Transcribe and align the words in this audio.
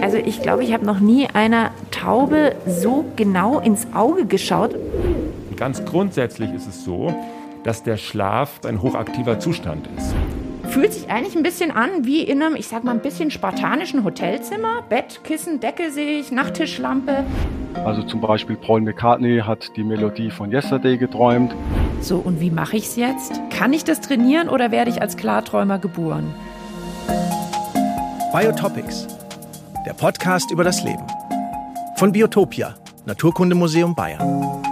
Also 0.00 0.16
ich 0.16 0.42
glaube, 0.42 0.64
ich 0.64 0.72
habe 0.72 0.84
noch 0.84 0.98
nie 0.98 1.28
einer 1.32 1.70
Taube 1.92 2.56
so 2.66 3.04
genau 3.14 3.60
ins 3.60 3.86
Auge 3.94 4.26
geschaut. 4.26 4.74
Ganz 5.56 5.84
grundsätzlich 5.84 6.52
ist 6.52 6.66
es 6.66 6.84
so, 6.84 7.14
dass 7.62 7.84
der 7.84 7.96
Schlaf 7.96 8.60
ein 8.66 8.82
hochaktiver 8.82 9.38
Zustand 9.38 9.88
ist. 9.96 10.12
Fühlt 10.72 10.92
sich 10.92 11.08
eigentlich 11.08 11.36
ein 11.36 11.42
bisschen 11.42 11.70
an 11.70 12.04
wie 12.04 12.22
in 12.22 12.42
einem, 12.42 12.56
ich 12.56 12.66
sag 12.66 12.82
mal, 12.82 12.92
ein 12.92 13.00
bisschen 13.00 13.30
spartanischen 13.30 14.04
Hotelzimmer. 14.04 14.82
Bett, 14.88 15.20
Kissen, 15.22 15.60
Decke 15.60 15.90
sehe 15.90 16.18
ich, 16.18 16.32
Nachttischlampe. 16.32 17.24
Also 17.84 18.02
zum 18.02 18.20
Beispiel 18.20 18.56
Paul 18.56 18.80
McCartney 18.80 19.42
hat 19.46 19.76
die 19.76 19.84
Melodie 19.84 20.30
von 20.30 20.50
Yesterday 20.50 20.96
geträumt. 20.96 21.54
So, 22.00 22.16
und 22.16 22.40
wie 22.40 22.50
mache 22.50 22.76
ich 22.76 22.84
es 22.84 22.96
jetzt? 22.96 23.40
Kann 23.50 23.72
ich 23.72 23.84
das 23.84 24.00
trainieren 24.00 24.48
oder 24.48 24.70
werde 24.70 24.90
ich 24.90 25.00
als 25.00 25.16
Klarträumer 25.16 25.78
geboren? 25.78 26.34
Biotopics, 28.32 29.06
der 29.84 29.92
Podcast 29.92 30.50
über 30.50 30.64
das 30.64 30.82
Leben. 30.82 31.06
Von 31.96 32.12
Biotopia, 32.12 32.74
Naturkundemuseum 33.04 33.94
Bayern. 33.94 34.62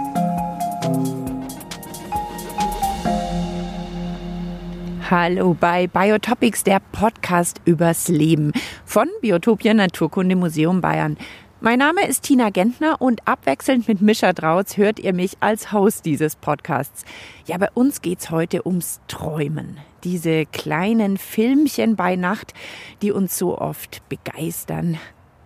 Hallo 5.11 5.53
bei 5.53 5.85
Biotopics, 5.85 6.63
der 6.63 6.81
Podcast 6.91 7.61
übers 7.65 8.07
Leben 8.07 8.51
von 8.83 9.07
Biotopia 9.21 9.75
Naturkundemuseum 9.75 10.81
Bayern. 10.81 11.15
Mein 11.59 11.77
Name 11.77 12.07
ist 12.07 12.23
Tina 12.23 12.49
Gentner 12.49 12.99
und 12.99 13.27
abwechselnd 13.27 13.87
mit 13.87 14.01
Mischa 14.01 14.33
Drautz 14.33 14.77
hört 14.77 14.97
ihr 14.97 15.13
mich 15.13 15.37
als 15.39 15.71
Host 15.71 16.05
dieses 16.05 16.35
Podcasts. 16.35 17.05
Ja, 17.45 17.59
bei 17.59 17.69
uns 17.75 18.01
geht's 18.01 18.31
heute 18.31 18.65
ums 18.65 19.01
Träumen. 19.07 19.77
Diese 20.03 20.45
kleinen 20.47 21.17
Filmchen 21.17 21.95
bei 21.95 22.15
Nacht, 22.15 22.53
die 23.01 23.11
uns 23.11 23.37
so 23.37 23.57
oft 23.57 24.01
begeistern, 24.09 24.97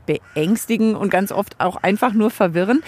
beängstigen 0.05 0.95
und 0.95 1.09
ganz 1.09 1.31
oft 1.31 1.59
auch 1.59 1.75
einfach 1.77 2.13
nur 2.13 2.29
verwirren. 2.29 2.81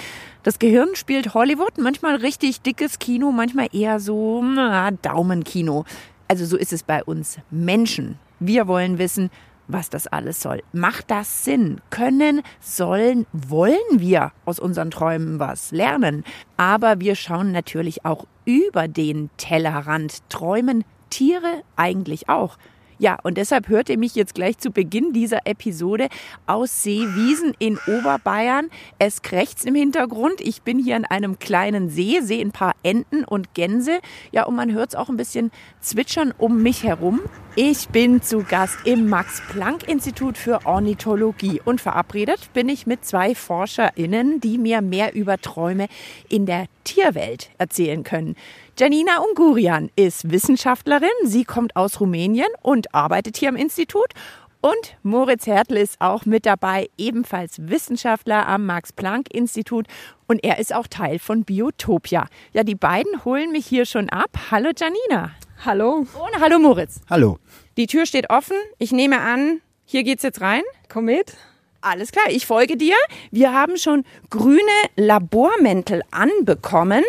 Das 0.44 0.60
Gehirn 0.60 0.96
spielt 0.96 1.34
Hollywood, 1.34 1.78
manchmal 1.78 2.16
richtig 2.16 2.62
dickes 2.62 3.00
Kino, 3.00 3.32
manchmal 3.32 3.68
eher 3.74 4.00
so 4.00 4.42
na, 4.42 4.92
Daumenkino. 4.92 5.84
Also 6.28 6.46
so 6.46 6.58
ist 6.58 6.74
es 6.74 6.84
bei 6.84 7.04
uns 7.04 7.38
Menschen. 7.50 8.18
Wir 8.40 8.68
wollen 8.68 8.98
wissen, 8.98 9.30
was 9.68 9.90
das 9.90 10.08
alles 10.08 10.42
soll. 10.42 10.64
Macht 10.72 11.12
das 11.12 11.44
Sinn? 11.44 11.82
Können, 11.90 12.42
sollen, 12.60 13.26
wollen 13.34 13.78
wir 13.92 14.32
aus 14.46 14.60
unseren 14.60 14.92
Träumen 14.92 15.40
was 15.40 15.72
lernen? 15.72 16.24
Aber 16.56 17.00
wir 17.00 17.16
schauen 17.16 17.52
natürlich 17.52 18.06
auch 18.06 18.26
über 18.46 18.88
den 18.88 19.30
Tellerrand. 19.38 20.22
Träumen 20.30 20.86
Tiere 21.10 21.64
eigentlich 21.76 22.30
auch? 22.30 22.58
Ja, 23.00 23.18
und 23.22 23.38
deshalb 23.38 23.68
hört 23.68 23.90
ihr 23.90 23.98
mich 23.98 24.16
jetzt 24.16 24.34
gleich 24.34 24.58
zu 24.58 24.72
Beginn 24.72 25.14
dieser 25.14 25.46
Episode 25.46 26.08
aus 26.48 26.82
Seewiesen 26.82 27.54
in 27.60 27.78
Oberbayern. 27.86 28.70
Es 28.98 29.22
krächzt 29.22 29.68
im 29.68 29.76
Hintergrund. 29.76 30.42
Ich 30.42 30.64
bin 30.64 30.80
hier 30.80 30.96
an 30.96 31.06
einem 31.06 31.38
kleinen 31.38 31.90
See, 31.90 32.22
sehe 32.22 32.42
ein 32.42 32.52
paar 32.52 32.74
Enten 32.82 33.24
und 33.24 33.54
Gänse. 33.54 34.00
Ja, 34.32 34.46
und 34.46 34.56
man 34.56 34.74
hört 34.74 34.90
es 34.90 34.96
auch 34.96 35.10
ein 35.10 35.18
bisschen 35.18 35.52
zwitschern 35.80 36.34
um 36.40 36.64
mich 36.64 36.84
herum. 36.84 37.22
Ich 37.60 37.90
bin 37.90 38.22
zu 38.22 38.44
Gast 38.44 38.78
im 38.86 39.10
Max-Planck-Institut 39.10 40.38
für 40.38 40.68
Ornithologie 40.68 41.60
und 41.66 41.82
verabredet 41.82 42.54
bin 42.54 42.70
ich 42.70 42.86
mit 42.86 43.04
zwei 43.04 43.34
ForscherInnen, 43.34 44.40
die 44.40 44.60
mir 44.60 44.84
mehr 44.84 45.16
über 45.16 45.40
Träume 45.40 45.88
in 46.30 46.46
der 46.46 46.68
Tierwelt 46.84 47.50
erzählen 47.58 48.04
können. 48.04 48.36
Janina 48.78 49.24
Ungurian 49.28 49.90
ist 49.96 50.30
Wissenschaftlerin. 50.30 51.10
Sie 51.24 51.46
kommt 51.46 51.76
aus 51.76 52.00
Rumänien 52.00 52.46
und 52.62 52.94
arbeitet 52.94 53.38
hier 53.38 53.50
am 53.50 53.56
Institut. 53.56 54.14
Und 54.62 54.96
Moritz 55.02 55.48
Hertel 55.48 55.78
ist 55.78 56.00
auch 56.00 56.26
mit 56.28 56.46
dabei, 56.46 56.92
ebenfalls 56.96 57.56
Wissenschaftler 57.68 58.48
am 58.48 58.68
Max-Planck-Institut. 58.68 59.88
Und 60.28 60.44
er 60.44 60.60
ist 60.60 60.76
auch 60.76 60.86
Teil 60.86 61.18
von 61.18 61.44
Biotopia. 61.44 62.28
Ja, 62.54 62.64
die 62.64 62.76
beiden 62.76 63.26
holen 63.26 63.52
mich 63.52 63.66
hier 63.66 63.88
schon 63.88 64.10
ab. 64.10 64.30
Hallo 64.52 64.70
Janina. 64.78 65.32
Hallo. 65.66 66.06
Und 66.14 66.40
hallo 66.40 66.60
Moritz. 66.60 67.02
Hallo. 67.10 67.40
Die 67.78 67.88
Tür 67.88 68.06
steht 68.06 68.30
offen. 68.30 68.56
Ich 68.78 68.92
nehme 68.92 69.22
an, 69.22 69.60
hier 69.86 70.04
geht's 70.04 70.22
jetzt 70.22 70.40
rein. 70.40 70.62
Komm 70.88 71.06
mit. 71.06 71.34
Alles 71.82 72.12
klar, 72.12 72.26
ich 72.30 72.46
folge 72.46 72.78
dir. 72.78 72.96
Wir 73.32 73.54
haben 73.54 73.78
schon 73.78 74.04
grüne 74.30 74.62
Labormäntel 74.96 76.04
anbekommen. 76.12 77.04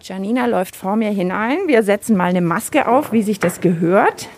Janina 0.00 0.46
läuft 0.46 0.74
vor 0.74 0.96
mir 0.96 1.10
hinein. 1.10 1.58
Wir 1.66 1.82
setzen 1.82 2.16
mal 2.16 2.30
eine 2.30 2.40
Maske 2.40 2.88
auf, 2.88 3.12
wie 3.12 3.22
sich 3.22 3.38
das 3.38 3.60
gehört. 3.60 4.28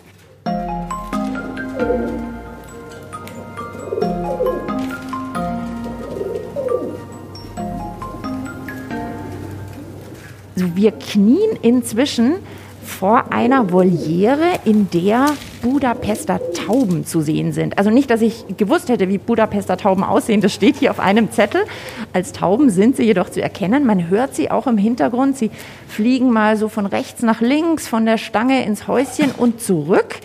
Also 10.55 10.75
wir 10.75 10.91
knien 10.91 11.57
inzwischen 11.61 12.35
vor 12.83 13.31
einer 13.31 13.71
Voliere, 13.71 14.59
in 14.65 14.89
der 14.91 15.27
Budapester 15.61 16.39
Tauben 16.53 17.05
zu 17.05 17.21
sehen 17.21 17.53
sind. 17.53 17.77
Also 17.77 17.89
nicht, 17.89 18.09
dass 18.09 18.21
ich 18.21 18.45
gewusst 18.57 18.89
hätte, 18.89 19.09
wie 19.09 19.17
Budapester 19.17 19.77
Tauben 19.77 20.03
aussehen. 20.03 20.41
Das 20.41 20.53
steht 20.53 20.75
hier 20.77 20.91
auf 20.91 20.99
einem 20.99 21.31
Zettel. 21.31 21.63
Als 22.11 22.33
Tauben 22.33 22.69
sind 22.69 22.97
sie 22.97 23.03
jedoch 23.03 23.29
zu 23.29 23.41
erkennen. 23.41 23.85
Man 23.85 24.09
hört 24.09 24.35
sie 24.35 24.51
auch 24.51 24.67
im 24.67 24.77
Hintergrund. 24.77 25.37
Sie 25.37 25.51
fliegen 25.87 26.31
mal 26.31 26.57
so 26.57 26.69
von 26.69 26.85
rechts 26.85 27.21
nach 27.21 27.41
links, 27.41 27.87
von 27.87 28.05
der 28.05 28.17
Stange 28.17 28.65
ins 28.65 28.87
Häuschen 28.87 29.31
und 29.31 29.61
zurück. 29.61 30.19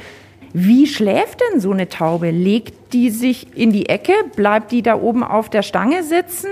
Wie 0.53 0.87
schläft 0.87 1.41
denn 1.53 1.61
so 1.61 1.71
eine 1.71 1.89
Taube? 1.89 2.31
Legt 2.31 2.93
die 2.93 3.11
sich 3.11 3.57
in 3.57 3.73
die 3.73 3.89
Ecke? 3.89 4.13
Bleibt 4.35 4.73
die 4.73 4.83
da 4.83 5.01
oben 5.01 5.23
auf 5.23 5.49
der 5.51 5.63
Stange 5.63 6.03
sitzen? 6.03 6.49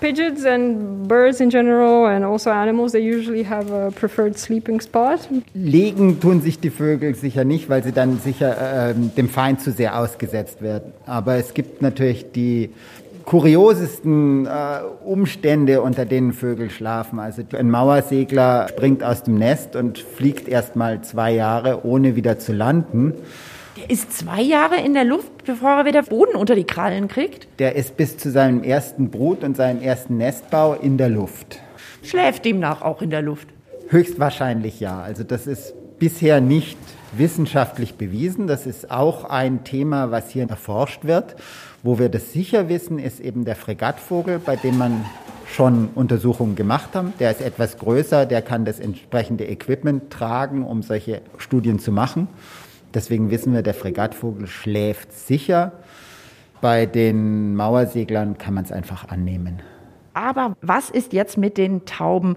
Pigeons 0.00 0.46
and 0.46 1.06
birds 1.06 1.40
in 1.40 1.50
general 1.50 2.06
and 2.06 2.24
also 2.24 2.50
animals, 2.50 2.92
they 2.92 3.00
usually 3.00 3.44
have 3.44 3.70
a 3.70 3.90
preferred 3.90 4.38
sleeping 4.38 4.80
spot. 4.80 5.28
Legen 5.54 6.20
tun 6.20 6.40
sich 6.40 6.58
die 6.58 6.70
Vögel 6.70 7.14
sicher 7.14 7.44
nicht, 7.44 7.68
weil 7.68 7.82
sie 7.82 7.92
dann 7.92 8.18
sicher 8.18 8.90
äh, 8.90 8.94
dem 8.94 9.28
Feind 9.28 9.60
zu 9.60 9.72
sehr 9.72 9.98
ausgesetzt 9.98 10.62
werden. 10.62 10.92
Aber 11.06 11.34
es 11.34 11.52
gibt 11.52 11.82
natürlich 11.82 12.32
die 12.32 12.70
kuriosesten 13.26 14.46
äh, 14.46 14.50
Umstände, 15.04 15.82
unter 15.82 16.04
denen 16.04 16.32
Vögel 16.32 16.70
schlafen. 16.70 17.18
Also 17.18 17.42
ein 17.56 17.70
Mauersegler 17.70 18.68
springt 18.68 19.04
aus 19.04 19.22
dem 19.22 19.34
Nest 19.36 19.76
und 19.76 19.98
fliegt 19.98 20.48
erst 20.48 20.76
mal 20.76 21.02
zwei 21.02 21.32
Jahre, 21.32 21.84
ohne 21.84 22.16
wieder 22.16 22.38
zu 22.38 22.52
landen. 22.52 23.14
Der 23.76 23.88
ist 23.88 24.12
zwei 24.12 24.42
Jahre 24.42 24.76
in 24.80 24.94
der 24.94 25.04
Luft, 25.04 25.44
bevor 25.44 25.70
er 25.70 25.84
wieder 25.84 26.02
Boden 26.02 26.34
unter 26.34 26.56
die 26.56 26.64
Krallen 26.64 27.06
kriegt? 27.06 27.46
Der 27.60 27.76
ist 27.76 27.96
bis 27.96 28.18
zu 28.18 28.30
seinem 28.30 28.64
ersten 28.64 29.10
Brut 29.10 29.44
und 29.44 29.56
seinem 29.56 29.80
ersten 29.80 30.16
Nestbau 30.16 30.74
in 30.74 30.98
der 30.98 31.08
Luft. 31.08 31.60
Schläft 32.02 32.44
demnach 32.44 32.82
auch 32.82 33.00
in 33.00 33.10
der 33.10 33.22
Luft? 33.22 33.46
Höchstwahrscheinlich 33.88 34.80
ja. 34.80 35.00
Also 35.00 35.22
das 35.22 35.46
ist 35.46 35.74
bisher 36.00 36.40
nicht 36.40 36.78
wissenschaftlich 37.12 37.94
bewiesen. 37.94 38.48
Das 38.48 38.66
ist 38.66 38.90
auch 38.90 39.24
ein 39.24 39.62
Thema, 39.62 40.10
was 40.10 40.30
hier 40.30 40.48
erforscht 40.48 41.04
wird. 41.04 41.36
Wo 41.84 42.00
wir 42.00 42.08
das 42.08 42.32
sicher 42.32 42.68
wissen, 42.68 42.98
ist 42.98 43.20
eben 43.20 43.44
der 43.44 43.56
Fregattvogel, 43.56 44.40
bei 44.40 44.56
dem 44.56 44.78
man 44.78 45.04
schon 45.46 45.90
Untersuchungen 45.94 46.56
gemacht 46.56 46.90
haben. 46.94 47.12
Der 47.20 47.30
ist 47.30 47.40
etwas 47.40 47.78
größer, 47.78 48.26
der 48.26 48.42
kann 48.42 48.64
das 48.64 48.80
entsprechende 48.80 49.46
Equipment 49.46 50.10
tragen, 50.10 50.64
um 50.64 50.82
solche 50.82 51.22
Studien 51.38 51.78
zu 51.78 51.92
machen. 51.92 52.28
Deswegen 52.94 53.30
wissen 53.30 53.52
wir, 53.52 53.62
der 53.62 53.74
Fregattvogel 53.74 54.46
schläft 54.46 55.12
sicher. 55.12 55.72
Bei 56.60 56.86
den 56.86 57.54
Mauerseglern 57.54 58.36
kann 58.36 58.54
man 58.54 58.64
es 58.64 58.72
einfach 58.72 59.08
annehmen. 59.08 59.60
Aber 60.12 60.56
was 60.60 60.90
ist 60.90 61.12
jetzt 61.12 61.38
mit 61.38 61.56
den 61.56 61.84
Tauben? 61.86 62.36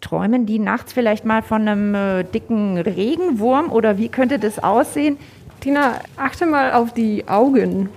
Träumen 0.00 0.46
die 0.46 0.58
nachts 0.58 0.92
vielleicht 0.92 1.24
mal 1.24 1.42
von 1.42 1.68
einem 1.68 1.94
äh, 1.94 2.24
dicken 2.24 2.76
Regenwurm 2.78 3.70
oder 3.70 3.98
wie 3.98 4.08
könnte 4.08 4.38
das 4.38 4.58
aussehen? 4.58 5.16
Tina, 5.60 6.00
achte 6.16 6.46
mal 6.46 6.72
auf 6.72 6.92
die 6.92 7.28
Augen. 7.28 7.88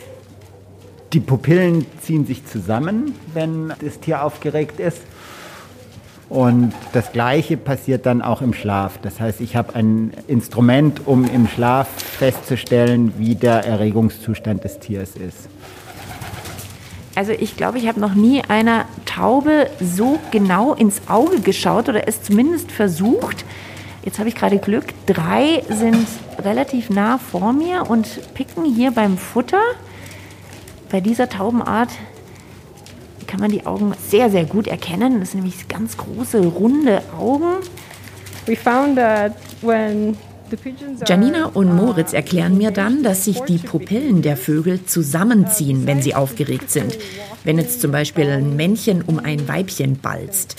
Die 1.13 1.19
Pupillen 1.19 1.85
ziehen 2.01 2.25
sich 2.25 2.45
zusammen, 2.45 3.15
wenn 3.33 3.73
das 3.81 3.99
Tier 3.99 4.23
aufgeregt 4.23 4.79
ist. 4.79 5.01
Und 6.29 6.73
das 6.93 7.11
Gleiche 7.11 7.55
passiert 7.55 8.05
dann 8.05 8.21
auch 8.21 8.41
im 8.41 8.53
Schlaf. 8.53 8.97
Das 9.01 9.19
heißt, 9.19 9.41
ich 9.41 9.55
habe 9.55 9.75
ein 9.75 10.11
Instrument, 10.27 11.05
um 11.05 11.25
im 11.25 11.47
Schlaf 11.47 11.87
festzustellen, 11.87 13.13
wie 13.17 13.35
der 13.35 13.65
Erregungszustand 13.65 14.63
des 14.63 14.79
Tiers 14.79 15.15
ist. 15.15 15.47
Also 17.15 17.31
ich 17.31 17.55
glaube, 17.55 17.77
ich 17.77 17.87
habe 17.87 17.99
noch 17.99 18.15
nie 18.15 18.41
einer 18.47 18.85
Taube 19.05 19.69
so 19.79 20.19
genau 20.31 20.73
ins 20.73 21.01
Auge 21.07 21.39
geschaut 21.39 21.87
oder 21.87 22.07
es 22.07 22.23
zumindest 22.23 22.71
versucht. 22.71 23.45
Jetzt 24.03 24.19
habe 24.19 24.27
ich 24.27 24.35
gerade 24.35 24.57
Glück. 24.57 24.85
Drei 25.05 25.63
sind 25.69 26.07
relativ 26.43 26.89
nah 26.89 27.17
vor 27.17 27.53
mir 27.53 27.89
und 27.89 28.33
picken 28.33 28.65
hier 28.65 28.91
beim 28.91 29.17
Futter. 29.17 29.61
Bei 30.91 30.99
dieser 30.99 31.29
Taubenart 31.29 31.89
kann 33.27 33.39
man 33.39 33.51
die 33.51 33.65
Augen 33.65 33.93
sehr, 34.07 34.29
sehr 34.29 34.45
gut 34.45 34.67
erkennen. 34.67 35.19
Das 35.19 35.31
sind 35.31 35.41
nämlich 35.41 35.67
ganz 35.67 35.97
große, 35.97 36.45
runde 36.45 37.01
Augen. 37.17 37.57
We 38.45 38.55
found 38.55 38.95
that 38.97 39.33
when 39.61 40.17
Janina 41.07 41.47
und 41.47 41.75
Moritz 41.75 42.13
erklären 42.13 42.57
mir 42.57 42.71
dann, 42.71 43.01
dass 43.03 43.25
sich 43.25 43.39
die 43.41 43.57
Pupillen 43.57 44.21
der 44.21 44.37
Vögel 44.37 44.85
zusammenziehen, 44.85 45.87
wenn 45.87 46.01
sie 46.01 46.13
aufgeregt 46.13 46.69
sind. 46.69 46.97
Wenn 47.43 47.57
jetzt 47.57 47.81
zum 47.81 47.91
Beispiel 47.91 48.29
ein 48.29 48.55
Männchen 48.55 49.01
um 49.01 49.19
ein 49.19 49.47
Weibchen 49.47 49.97
balzt. 49.97 50.55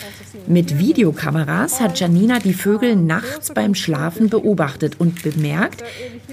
Mit 0.47 0.79
Videokameras 0.79 1.81
hat 1.81 1.99
Janina 1.99 2.39
die 2.39 2.53
Vögel 2.53 2.97
nachts 2.97 3.53
beim 3.53 3.75
Schlafen 3.75 4.29
beobachtet 4.29 5.01
und 5.01 5.23
bemerkt, 5.23 5.83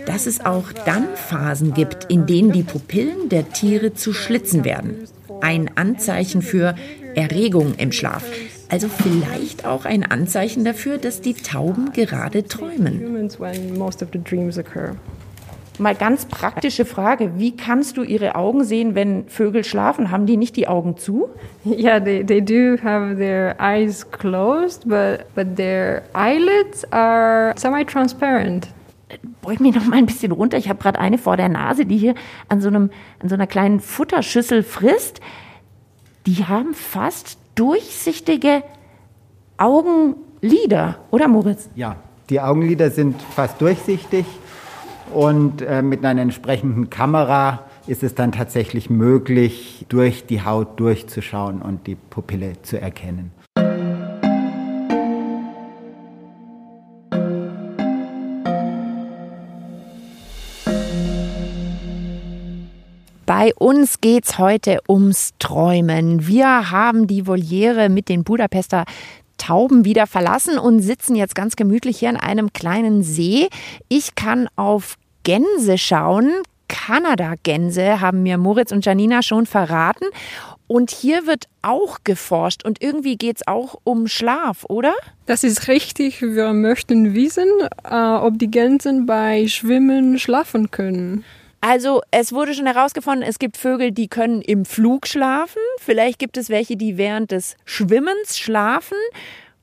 dass 0.05 0.25
es 0.25 0.45
auch 0.45 0.71
dann 0.85 1.07
Phasen 1.15 1.73
gibt, 1.73 2.11
in 2.11 2.25
denen 2.25 2.51
die 2.51 2.63
Pupillen 2.63 3.29
der 3.29 3.51
Tiere 3.51 3.93
zu 3.93 4.13
Schlitzen 4.13 4.65
werden. 4.65 5.07
Ein 5.43 5.71
Anzeichen 5.75 6.41
für 6.41 6.73
Erregung 7.15 7.75
im 7.75 7.91
Schlaf. 7.91 8.23
Also 8.69 8.87
vielleicht 8.87 9.65
auch 9.65 9.83
ein 9.83 10.09
Anzeichen 10.09 10.63
dafür, 10.63 10.97
dass 10.97 11.19
die 11.19 11.33
Tauben 11.33 11.91
gerade 11.91 12.45
träumen. 12.45 13.29
Mal 15.79 15.95
ganz 15.95 16.25
praktische 16.27 16.85
Frage. 16.85 17.31
Wie 17.37 17.57
kannst 17.57 17.97
du 17.97 18.03
ihre 18.03 18.35
Augen 18.35 18.63
sehen, 18.63 18.95
wenn 18.95 19.27
Vögel 19.27 19.65
schlafen? 19.65 20.11
Haben 20.11 20.27
die 20.27 20.37
nicht 20.37 20.55
die 20.55 20.67
Augen 20.69 20.95
zu? 20.95 21.29
Yeah, 21.65 21.99
they, 21.99 22.23
they 22.23 22.41
do 22.41 22.77
have 22.81 23.17
their 23.17 23.55
eyes 23.59 24.09
closed, 24.09 24.87
but, 24.87 25.25
but 25.35 25.57
their 25.57 26.03
eyelids 26.13 26.85
are 26.91 27.53
semi-transparent. 27.57 28.69
Beug 29.41 29.59
mich 29.59 29.75
noch 29.75 29.85
mal 29.85 29.97
ein 29.97 30.05
bisschen 30.05 30.31
runter. 30.31 30.57
Ich 30.57 30.69
habe 30.69 30.81
gerade 30.81 30.99
eine 30.99 31.17
vor 31.17 31.37
der 31.37 31.49
Nase, 31.49 31.85
die 31.85 31.97
hier 31.97 32.15
an 32.49 32.61
so, 32.61 32.67
einem, 32.67 32.89
an 33.19 33.29
so 33.29 33.35
einer 33.35 33.47
kleinen 33.47 33.79
Futterschüssel 33.79 34.63
frisst. 34.63 35.21
Die 36.25 36.45
haben 36.45 36.73
fast 36.73 37.37
durchsichtige 37.55 38.63
Augenlider, 39.57 40.99
oder 41.11 41.27
Moritz? 41.27 41.69
Ja, 41.75 41.97
die 42.29 42.41
Augenlider 42.41 42.89
sind 42.89 43.21
fast 43.21 43.61
durchsichtig 43.61 44.25
und 45.13 45.61
äh, 45.61 45.81
mit 45.81 46.03
einer 46.03 46.21
entsprechenden 46.21 46.89
Kamera 46.89 47.65
ist 47.85 48.03
es 48.03 48.15
dann 48.15 48.31
tatsächlich 48.31 48.89
möglich, 48.89 49.85
durch 49.89 50.25
die 50.25 50.43
Haut 50.43 50.79
durchzuschauen 50.79 51.61
und 51.61 51.85
die 51.85 51.95
Pupille 51.95 52.61
zu 52.61 52.79
erkennen. 52.79 53.31
Bei 63.25 63.53
uns 63.55 64.01
geht's 64.01 64.37
heute 64.37 64.79
ums 64.89 65.31
Träumen. 65.39 66.27
Wir 66.27 66.71
haben 66.71 67.07
die 67.07 67.25
Voliere 67.25 67.87
mit 67.87 68.09
den 68.09 68.25
Budapester 68.25 68.83
Tauben 69.37 69.85
wieder 69.85 70.07
verlassen 70.07 70.57
und 70.57 70.81
sitzen 70.81 71.15
jetzt 71.15 71.33
ganz 71.33 71.55
gemütlich 71.55 71.99
hier 71.99 72.09
an 72.09 72.17
einem 72.17 72.51
kleinen 72.51 73.01
See. 73.01 73.47
Ich 73.87 74.15
kann 74.15 74.49
auf 74.57 74.97
Gänse 75.23 75.77
schauen. 75.77 76.31
Kanada-Gänse 76.67 78.01
haben 78.01 78.23
mir 78.23 78.37
Moritz 78.37 78.73
und 78.73 78.85
Janina 78.85 79.21
schon 79.21 79.45
verraten. 79.45 80.05
Und 80.67 80.91
hier 80.91 81.25
wird 81.25 81.45
auch 81.61 81.99
geforscht 82.03 82.65
und 82.65 82.81
irgendwie 82.83 83.15
geht 83.15 83.37
es 83.37 83.47
auch 83.47 83.79
um 83.85 84.07
Schlaf, 84.07 84.65
oder? 84.67 84.93
Das 85.27 85.45
ist 85.45 85.69
richtig. 85.69 86.21
Wir 86.21 86.51
möchten 86.51 87.13
wissen, 87.13 87.47
äh, 87.89 87.95
ob 87.95 88.37
die 88.37 88.51
Gänse 88.51 89.03
bei 89.05 89.47
Schwimmen 89.47 90.19
schlafen 90.19 90.71
können. 90.71 91.23
Also 91.65 92.01
es 92.11 92.33
wurde 92.33 92.53
schon 92.53 92.65
herausgefunden, 92.65 93.23
es 93.23 93.39
gibt 93.39 93.55
Vögel, 93.55 93.93
die 93.93 94.09
können 94.09 94.41
im 94.41 94.65
Flug 94.65 95.07
schlafen. 95.07 95.61
Vielleicht 95.79 96.19
gibt 96.19 96.35
es 96.35 96.49
welche, 96.49 96.75
die 96.75 96.97
während 96.97 97.31
des 97.31 97.55
Schwimmens 97.63 98.37
schlafen. 98.37 98.97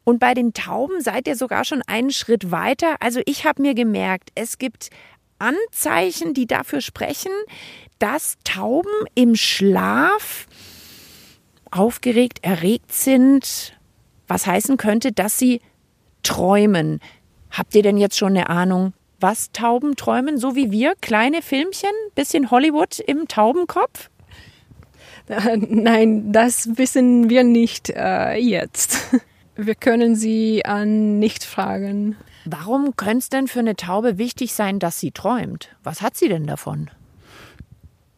Und 0.03 0.19
bei 0.19 0.33
den 0.33 0.55
Tauben 0.55 1.03
seid 1.03 1.29
ihr 1.29 1.37
sogar 1.37 1.67
schon 1.67 1.83
einen 1.87 2.11
Schritt 2.11 2.51
weiter. 2.51 2.97
Also 3.01 3.21
ich 3.27 3.45
habe 3.45 3.61
mir 3.61 3.75
gemerkt, 3.75 4.31
es 4.35 4.57
gibt 4.57 4.89
Anzeichen, 5.39 6.33
die 6.33 6.47
dafür 6.47 6.81
sprechen, 6.81 7.33
dass 7.99 8.39
Tauben 8.45 9.05
im 9.15 9.37
Schlaf 9.37 10.47
aufgeregt, 11.71 12.39
erregt 12.41 12.95
sind, 12.95 13.79
was 14.27 14.47
heißen 14.47 14.79
könnte, 14.79 15.13
dass 15.13 15.39
sie 15.39 15.61
träumen. 16.23 17.01
Habt 17.51 17.75
ihr 17.75 17.83
denn 17.83 17.99
jetzt 17.99 18.17
schon 18.17 18.31
eine 18.39 18.49
Ahnung, 18.49 18.95
was 19.21 19.53
Tauben 19.53 19.97
träumen, 19.97 20.39
so 20.39 20.57
wie 20.57 20.71
wir? 20.71 20.95
Kleine 21.01 21.43
Filmchen, 21.43 21.91
bisschen 22.15 22.51
Hollywood 22.51 22.99
im 23.01 23.29
Taubenkopf? 23.29 24.11
Nein, 25.29 26.33
das 26.33 26.77
wissen 26.77 27.31
wir 27.31 27.45
nicht 27.45 27.91
äh, 27.91 28.37
jetzt. 28.37 28.99
Wir 29.57 29.75
können 29.75 30.17
sie 30.17 30.65
an 30.65 31.19
nicht 31.19 31.45
fragen. 31.45 32.17
Warum 32.47 32.97
könnte 32.97 33.19
es 33.19 33.29
denn 33.29 33.47
für 33.47 33.59
eine 33.59 33.77
Taube 33.77 34.17
wichtig 34.17 34.55
sein, 34.55 34.79
dass 34.79 34.99
sie 34.99 35.11
träumt? 35.11 35.77
Was 35.83 36.01
hat 36.01 36.17
sie 36.17 36.29
denn 36.29 36.47
davon? 36.47 36.89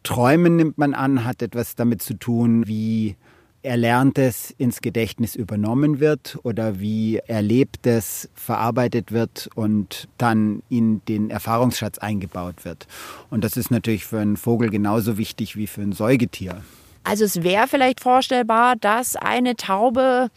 Träumen 0.03 0.55
nimmt 0.55 0.77
man 0.77 0.93
an, 0.93 1.25
hat 1.25 1.41
etwas 1.41 1.75
damit 1.75 2.01
zu 2.01 2.13
tun, 2.13 2.65
wie 2.65 3.17
Erlerntes 3.63 4.53
ins 4.57 4.81
Gedächtnis 4.81 5.35
übernommen 5.35 5.99
wird 5.99 6.37
oder 6.43 6.79
wie 6.79 7.17
Erlebtes 7.27 8.29
verarbeitet 8.33 9.11
wird 9.11 9.49
und 9.55 10.07
dann 10.17 10.61
in 10.69 11.03
den 11.05 11.29
Erfahrungsschatz 11.29 11.97
eingebaut 11.97 12.65
wird. 12.65 12.87
Und 13.29 13.43
das 13.43 13.57
ist 13.57 13.71
natürlich 13.71 14.05
für 14.05 14.19
einen 14.19 14.37
Vogel 14.37 14.69
genauso 14.69 15.17
wichtig 15.17 15.55
wie 15.55 15.67
für 15.67 15.81
ein 15.81 15.93
Säugetier. 15.93 16.63
Also 17.03 17.25
es 17.25 17.43
wäre 17.43 17.67
vielleicht 17.67 17.99
vorstellbar, 17.99 18.75
dass 18.75 19.15
eine 19.15 19.55
Taube, 19.55 20.29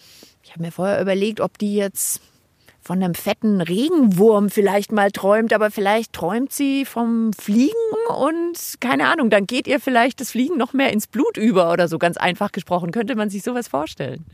ich 0.42 0.52
habe 0.52 0.62
mir 0.62 0.72
vorher 0.72 1.00
überlegt, 1.00 1.40
ob 1.40 1.58
die 1.58 1.74
jetzt 1.74 2.20
von 2.86 3.02
einem 3.02 3.14
fetten 3.14 3.60
Regenwurm 3.60 4.48
vielleicht 4.48 4.92
mal 4.92 5.10
träumt, 5.10 5.52
aber 5.52 5.72
vielleicht 5.72 6.12
träumt 6.12 6.52
sie 6.52 6.84
vom 6.84 7.32
Fliegen 7.32 7.72
und 8.16 8.76
keine 8.78 9.08
Ahnung, 9.08 9.28
dann 9.28 9.48
geht 9.48 9.66
ihr 9.66 9.80
vielleicht 9.80 10.20
das 10.20 10.30
Fliegen 10.30 10.56
noch 10.56 10.72
mehr 10.72 10.92
ins 10.92 11.08
Blut 11.08 11.36
über 11.36 11.72
oder 11.72 11.88
so 11.88 11.98
ganz 11.98 12.16
einfach 12.16 12.52
gesprochen. 12.52 12.92
Könnte 12.92 13.16
man 13.16 13.28
sich 13.28 13.42
sowas 13.42 13.66
vorstellen? 13.66 14.24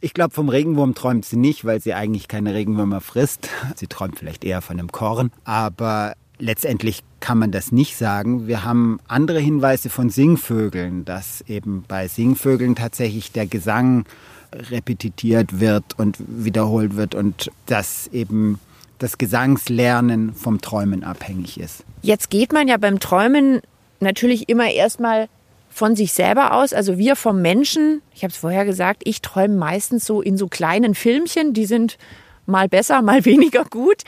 Ich 0.00 0.14
glaube, 0.14 0.32
vom 0.32 0.48
Regenwurm 0.48 0.94
träumt 0.94 1.26
sie 1.26 1.36
nicht, 1.36 1.66
weil 1.66 1.82
sie 1.82 1.92
eigentlich 1.92 2.26
keine 2.26 2.54
Regenwürmer 2.54 3.02
frisst. 3.02 3.50
Sie 3.76 3.86
träumt 3.86 4.18
vielleicht 4.18 4.44
eher 4.44 4.62
von 4.62 4.78
einem 4.78 4.90
Korn, 4.90 5.30
aber 5.44 6.14
letztendlich 6.38 7.02
kann 7.20 7.36
man 7.36 7.52
das 7.52 7.70
nicht 7.70 7.98
sagen. 7.98 8.46
Wir 8.46 8.64
haben 8.64 8.98
andere 9.08 9.40
Hinweise 9.40 9.90
von 9.90 10.08
Singvögeln, 10.08 11.04
dass 11.04 11.42
eben 11.42 11.84
bei 11.86 12.08
Singvögeln 12.08 12.76
tatsächlich 12.76 13.32
der 13.32 13.46
Gesang 13.46 14.06
repetitiert 14.52 15.60
wird 15.60 15.98
und 15.98 16.16
wiederholt 16.18 16.96
wird 16.96 17.14
und 17.14 17.50
dass 17.66 18.08
eben 18.08 18.58
das 18.98 19.18
Gesangslernen 19.18 20.34
vom 20.34 20.60
Träumen 20.60 21.04
abhängig 21.04 21.58
ist. 21.58 21.84
Jetzt 22.02 22.30
geht 22.30 22.52
man 22.52 22.68
ja 22.68 22.76
beim 22.76 23.00
Träumen 23.00 23.60
natürlich 24.00 24.48
immer 24.48 24.70
erstmal 24.70 25.28
von 25.70 25.96
sich 25.96 26.12
selber 26.12 26.52
aus, 26.54 26.72
also 26.72 26.98
wir 26.98 27.16
vom 27.16 27.40
Menschen. 27.40 28.02
Ich 28.14 28.22
habe 28.22 28.32
es 28.32 28.38
vorher 28.38 28.64
gesagt, 28.64 29.02
ich 29.04 29.22
träume 29.22 29.56
meistens 29.56 30.04
so 30.04 30.20
in 30.20 30.36
so 30.36 30.48
kleinen 30.48 30.94
Filmchen, 30.94 31.54
die 31.54 31.64
sind 31.64 31.96
mal 32.44 32.68
besser, 32.68 33.00
mal 33.02 33.24
weniger 33.24 33.64
gut. 33.64 34.02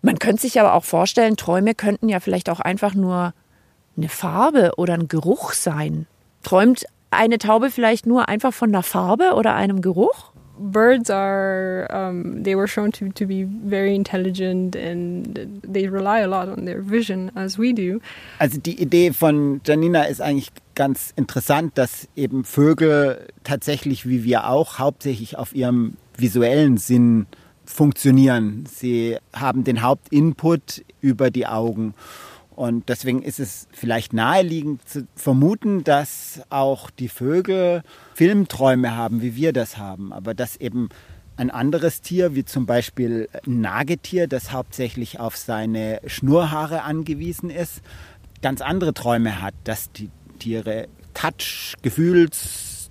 Man 0.00 0.18
könnte 0.18 0.42
sich 0.42 0.58
aber 0.58 0.74
auch 0.74 0.84
vorstellen, 0.84 1.36
Träume 1.36 1.74
könnten 1.74 2.08
ja 2.08 2.18
vielleicht 2.18 2.48
auch 2.48 2.60
einfach 2.60 2.94
nur 2.94 3.34
eine 3.96 4.08
Farbe 4.08 4.72
oder 4.76 4.94
ein 4.94 5.08
Geruch 5.08 5.52
sein. 5.52 6.06
Träumt 6.42 6.86
eine 7.12 7.38
Taube 7.38 7.70
vielleicht 7.70 8.06
nur 8.06 8.28
einfach 8.28 8.52
von 8.52 8.72
der 8.72 8.82
Farbe 8.82 9.34
oder 9.34 9.54
einem 9.54 9.80
Geruch? 9.80 10.32
birds 10.62 11.10
are 11.10 11.86
um, 11.90 12.42
they 12.42 12.54
were 12.54 12.68
shown 12.68 12.92
to, 12.92 13.10
to 13.10 13.26
be 13.26 13.44
very 13.44 13.94
intelligent 13.94 14.76
and 14.76 15.62
they 15.62 15.88
rely 15.88 16.20
a 16.20 16.26
lot 16.26 16.48
on 16.48 16.64
their 16.64 16.80
vision 16.80 17.30
as 17.34 17.58
we 17.58 17.72
do. 17.72 18.00
Also 18.38 18.58
die 18.60 18.80
Idee 18.80 19.12
von 19.12 19.60
Janina 19.64 20.04
ist 20.04 20.20
eigentlich 20.20 20.50
ganz 20.74 21.12
interessant, 21.16 21.76
dass 21.76 22.08
eben 22.16 22.44
Vögel 22.44 23.26
tatsächlich 23.44 24.08
wie 24.08 24.24
wir 24.24 24.48
auch 24.48 24.78
hauptsächlich 24.78 25.36
auf 25.36 25.54
ihrem 25.54 25.96
visuellen 26.16 26.76
Sinn 26.76 27.26
funktionieren. 27.64 28.64
Sie 28.66 29.16
haben 29.34 29.64
den 29.64 29.82
Hauptinput 29.82 30.84
über 31.00 31.30
die 31.30 31.46
Augen. 31.46 31.94
Und 32.54 32.88
deswegen 32.88 33.22
ist 33.22 33.40
es 33.40 33.66
vielleicht 33.72 34.12
naheliegend 34.12 34.86
zu 34.88 35.06
vermuten, 35.14 35.84
dass 35.84 36.42
auch 36.50 36.90
die 36.90 37.08
Vögel 37.08 37.82
Filmträume 38.14 38.94
haben, 38.94 39.22
wie 39.22 39.36
wir 39.36 39.52
das 39.52 39.78
haben. 39.78 40.12
Aber 40.12 40.34
dass 40.34 40.56
eben 40.56 40.88
ein 41.36 41.50
anderes 41.50 42.02
Tier, 42.02 42.34
wie 42.34 42.44
zum 42.44 42.66
Beispiel 42.66 43.28
ein 43.46 43.60
Nagetier, 43.60 44.28
das 44.28 44.52
hauptsächlich 44.52 45.18
auf 45.18 45.36
seine 45.36 46.00
Schnurhaare 46.06 46.82
angewiesen 46.82 47.50
ist, 47.50 47.80
ganz 48.42 48.60
andere 48.60 48.92
Träume 48.92 49.40
hat, 49.40 49.54
dass 49.64 49.90
die 49.92 50.10
Tiere 50.38 50.88
Touch, 51.14 51.74
Gefühls, 51.82 52.90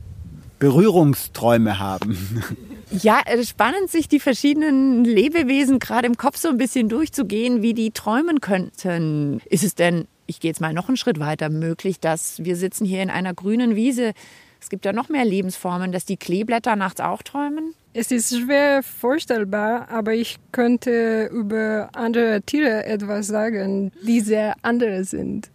Berührungsträume 0.60 1.80
haben. 1.80 2.18
Ja, 2.92 3.22
spannend, 3.44 3.90
sich 3.90 4.10
die 4.10 4.20
verschiedenen 4.20 5.06
Lebewesen 5.06 5.80
gerade 5.80 6.08
im 6.08 6.18
Kopf 6.18 6.38
so 6.38 6.50
ein 6.50 6.58
bisschen 6.58 6.90
durchzugehen, 6.90 7.62
wie 7.62 7.74
die 7.74 7.92
träumen 7.92 8.42
könnten. 8.42 9.42
Ist 9.46 9.64
es 9.64 9.76
denn, 9.76 10.08
ich 10.28 10.42
gehe 10.42 10.52
jetzt 10.52 10.60
mal 10.60 10.74
noch 10.74 10.90
einen 10.90 10.98
Schritt 10.98 11.20
weiter, 11.20 11.50
möglich, 11.50 12.00
dass 12.00 12.44
wir 12.44 12.56
sitzen 12.58 12.86
hier 12.86 13.02
in 13.02 13.10
einer 13.10 13.34
grünen 13.34 13.76
Wiese, 13.76 14.14
Es 14.62 14.70
gibt 14.70 14.86
ja 14.86 14.94
noch 14.94 15.10
mehr 15.10 15.26
Lebensformen, 15.26 15.92
dass 15.92 16.06
die 16.06 16.18
Kleeblätter 16.18 16.76
nachts 16.76 17.02
auch 17.02 17.24
träumen. 17.24 17.74
Es 17.94 18.12
ist 18.12 18.38
schwer 18.38 18.84
vorstellbar, 18.84 19.90
aber 19.90 20.14
ich 20.14 20.38
könnte 20.52 21.30
über 21.34 21.90
andere 21.94 22.42
Tiere 22.44 22.86
etwas 22.86 23.28
sagen, 23.28 23.92
die 24.06 24.22
sehr 24.22 24.54
andere 24.62 25.04
sind. 25.04 25.50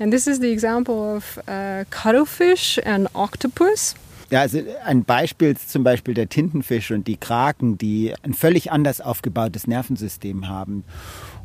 And 0.00 0.12
this 0.12 0.26
is 0.26 0.40
the 0.40 0.50
example 0.50 1.16
of 1.16 1.38
uh, 1.48 1.84
cuttlefish 1.90 2.80
and 2.84 3.08
octopus. 3.14 3.94
Ja, 4.30 4.40
also 4.40 4.60
ein 4.84 5.04
Beispiel 5.04 5.52
ist 5.52 5.70
zum 5.70 5.84
Beispiel 5.84 6.12
der 6.12 6.28
Tintenfisch 6.28 6.90
und 6.90 7.06
die 7.06 7.16
Kraken, 7.16 7.78
die 7.78 8.12
ein 8.22 8.34
völlig 8.34 8.70
anders 8.70 9.00
aufgebautes 9.00 9.66
Nervensystem 9.66 10.48
haben. 10.48 10.84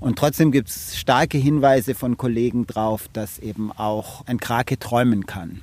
Und 0.01 0.19
trotzdem 0.19 0.51
gibt 0.51 0.67
es 0.67 0.97
starke 0.97 1.37
Hinweise 1.37 1.95
von 1.95 2.17
Kollegen 2.17 2.67
drauf, 2.67 3.07
dass 3.13 3.39
eben 3.39 3.71
auch 3.71 4.25
ein 4.27 4.37
Krake 4.37 4.77
träumen 4.79 5.25
kann. 5.25 5.61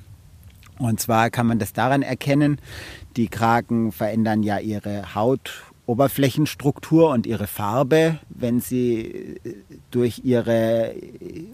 Und 0.78 0.98
zwar 0.98 1.28
kann 1.28 1.46
man 1.46 1.58
das 1.58 1.74
daran 1.74 2.00
erkennen, 2.00 2.58
die 3.16 3.28
Kraken 3.28 3.92
verändern 3.92 4.42
ja 4.42 4.58
ihre 4.58 5.14
Hautoberflächenstruktur 5.90 7.10
und 7.10 7.26
ihre 7.26 7.48
Farbe, 7.48 8.18
wenn 8.28 8.60
sie 8.60 9.40
durch 9.90 10.22
ihre 10.24 10.94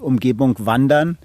Umgebung 0.01 0.55
wandern. 0.59 1.17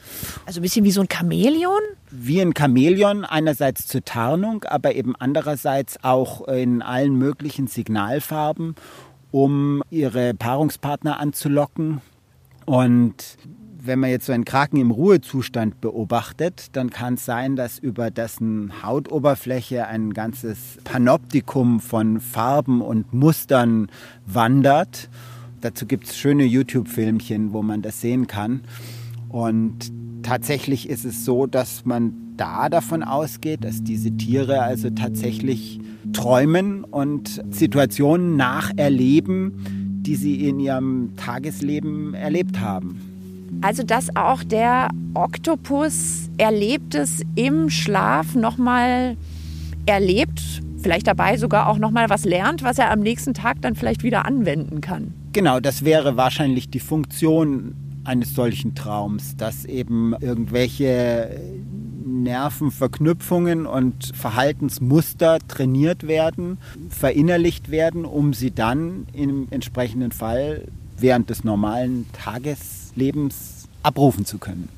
Also 0.46 0.60
ein 0.60 0.64
bisschen 0.64 0.86
wie 0.86 0.92
so 0.92 1.02
ein 1.02 1.10
Chamäleon? 1.12 1.82
Wie 2.10 2.42
ein 2.42 2.54
Chamäleon, 2.58 3.26
einerseits 3.26 3.88
zur 3.88 4.06
Tarnung, 4.06 4.64
aber 4.64 4.96
eben 4.96 5.14
andererseits 5.18 6.02
auch 6.04 6.48
in 6.48 6.82
allen 6.82 7.18
möglichen 7.18 7.68
Signalfarben, 7.68 8.76
um 9.32 9.84
ihre 9.90 10.34
Paarungspartner 10.34 11.20
anzulocken. 11.20 12.00
Und 12.66 13.38
wenn 13.84 14.00
man 14.00 14.10
jetzt 14.12 14.28
so 14.28 14.34
einen 14.34 14.46
Kraken 14.46 14.78
im 14.78 14.92
Ruhezustand 14.92 15.82
beobachtet, 15.82 16.68
dann 16.74 16.92
kann 16.92 17.16
es 17.16 17.26
sein, 17.26 17.56
dass 17.56 17.80
über 17.80 18.12
dessen 18.12 18.84
Hautoberfläche 18.84 19.88
ein 19.88 20.14
ganzes 20.14 20.78
Panoptikum 20.84 21.80
von 21.80 22.20
Farben 22.20 22.82
und 22.82 23.14
Mustern 23.14 23.88
wandert. 24.26 25.10
Dazu 25.62 25.86
gibt 25.86 26.08
es 26.08 26.18
schöne 26.18 26.44
YouTube-Filmchen, 26.44 27.54
wo 27.54 27.64
man 27.64 27.82
das 27.82 28.02
sehen 28.02 28.28
kann. 28.28 28.62
Und 29.30 29.92
tatsächlich 30.22 30.88
ist 30.88 31.06
es 31.06 31.26
so, 31.26 31.48
dass 31.48 31.86
man 31.86 32.14
da 32.38 32.70
davon 32.70 33.04
ausgeht, 33.04 33.64
dass 33.64 33.84
diese 33.84 34.12
Tiere 34.12 34.62
also 34.62 34.90
tatsächlich 34.92 35.80
träumen 36.14 36.84
und 36.84 37.44
Situationen 37.50 38.36
nacherleben, 38.36 40.02
die 40.04 40.16
sie 40.16 40.48
in 40.48 40.60
ihrem 40.60 41.16
Tagesleben 41.16 42.14
erlebt 42.14 42.60
haben. 42.60 43.11
Also 43.62 43.84
dass 43.84 44.16
auch 44.16 44.44
der 44.44 44.90
Oktopus 45.14 46.30
Erlebtes 46.38 47.22
im 47.36 47.70
Schlaf 47.70 48.36
nochmal 48.36 49.18
erlebt, 49.86 50.42
vielleicht 50.82 51.08
dabei 51.08 51.38
sogar 51.38 51.68
auch 51.68 51.78
nochmal 51.78 52.10
was 52.10 52.26
lernt, 52.26 52.64
was 52.64 52.78
er 52.78 52.92
am 52.92 53.02
nächsten 53.02 53.34
Tag 53.34 53.62
dann 53.62 53.76
vielleicht 53.76 54.04
wieder 54.04 54.26
anwenden 54.26 54.82
kann. 54.82 55.14
Genau, 55.34 55.60
das 55.60 55.86
wäre 55.86 56.18
wahrscheinlich 56.18 56.70
die 56.70 56.80
Funktion 56.80 57.76
eines 58.04 58.34
solchen 58.34 58.76
Traums, 58.76 59.38
dass 59.38 59.66
eben 59.66 60.16
irgendwelche 60.20 61.40
Nervenverknüpfungen 62.06 63.66
und 63.66 64.12
Verhaltensmuster 64.16 65.40
trainiert 65.48 66.08
werden, 66.08 66.58
verinnerlicht 66.90 67.72
werden, 67.72 68.06
um 68.06 68.34
sie 68.34 68.52
dann 68.52 69.06
im 69.14 69.48
entsprechenden 69.52 70.12
Fall 70.12 70.68
während 70.98 71.30
des 71.30 71.44
normalen 71.44 72.06
Tageslebens 72.92 73.68
abrufen 73.84 74.26
zu 74.26 74.38
können. 74.38 74.70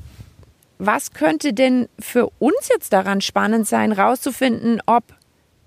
Was 0.78 1.12
könnte 1.12 1.52
denn 1.52 1.88
für 1.98 2.30
uns 2.38 2.68
jetzt 2.68 2.92
daran 2.92 3.20
spannend 3.20 3.66
sein, 3.66 3.92
herauszufinden, 3.92 4.80
ob 4.86 5.04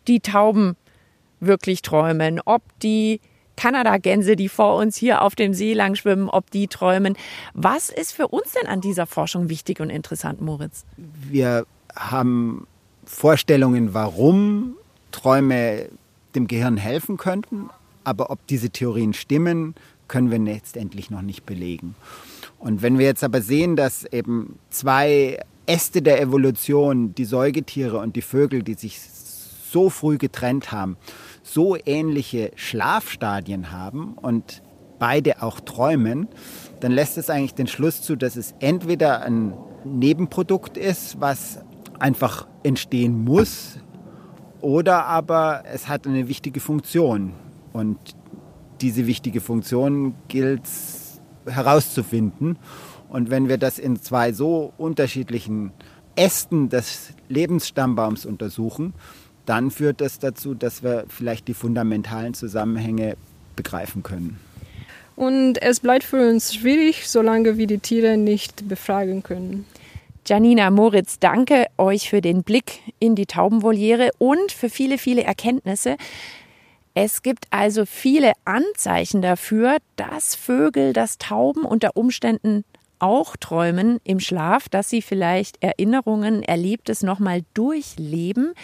die 0.08 0.20
Tauben 0.20 0.76
wirklich 1.40 1.82
träumen, 1.82 2.42
ob 2.46 2.62
die 2.82 3.22
Kanadagänse, 3.56 4.36
die 4.36 4.50
vor 4.50 4.76
uns 4.76 4.98
hier 4.98 5.22
auf 5.22 5.34
dem 5.34 5.54
See 5.54 5.74
lang 5.74 5.96
schwimmen, 5.96 6.30
ob 6.30 6.52
die 6.52 6.68
träumen. 6.68 7.16
Was 7.54 7.90
ist 7.90 8.12
für 8.12 8.28
uns 8.28 8.54
denn 8.54 8.68
an 8.68 8.82
dieser 8.82 9.06
Forschung 9.06 9.50
wichtig 9.50 9.80
und 9.80 9.90
interessant, 9.90 10.42
Moritz? 10.42 10.86
Wir 10.98 11.66
haben 11.96 12.68
Vorstellungen, 13.06 13.94
warum 13.94 14.76
Träume 15.12 15.90
dem 16.36 16.48
Gehirn 16.48 16.78
helfen 16.78 17.18
könnten, 17.18 17.70
aber 18.04 18.30
ob 18.30 18.46
diese 18.48 18.70
Theorien 18.70 19.14
stimmen, 19.14 19.74
können 20.08 20.32
wir 20.32 20.40
letztendlich 20.40 21.10
noch 21.10 21.22
nicht 21.22 21.46
belegen. 21.46 21.96
Und 22.60 22.82
wenn 22.82 22.98
wir 22.98 23.06
jetzt 23.06 23.24
aber 23.24 23.42
sehen, 23.42 23.76
dass 23.76 24.04
eben 24.06 24.60
zwei 24.70 25.40
Äste 25.66 26.02
der 26.02 26.22
Evolution, 26.22 27.14
die 27.14 27.26
Säugetiere 27.26 28.00
und 28.00 28.16
die 28.16 28.22
Vögel, 28.22 28.64
die 28.64 28.74
sich 28.74 29.00
so 29.72 29.90
früh 29.90 30.18
getrennt 30.18 30.72
haben, 30.72 30.98
so 31.44 31.78
ähnliche 31.86 32.52
Schlafstadien 32.56 33.72
haben 33.72 34.14
und 34.14 34.62
beide 35.00 35.44
auch 35.44 35.60
träumen, 35.60 36.28
dann 36.80 36.92
lässt 36.92 37.18
es 37.18 37.30
eigentlich 37.30 37.54
den 37.54 37.68
Schluss 37.68 38.02
zu, 38.02 38.16
dass 38.16 38.36
es 38.36 38.56
entweder 38.60 39.22
ein 39.22 39.54
Nebenprodukt 39.84 40.78
ist, 40.78 41.20
was 41.22 41.60
einfach 42.00 42.48
entstehen 42.64 43.24
muss, 43.24 43.78
oder 44.62 45.06
aber 45.06 45.64
es 45.72 45.88
hat 45.88 46.08
eine 46.08 46.28
wichtige 46.28 46.60
Funktion. 46.60 47.34
Und 47.74 47.98
diese 48.82 49.08
wichtige 49.08 49.42
Funktion 49.42 50.16
gilt 50.28 50.66
herauszufinden. 51.48 52.58
Und 53.10 53.30
wenn 53.30 53.48
wir 53.48 53.58
das 53.58 53.80
in 53.80 54.02
zwei 54.02 54.34
so 54.34 54.74
unterschiedlichen 54.78 55.72
Ästen 56.16 56.70
des 56.70 57.14
Lebensstammbaums 57.30 58.26
untersuchen, 58.26 58.94
dann 59.46 59.72
führt 59.72 60.02
das 60.02 60.20
dazu, 60.20 60.54
dass 60.54 60.84
wir 60.84 61.06
vielleicht 61.08 61.48
die 61.48 61.54
fundamentalen 61.54 62.34
Zusammenhänge 62.34 63.16
begreifen 63.56 64.04
können. 64.04 64.40
Und 65.16 65.62
es 65.62 65.80
bleibt 65.80 66.04
für 66.04 66.30
uns 66.30 66.54
schwierig, 66.54 67.10
solange 67.10 67.58
wir 67.58 67.66
die 67.66 67.80
Tiere 67.80 68.18
nicht 68.18 68.68
befragen 68.68 69.24
können. 69.24 69.66
Janina 70.28 70.70
Moritz, 70.70 71.20
danke 71.20 71.68
euch 71.78 72.10
für 72.10 72.22
den 72.22 72.44
Blick 72.44 72.82
in 73.00 73.16
die 73.16 73.26
Taubenvoliere 73.26 74.12
und 74.18 74.52
für 74.52 74.70
viele, 74.70 74.98
viele 74.98 75.24
Erkenntnisse. 75.24 75.96
Es 77.00 77.22
gibt 77.22 77.46
also 77.52 77.86
viele 77.86 78.34
Anzeichen 78.44 79.22
dafür, 79.22 79.78
dass 79.98 80.34
Vögel, 80.34 80.94
dass 80.94 81.20
Tauben 81.20 81.62
unter 81.64 81.96
Umständen 81.96 82.64
auch 82.98 83.38
träumen 83.38 84.00
im 84.04 84.20
Schlaf, 84.20 84.68
dass 84.68 84.90
sie 84.90 85.04
vielleicht 85.04 85.62
Erinnerungen, 85.62 86.42
Erlebtes 86.42 87.04
nochmal 87.04 87.44
durchleben. 87.54 88.56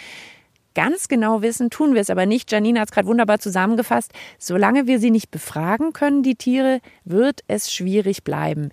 Ganz 0.74 1.06
genau 1.06 1.42
wissen 1.42 1.70
tun 1.70 1.94
wir 1.94 2.00
es 2.00 2.10
aber 2.10 2.26
nicht. 2.26 2.50
Janina 2.50 2.80
hat 2.80 2.88
es 2.88 2.92
gerade 2.92 3.06
wunderbar 3.06 3.38
zusammengefasst. 3.38 4.10
Solange 4.40 4.88
wir 4.88 4.98
sie 4.98 5.12
nicht 5.12 5.30
befragen 5.30 5.92
können, 5.92 6.24
die 6.24 6.34
Tiere, 6.34 6.80
wird 7.04 7.42
es 7.46 7.72
schwierig 7.72 8.24
bleiben. 8.24 8.70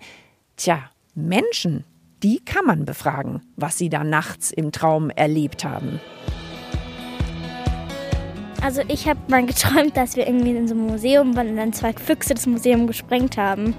Tja, 0.56 0.90
Menschen, 1.14 1.84
die 2.24 2.44
kann 2.44 2.64
man 2.64 2.84
befragen, 2.84 3.42
was 3.54 3.78
sie 3.78 3.90
da 3.90 4.02
nachts 4.02 4.50
im 4.50 4.72
Traum 4.72 5.08
erlebt 5.10 5.64
haben. 5.64 6.00
Also 8.62 8.80
ich 8.86 9.08
habe 9.08 9.18
mal 9.28 9.44
geträumt, 9.46 9.96
dass 9.96 10.16
wir 10.16 10.26
irgendwie 10.26 10.56
in 10.56 10.68
so 10.68 10.74
einem 10.74 10.86
Museum 10.86 11.36
waren 11.36 11.48
und 11.48 11.56
dann 11.56 11.72
zwei 11.72 11.92
Füchse 11.92 12.34
das 12.34 12.46
Museum 12.46 12.86
gesprengt 12.86 13.36
haben. 13.36 13.74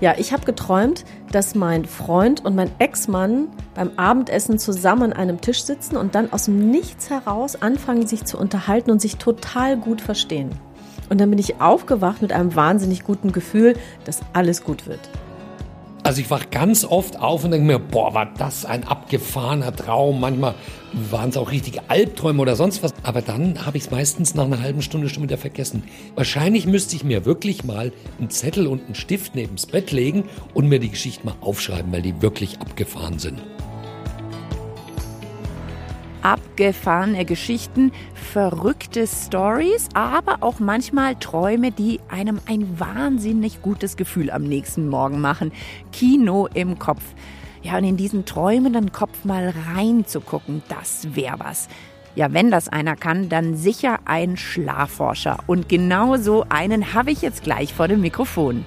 Ja, 0.00 0.14
ich 0.16 0.32
habe 0.32 0.44
geträumt, 0.44 1.04
dass 1.32 1.56
mein 1.56 1.84
Freund 1.84 2.44
und 2.44 2.54
mein 2.54 2.70
Ex-Mann 2.78 3.48
beim 3.74 3.90
Abendessen 3.96 4.58
zusammen 4.58 5.12
an 5.12 5.12
einem 5.14 5.40
Tisch 5.40 5.64
sitzen 5.64 5.96
und 5.96 6.14
dann 6.14 6.32
aus 6.32 6.44
dem 6.44 6.70
Nichts 6.70 7.10
heraus 7.10 7.60
anfangen, 7.60 8.06
sich 8.06 8.24
zu 8.24 8.38
unterhalten 8.38 8.92
und 8.92 9.00
sich 9.00 9.16
total 9.16 9.76
gut 9.76 10.00
verstehen. 10.00 10.50
Und 11.08 11.20
dann 11.20 11.30
bin 11.30 11.38
ich 11.40 11.60
aufgewacht 11.60 12.22
mit 12.22 12.32
einem 12.32 12.54
wahnsinnig 12.54 13.02
guten 13.02 13.32
Gefühl, 13.32 13.74
dass 14.04 14.20
alles 14.34 14.62
gut 14.62 14.86
wird. 14.86 15.00
Also 16.08 16.22
ich 16.22 16.30
wach 16.30 16.48
ganz 16.48 16.86
oft 16.86 17.20
auf 17.20 17.44
und 17.44 17.50
denke 17.50 17.66
mir, 17.66 17.78
boah, 17.78 18.14
war 18.14 18.32
das 18.38 18.64
ein 18.64 18.84
abgefahrener 18.84 19.76
Traum. 19.76 20.20
Manchmal 20.20 20.54
waren 21.10 21.28
es 21.28 21.36
auch 21.36 21.50
richtige 21.50 21.90
Albträume 21.90 22.40
oder 22.40 22.56
sonst 22.56 22.82
was. 22.82 22.94
Aber 23.02 23.20
dann 23.20 23.66
habe 23.66 23.76
ich 23.76 23.84
es 23.84 23.90
meistens 23.90 24.34
nach 24.34 24.46
einer 24.46 24.62
halben 24.62 24.80
Stunde 24.80 25.10
schon 25.10 25.22
wieder 25.22 25.36
vergessen. 25.36 25.82
Wahrscheinlich 26.14 26.64
müsste 26.64 26.96
ich 26.96 27.04
mir 27.04 27.26
wirklich 27.26 27.62
mal 27.62 27.92
einen 28.18 28.30
Zettel 28.30 28.68
und 28.68 28.86
einen 28.86 28.94
Stift 28.94 29.34
neben's 29.34 29.66
Bett 29.66 29.92
legen 29.92 30.24
und 30.54 30.66
mir 30.66 30.78
die 30.78 30.88
Geschichte 30.88 31.26
mal 31.26 31.36
aufschreiben, 31.42 31.92
weil 31.92 32.00
die 32.00 32.22
wirklich 32.22 32.58
abgefahren 32.58 33.18
sind 33.18 33.42
abgefahrene 36.22 37.24
Geschichten, 37.24 37.92
verrückte 38.14 39.06
Stories, 39.06 39.88
aber 39.94 40.38
auch 40.40 40.58
manchmal 40.58 41.16
Träume, 41.16 41.72
die 41.72 42.00
einem 42.08 42.40
ein 42.46 42.78
wahnsinnig 42.78 43.62
gutes 43.62 43.96
Gefühl 43.96 44.30
am 44.30 44.44
nächsten 44.44 44.88
Morgen 44.88 45.20
machen. 45.20 45.52
Kino 45.92 46.48
im 46.54 46.78
Kopf. 46.78 47.02
Ja, 47.62 47.76
und 47.76 47.84
in 47.84 47.96
diesen 47.96 48.24
träumenden 48.24 48.92
Kopf 48.92 49.24
mal 49.24 49.52
reinzugucken, 49.74 50.62
das 50.68 51.14
wäre 51.14 51.38
was. 51.40 51.68
Ja, 52.14 52.32
wenn 52.32 52.50
das 52.50 52.68
einer 52.68 52.96
kann, 52.96 53.28
dann 53.28 53.56
sicher 53.56 54.00
ein 54.04 54.36
Schlafforscher. 54.36 55.38
Und 55.46 55.68
genau 55.68 56.16
so 56.16 56.44
einen 56.48 56.94
habe 56.94 57.10
ich 57.10 57.22
jetzt 57.22 57.42
gleich 57.42 57.74
vor 57.74 57.88
dem 57.88 58.00
Mikrofon. 58.00 58.64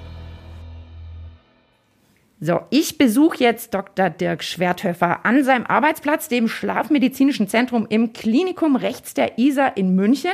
So, 2.43 2.61
ich 2.71 2.97
besuche 2.97 3.37
jetzt 3.37 3.75
Dr. 3.75 4.09
Dirk 4.09 4.43
Schwerthöfer 4.43 5.27
an 5.27 5.43
seinem 5.43 5.67
Arbeitsplatz, 5.67 6.27
dem 6.27 6.47
Schlafmedizinischen 6.47 7.47
Zentrum 7.47 7.85
im 7.87 8.13
Klinikum 8.13 8.75
rechts 8.75 9.13
der 9.13 9.37
Isar 9.37 9.77
in 9.77 9.93
München 9.93 10.31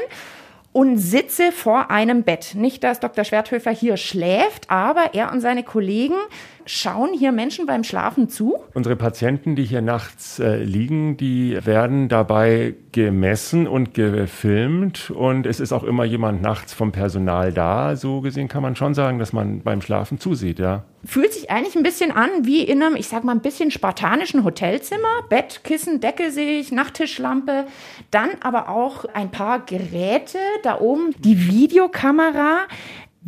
und 0.71 0.99
sitze 0.99 1.51
vor 1.51 1.91
einem 1.91 2.23
Bett. 2.23 2.55
Nicht, 2.55 2.85
dass 2.85 3.01
Dr. 3.01 3.25
Schwerthöfer 3.25 3.71
hier 3.71 3.97
schläft, 3.97 4.71
aber 4.71 5.15
er 5.15 5.33
und 5.33 5.41
seine 5.41 5.63
Kollegen 5.63 6.15
schauen 6.67 7.13
hier 7.13 7.31
Menschen 7.31 7.65
beim 7.65 7.83
Schlafen 7.83 8.29
zu. 8.29 8.57
Unsere 8.73 8.95
Patienten, 8.95 9.55
die 9.55 9.63
hier 9.63 9.81
nachts 9.81 10.39
äh, 10.39 10.57
liegen, 10.57 11.17
die 11.17 11.57
werden 11.65 12.09
dabei 12.09 12.75
gemessen 12.91 13.67
und 13.67 13.93
gefilmt 13.93 15.11
und 15.11 15.45
es 15.45 15.59
ist 15.59 15.71
auch 15.71 15.83
immer 15.83 16.03
jemand 16.03 16.41
nachts 16.41 16.73
vom 16.73 16.91
Personal 16.91 17.53
da. 17.53 17.95
So 17.95 18.21
gesehen 18.21 18.47
kann 18.47 18.61
man 18.61 18.75
schon 18.75 18.93
sagen, 18.93 19.19
dass 19.19 19.33
man 19.33 19.61
beim 19.61 19.81
Schlafen 19.81 20.19
zusieht, 20.19 20.59
ja. 20.59 20.83
Fühlt 21.05 21.33
sich 21.33 21.49
eigentlich 21.49 21.75
ein 21.75 21.83
bisschen 21.83 22.11
an 22.11 22.29
wie 22.41 22.63
in 22.63 22.81
einem, 22.81 22.95
ich 22.95 23.07
sag 23.07 23.23
mal, 23.23 23.31
ein 23.31 23.41
bisschen 23.41 23.71
spartanischen 23.71 24.43
Hotelzimmer. 24.43 25.23
Bett, 25.29 25.61
Kissen, 25.63 26.01
Decke 26.01 26.31
sehe 26.31 26.59
ich, 26.59 26.71
Nachttischlampe. 26.71 27.65
Dann 28.11 28.29
aber 28.41 28.67
auch 28.69 29.05
ein 29.13 29.31
paar 29.31 29.59
Geräte. 29.59 30.39
Da 30.63 30.79
oben 30.79 31.13
die 31.19 31.47
Videokamera. 31.47 32.65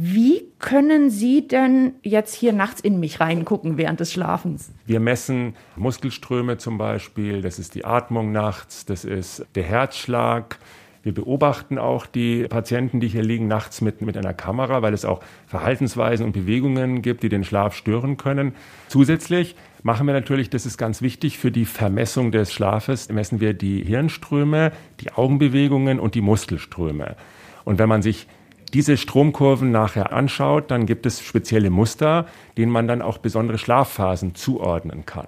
Wie 0.02 0.44
können 0.60 1.10
Sie 1.10 1.46
denn 1.46 1.96
jetzt 2.04 2.34
hier 2.34 2.54
nachts 2.54 2.80
in 2.80 3.02
mich 3.02 3.20
reingucken 3.20 3.78
während 3.78 4.00
des 4.00 4.14
Schlafens? 4.14 4.72
Wir 4.86 5.02
messen 5.02 5.56
Muskelströme 5.76 6.58
zum 6.58 6.78
Beispiel, 6.78 7.42
das 7.42 7.60
ist 7.60 7.76
die 7.76 7.84
Atmung 7.84 8.32
nachts, 8.32 8.86
das 8.86 9.04
ist 9.04 9.46
der 9.56 9.64
Herzschlag. 9.64 10.58
Wir 11.04 11.14
beobachten 11.14 11.78
auch 11.78 12.06
die 12.06 12.44
Patienten, 12.44 13.02
die 13.02 13.10
hier 13.10 13.24
liegen, 13.24 13.50
nachts 13.50 13.82
mit, 13.82 14.02
mit 14.02 14.16
einer 14.16 14.34
Kamera, 14.34 14.82
weil 14.82 14.94
es 14.94 15.04
auch 15.04 15.20
Verhaltensweisen 15.48 16.26
und 16.26 16.32
Bewegungen 16.32 17.02
gibt, 17.02 17.22
die 17.22 17.30
den 17.30 17.44
Schlaf 17.44 17.76
stören 17.76 18.16
können. 18.16 18.56
Zusätzlich 18.88 19.58
machen 19.84 20.08
wir 20.08 20.14
natürlich, 20.14 20.50
das 20.50 20.66
ist 20.66 20.78
ganz 20.78 21.02
wichtig 21.02 21.38
für 21.38 21.52
die 21.52 21.66
Vermessung 21.66 22.32
des 22.32 22.54
Schlafes, 22.54 23.10
messen 23.10 23.42
wir 23.42 23.54
die 23.54 23.84
Hirnströme, 23.84 24.72
die 25.02 25.12
Augenbewegungen 25.12 26.00
und 26.00 26.16
die 26.16 26.22
Muskelströme. 26.22 27.18
Und 27.66 27.80
wenn 27.80 27.90
man 27.90 28.02
sich 28.02 28.28
diese 28.74 28.98
Stromkurven 28.98 29.72
nachher 29.72 30.14
anschaut, 30.14 30.72
dann 30.72 30.86
gibt 30.86 31.06
es 31.06 31.22
spezielle 31.22 31.70
Muster, 31.70 32.26
denen 32.58 32.72
man 32.72 32.88
dann 32.88 33.02
auch 33.02 33.18
besondere 33.18 33.58
Schlafphasen 33.58 34.36
zuordnen 34.36 35.06
kann. 35.06 35.28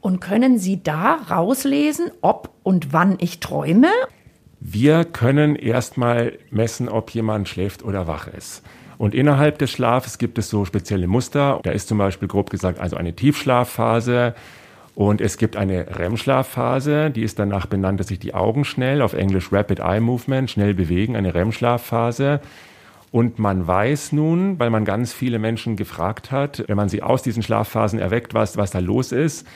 Und 0.00 0.20
können 0.20 0.58
Sie 0.58 0.82
da 0.82 1.14
rauslesen, 1.30 2.10
ob 2.20 2.50
und 2.62 2.92
wann 2.92 3.16
ich 3.20 3.40
träume? 3.40 3.88
Wir 4.60 5.04
können 5.04 5.56
erstmal 5.56 6.38
messen, 6.50 6.88
ob 6.88 7.10
jemand 7.10 7.48
schläft 7.48 7.82
oder 7.82 8.06
wach 8.06 8.28
ist. 8.28 8.62
Und 8.98 9.14
innerhalb 9.14 9.58
des 9.58 9.70
Schlafes 9.70 10.18
gibt 10.18 10.38
es 10.38 10.48
so 10.48 10.64
spezielle 10.64 11.06
Muster. 11.06 11.60
Da 11.62 11.72
ist 11.72 11.88
zum 11.88 11.98
Beispiel 11.98 12.28
grob 12.28 12.50
gesagt 12.50 12.78
also 12.78 12.96
eine 12.96 13.14
Tiefschlafphase 13.14 14.34
und 14.94 15.20
es 15.20 15.38
gibt 15.38 15.56
eine 15.56 15.98
REM-Schlafphase, 15.98 17.10
die 17.10 17.22
ist 17.22 17.38
danach 17.38 17.66
benannt, 17.66 17.98
dass 17.98 18.08
sich 18.08 18.20
die 18.20 18.34
Augen 18.34 18.64
schnell, 18.64 19.02
auf 19.02 19.12
Englisch 19.12 19.52
Rapid 19.52 19.80
Eye 19.80 20.00
Movement, 20.00 20.50
schnell 20.50 20.72
bewegen, 20.72 21.16
eine 21.16 21.34
REM-Schlafphase. 21.34 22.40
Und 23.14 23.38
man 23.38 23.64
weiß 23.64 24.10
nun, 24.10 24.58
weil 24.58 24.70
man 24.70 24.84
ganz 24.84 25.12
viele 25.12 25.38
Menschen 25.38 25.76
gefragt 25.76 26.32
hat, 26.32 26.64
wenn 26.66 26.76
man 26.76 26.88
sie 26.88 27.00
aus 27.00 27.22
diesen 27.22 27.44
Schlafphasen 27.44 28.00
erweckt, 28.00 28.34
was, 28.34 28.56
was 28.56 28.72
da 28.72 28.80
los 28.80 29.12
ist, 29.12 29.46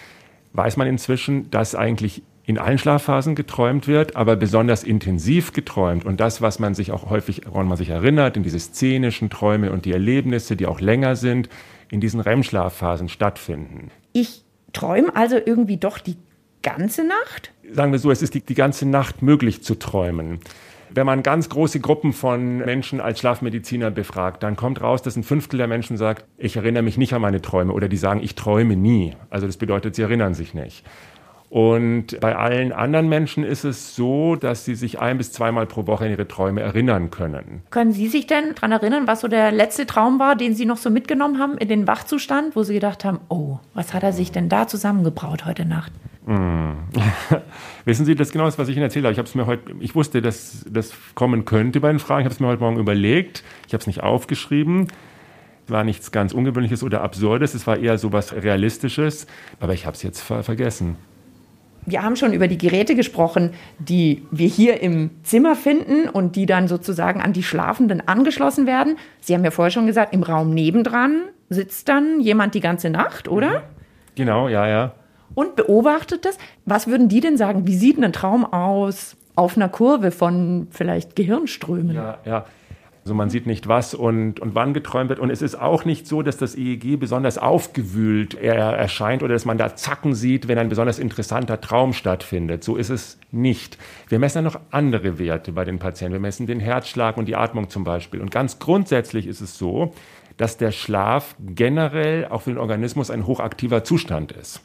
weiß 0.52 0.76
man 0.76 0.86
inzwischen, 0.86 1.50
dass 1.50 1.74
eigentlich 1.74 2.22
in 2.44 2.56
allen 2.56 2.78
Schlafphasen 2.78 3.34
geträumt 3.34 3.88
wird, 3.88 4.14
aber 4.14 4.36
besonders 4.36 4.84
intensiv 4.84 5.52
geträumt. 5.54 6.04
Und 6.04 6.20
das, 6.20 6.40
was 6.40 6.60
man 6.60 6.74
sich 6.76 6.92
auch 6.92 7.10
häufig, 7.10 7.46
woran 7.46 7.66
man 7.66 7.76
sich 7.76 7.88
erinnert, 7.88 8.36
in 8.36 8.44
diese 8.44 8.60
szenischen 8.60 9.28
Träume 9.28 9.72
und 9.72 9.86
die 9.86 9.92
Erlebnisse, 9.92 10.54
die 10.54 10.66
auch 10.66 10.80
länger 10.80 11.16
sind, 11.16 11.48
in 11.90 12.00
diesen 12.00 12.20
REM-Schlafphasen 12.20 13.08
stattfinden. 13.08 13.90
Ich 14.12 14.44
träume 14.72 15.16
also 15.16 15.36
irgendwie 15.44 15.78
doch 15.78 15.98
die 15.98 16.16
ganze 16.62 17.04
Nacht? 17.04 17.50
Sagen 17.72 17.90
wir 17.90 17.98
so, 17.98 18.12
es 18.12 18.22
ist 18.22 18.34
die, 18.34 18.40
die 18.40 18.54
ganze 18.54 18.86
Nacht 18.86 19.20
möglich 19.20 19.64
zu 19.64 19.74
träumen. 19.74 20.38
Wenn 20.90 21.06
man 21.06 21.22
ganz 21.22 21.48
große 21.48 21.80
Gruppen 21.80 22.12
von 22.12 22.58
Menschen 22.58 23.00
als 23.00 23.20
Schlafmediziner 23.20 23.90
befragt, 23.90 24.42
dann 24.42 24.56
kommt 24.56 24.80
raus, 24.80 25.02
dass 25.02 25.16
ein 25.16 25.24
Fünftel 25.24 25.58
der 25.58 25.68
Menschen 25.68 25.96
sagt, 25.96 26.24
ich 26.36 26.56
erinnere 26.56 26.82
mich 26.82 26.98
nicht 26.98 27.12
an 27.12 27.22
meine 27.22 27.42
Träume 27.42 27.72
oder 27.72 27.88
die 27.88 27.96
sagen, 27.96 28.20
ich 28.22 28.34
träume 28.34 28.76
nie. 28.76 29.14
Also 29.30 29.46
das 29.46 29.56
bedeutet, 29.56 29.94
sie 29.94 30.02
erinnern 30.02 30.34
sich 30.34 30.54
nicht. 30.54 30.84
Und 31.50 32.20
bei 32.20 32.36
allen 32.36 32.72
anderen 32.72 33.08
Menschen 33.08 33.42
ist 33.42 33.64
es 33.64 33.96
so, 33.96 34.36
dass 34.36 34.66
sie 34.66 34.74
sich 34.74 34.98
ein 34.98 35.16
bis 35.16 35.32
zweimal 35.32 35.66
pro 35.66 35.86
Woche 35.86 36.04
an 36.04 36.10
ihre 36.10 36.28
Träume 36.28 36.60
erinnern 36.60 37.10
können. 37.10 37.62
Können 37.70 37.92
Sie 37.92 38.08
sich 38.08 38.26
denn 38.26 38.54
daran 38.54 38.72
erinnern, 38.72 39.06
was 39.06 39.20
so 39.20 39.28
der 39.28 39.50
letzte 39.50 39.86
Traum 39.86 40.18
war, 40.18 40.36
den 40.36 40.54
Sie 40.54 40.66
noch 40.66 40.76
so 40.76 40.90
mitgenommen 40.90 41.38
haben 41.38 41.56
in 41.56 41.68
den 41.68 41.86
Wachzustand, 41.86 42.54
wo 42.54 42.64
Sie 42.64 42.74
gedacht 42.74 43.04
haben, 43.04 43.20
oh, 43.30 43.58
was 43.72 43.94
hat 43.94 44.02
er 44.02 44.12
sich 44.12 44.30
denn 44.30 44.50
da 44.50 44.66
zusammengebraut 44.66 45.46
heute 45.46 45.64
Nacht? 45.64 45.92
Wissen 47.88 48.04
Sie, 48.04 48.14
das 48.14 48.32
genau 48.32 48.46
ist, 48.46 48.58
was 48.58 48.68
ich 48.68 48.76
Ihnen 48.76 48.84
erzählt 48.84 49.04
habe. 49.06 49.12
Ich 49.12 49.18
habe 49.18 49.28
es 49.28 49.34
mir 49.34 49.46
heute, 49.46 49.72
ich 49.80 49.94
wusste, 49.94 50.20
dass 50.20 50.64
das 50.70 50.92
kommen 51.14 51.46
könnte 51.46 51.80
bei 51.80 51.88
den 51.88 51.98
Fragen. 51.98 52.20
Ich 52.20 52.24
habe 52.26 52.34
es 52.34 52.40
mir 52.40 52.46
heute 52.46 52.60
Morgen 52.60 52.78
überlegt. 52.78 53.42
Ich 53.66 53.72
habe 53.72 53.80
es 53.80 53.86
nicht 53.86 54.02
aufgeschrieben 54.02 54.88
war 55.70 55.84
nichts 55.84 56.12
ganz 56.12 56.32
Ungewöhnliches 56.32 56.82
oder 56.82 57.02
Absurdes, 57.02 57.52
es 57.52 57.66
war 57.66 57.78
eher 57.78 57.98
so 57.98 58.10
was 58.10 58.32
Realistisches, 58.32 59.26
aber 59.60 59.74
ich 59.74 59.84
habe 59.84 59.96
es 59.96 60.02
jetzt 60.02 60.22
ver 60.22 60.42
vergessen 60.42 60.96
wir 61.90 62.02
haben 62.02 62.16
schon 62.16 62.32
über 62.32 62.48
die 62.48 62.58
Geräte 62.58 62.94
gesprochen, 62.94 63.52
die 63.78 64.22
wir 64.30 64.48
hier 64.48 64.82
im 64.82 65.10
Zimmer 65.22 65.56
finden 65.56 66.08
und 66.08 66.36
die 66.36 66.46
dann 66.46 66.68
sozusagen 66.68 67.20
an 67.22 67.32
die 67.32 67.42
Schlafenden 67.42 68.06
angeschlossen 68.06 68.66
werden. 68.66 68.96
Sie 69.20 69.34
haben 69.34 69.44
ja 69.44 69.50
vorher 69.50 69.70
schon 69.70 69.86
gesagt, 69.86 70.12
im 70.12 70.22
Raum 70.22 70.52
nebendran 70.52 71.22
sitzt 71.48 71.88
dann 71.88 72.20
jemand 72.20 72.54
die 72.54 72.60
ganze 72.60 72.90
Nacht, 72.90 73.28
oder? 73.28 73.62
Genau, 74.16 74.48
ja, 74.48 74.68
ja. 74.68 74.94
Und 75.34 75.56
beobachtet 75.56 76.24
das. 76.24 76.38
Was 76.64 76.86
würden 76.86 77.08
die 77.08 77.20
denn 77.20 77.36
sagen? 77.36 77.66
Wie 77.66 77.76
sieht 77.76 78.02
ein 78.02 78.12
Traum 78.12 78.44
aus 78.44 79.16
auf 79.36 79.56
einer 79.56 79.68
Kurve 79.68 80.10
von 80.10 80.68
vielleicht 80.70 81.16
Gehirnströmen? 81.16 81.94
Ja, 81.94 82.18
ja. 82.24 82.44
Also 83.08 83.14
man 83.14 83.30
sieht 83.30 83.46
nicht, 83.46 83.68
was 83.68 83.94
und, 83.94 84.38
und 84.38 84.54
wann 84.54 84.74
geträumt 84.74 85.08
wird. 85.08 85.18
Und 85.18 85.30
es 85.30 85.40
ist 85.40 85.54
auch 85.54 85.86
nicht 85.86 86.06
so, 86.06 86.20
dass 86.20 86.36
das 86.36 86.54
EEG 86.54 86.98
besonders 87.00 87.38
aufgewühlt 87.38 88.34
erscheint 88.34 89.22
oder 89.22 89.32
dass 89.32 89.46
man 89.46 89.56
da 89.56 89.74
Zacken 89.76 90.12
sieht, 90.12 90.46
wenn 90.46 90.58
ein 90.58 90.68
besonders 90.68 90.98
interessanter 90.98 91.58
Traum 91.58 91.94
stattfindet. 91.94 92.62
So 92.62 92.76
ist 92.76 92.90
es 92.90 93.18
nicht. 93.30 93.78
Wir 94.08 94.18
messen 94.18 94.38
ja 94.38 94.42
noch 94.42 94.60
andere 94.70 95.18
Werte 95.18 95.52
bei 95.52 95.64
den 95.64 95.78
Patienten. 95.78 96.12
Wir 96.12 96.20
messen 96.20 96.46
den 96.46 96.60
Herzschlag 96.60 97.16
und 97.16 97.28
die 97.28 97.34
Atmung 97.36 97.70
zum 97.70 97.82
Beispiel. 97.82 98.20
Und 98.20 98.30
ganz 98.30 98.58
grundsätzlich 98.58 99.26
ist 99.26 99.40
es 99.40 99.56
so, 99.56 99.94
dass 100.36 100.58
der 100.58 100.70
Schlaf 100.70 101.34
generell 101.38 102.26
auch 102.26 102.42
für 102.42 102.50
den 102.50 102.58
Organismus 102.58 103.10
ein 103.10 103.26
hochaktiver 103.26 103.84
Zustand 103.84 104.32
ist. 104.32 104.60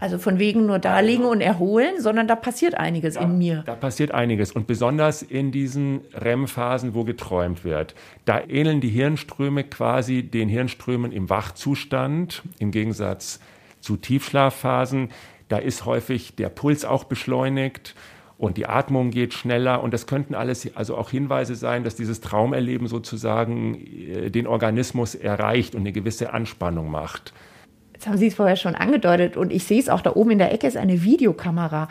Also 0.00 0.18
von 0.18 0.38
wegen 0.38 0.66
nur 0.66 0.78
da 0.78 1.00
liegen 1.00 1.26
und 1.26 1.42
erholen, 1.42 2.00
sondern 2.00 2.26
da 2.26 2.34
passiert 2.34 2.74
einiges 2.74 3.16
ja, 3.16 3.22
in 3.22 3.36
mir. 3.36 3.62
Da 3.66 3.74
passiert 3.74 4.12
einiges 4.12 4.50
und 4.50 4.66
besonders 4.66 5.22
in 5.22 5.52
diesen 5.52 6.00
REM-Phasen, 6.14 6.94
wo 6.94 7.04
geträumt 7.04 7.64
wird. 7.64 7.94
Da 8.24 8.40
ähneln 8.48 8.80
die 8.80 8.88
Hirnströme 8.88 9.62
quasi 9.64 10.22
den 10.22 10.48
Hirnströmen 10.48 11.12
im 11.12 11.28
Wachzustand 11.28 12.42
im 12.58 12.70
Gegensatz 12.70 13.40
zu 13.80 13.98
Tiefschlafphasen. 13.98 15.10
Da 15.48 15.58
ist 15.58 15.84
häufig 15.84 16.34
der 16.34 16.48
Puls 16.48 16.86
auch 16.86 17.04
beschleunigt 17.04 17.94
und 18.38 18.56
die 18.56 18.64
Atmung 18.64 19.10
geht 19.10 19.34
schneller 19.34 19.82
und 19.82 19.92
das 19.92 20.06
könnten 20.06 20.34
alles 20.34 20.74
also 20.74 20.96
auch 20.96 21.10
Hinweise 21.10 21.54
sein, 21.54 21.84
dass 21.84 21.94
dieses 21.94 22.22
Traumerleben 22.22 22.86
sozusagen 22.86 23.74
äh, 23.74 24.30
den 24.30 24.46
Organismus 24.46 25.14
erreicht 25.14 25.74
und 25.74 25.82
eine 25.82 25.92
gewisse 25.92 26.32
Anspannung 26.32 26.90
macht. 26.90 27.34
Jetzt 28.00 28.08
haben 28.08 28.16
Sie 28.16 28.28
es 28.28 28.34
vorher 28.34 28.56
schon 28.56 28.74
angedeutet 28.74 29.36
und 29.36 29.52
ich 29.52 29.64
sehe 29.64 29.78
es 29.78 29.90
auch 29.90 30.00
da 30.00 30.16
oben 30.16 30.30
in 30.30 30.38
der 30.38 30.54
Ecke 30.54 30.66
ist 30.66 30.78
eine 30.78 31.02
Videokamera. 31.02 31.88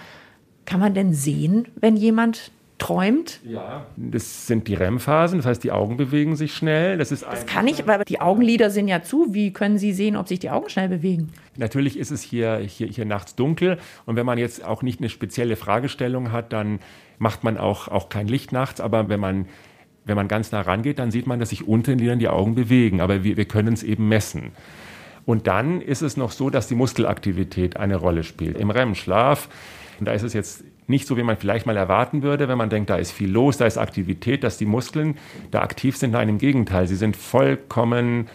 Kann 0.66 0.80
man 0.80 0.96
denn 0.96 1.14
sehen, 1.14 1.68
wenn 1.80 1.96
jemand 1.96 2.50
träumt? 2.80 3.40
Ja, 3.48 3.86
das 3.96 4.48
sind 4.48 4.68
die 4.68 4.74
REM-Phasen, 4.74 5.38
das 5.38 5.46
heißt, 5.46 5.64
die 5.64 5.72
Augen 5.72 5.98
bewegen 5.98 6.36
sich 6.36 6.56
schnell. 6.56 6.98
Das, 6.98 7.12
ist 7.12 7.24
das 7.24 7.46
kann 7.46 7.68
ich, 7.68 7.88
aber 7.88 8.04
die 8.06 8.22
Augenlider 8.22 8.72
sind 8.72 8.88
ja 8.88 9.04
zu. 9.04 9.36
Wie 9.36 9.54
können 9.54 9.78
Sie 9.78 9.94
sehen, 9.94 10.16
ob 10.16 10.28
sich 10.28 10.40
die 10.40 10.50
Augen 10.50 10.68
schnell 10.70 10.90
bewegen? 10.90 11.32
Natürlich 11.58 11.96
ist 11.96 12.10
es 12.10 12.24
hier, 12.24 12.58
hier, 12.58 12.88
hier 12.88 13.06
nachts 13.06 13.36
dunkel 13.36 13.78
und 14.08 14.16
wenn 14.16 14.26
man 14.26 14.40
jetzt 14.40 14.66
auch 14.66 14.82
nicht 14.82 15.00
eine 15.02 15.10
spezielle 15.10 15.58
Fragestellung 15.58 16.32
hat, 16.32 16.54
dann 16.54 16.80
macht 17.20 17.44
man 17.44 17.60
auch, 17.60 17.88
auch 17.88 18.10
kein 18.10 18.28
Licht 18.28 18.52
nachts, 18.52 18.82
aber 18.82 19.10
wenn 19.10 19.20
man 19.20 19.46
wenn 20.06 20.16
man 20.16 20.28
ganz 20.28 20.52
nah 20.52 20.62
rangeht, 20.62 20.98
dann 20.98 21.12
sieht 21.12 21.28
man, 21.28 21.40
dass 21.40 21.50
sich 21.50 21.68
Lidern 21.68 22.18
die 22.18 22.30
Augen 22.30 22.56
bewegen, 22.56 23.00
aber 23.00 23.24
wir, 23.24 23.38
wir 23.38 23.46
können 23.46 23.76
es 23.76 23.84
eben 23.84 24.08
messen. 24.08 24.54
Und 25.30 25.46
dann 25.46 25.80
ist 25.80 26.02
es 26.02 26.18
noch 26.18 26.32
so, 26.32 26.50
dass 26.50 26.68
die 26.68 26.74
Muskelaktivität 26.74 27.78
eine 27.78 27.98
Rolle 27.98 28.24
spielt. 28.24 28.58
Im 28.58 28.72
REM-Schlaf, 28.72 29.48
und 30.00 30.08
da 30.08 30.14
ist 30.14 30.24
es 30.24 30.34
jetzt 30.34 30.64
nicht 30.88 31.06
so, 31.06 31.18
wie 31.18 31.22
man 31.22 31.38
vielleicht 31.38 31.68
mal 31.68 31.78
erwarten 31.78 32.24
würde, 32.24 32.48
wenn 32.48 32.58
man 32.58 32.72
denkt, 32.72 32.90
da 32.90 32.96
ist 32.96 33.12
viel 33.12 33.30
los, 33.30 33.58
da 33.58 33.68
ist 33.68 33.78
Aktivität, 33.78 34.44
dass 34.44 34.58
die 34.58 34.66
Muskeln 34.66 35.20
da 35.52 35.62
aktiv 35.62 35.98
sind. 35.98 36.14
Nein, 36.14 36.30
im 36.30 36.40
Gegenteil, 36.40 36.88
sie 36.88 36.96
sind 36.96 37.16
vollkommen 37.16 38.28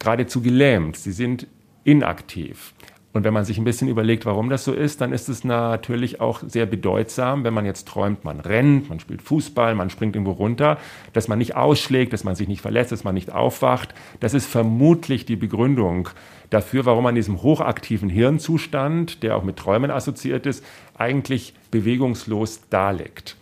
geradezu 0.00 0.42
gelähmt, 0.42 0.96
sie 0.96 1.12
sind 1.12 1.46
inaktiv. 1.84 2.74
Und 3.12 3.24
wenn 3.24 3.34
man 3.34 3.44
sich 3.44 3.58
ein 3.58 3.64
bisschen 3.64 3.88
überlegt, 3.88 4.24
warum 4.24 4.48
das 4.48 4.64
so 4.64 4.72
ist, 4.72 5.02
dann 5.02 5.12
ist 5.12 5.28
es 5.28 5.44
natürlich 5.44 6.20
auch 6.20 6.42
sehr 6.46 6.64
bedeutsam, 6.64 7.44
wenn 7.44 7.52
man 7.52 7.66
jetzt 7.66 7.86
träumt, 7.86 8.24
man 8.24 8.40
rennt, 8.40 8.88
man 8.88 9.00
spielt 9.00 9.20
Fußball, 9.20 9.74
man 9.74 9.90
springt 9.90 10.16
irgendwo 10.16 10.32
runter, 10.32 10.78
dass 11.12 11.28
man 11.28 11.38
nicht 11.38 11.54
ausschlägt, 11.54 12.14
dass 12.14 12.24
man 12.24 12.36
sich 12.36 12.48
nicht 12.48 12.62
verletzt, 12.62 12.90
dass 12.90 13.04
man 13.04 13.14
nicht 13.14 13.30
aufwacht. 13.30 13.94
Das 14.20 14.32
ist 14.32 14.46
vermutlich 14.46 15.26
die 15.26 15.36
Begründung 15.36 16.08
dafür, 16.48 16.86
warum 16.86 17.04
man 17.04 17.12
in 17.12 17.16
diesem 17.16 17.42
hochaktiven 17.42 18.08
Hirnzustand, 18.08 19.22
der 19.22 19.36
auch 19.36 19.44
mit 19.44 19.58
Träumen 19.58 19.90
assoziiert 19.90 20.46
ist, 20.46 20.64
eigentlich 20.96 21.54
bewegungslos 21.70 22.62
daliegt. 22.70 23.36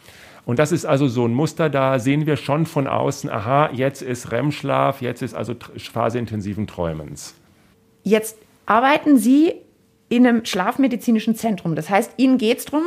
Und 0.46 0.58
das 0.58 0.72
ist 0.72 0.84
also 0.84 1.06
so 1.06 1.26
ein 1.26 1.34
Muster, 1.34 1.70
da 1.70 2.00
sehen 2.00 2.26
wir 2.26 2.36
schon 2.36 2.66
von 2.66 2.88
außen, 2.88 3.30
aha, 3.30 3.70
jetzt 3.72 4.02
ist 4.02 4.32
REM-Schlaf, 4.32 5.00
jetzt 5.00 5.22
ist 5.22 5.34
also 5.34 5.54
Phase 5.76 6.18
intensiven 6.18 6.66
Träumens. 6.66 7.36
Jetzt 8.02 8.36
arbeiten 8.70 9.18
Sie 9.18 9.54
in 10.08 10.26
einem 10.26 10.44
schlafmedizinischen 10.44 11.34
Zentrum. 11.34 11.74
Das 11.74 11.90
heißt, 11.90 12.14
Ihnen 12.18 12.38
geht 12.38 12.58
es 12.58 12.64
darum, 12.66 12.84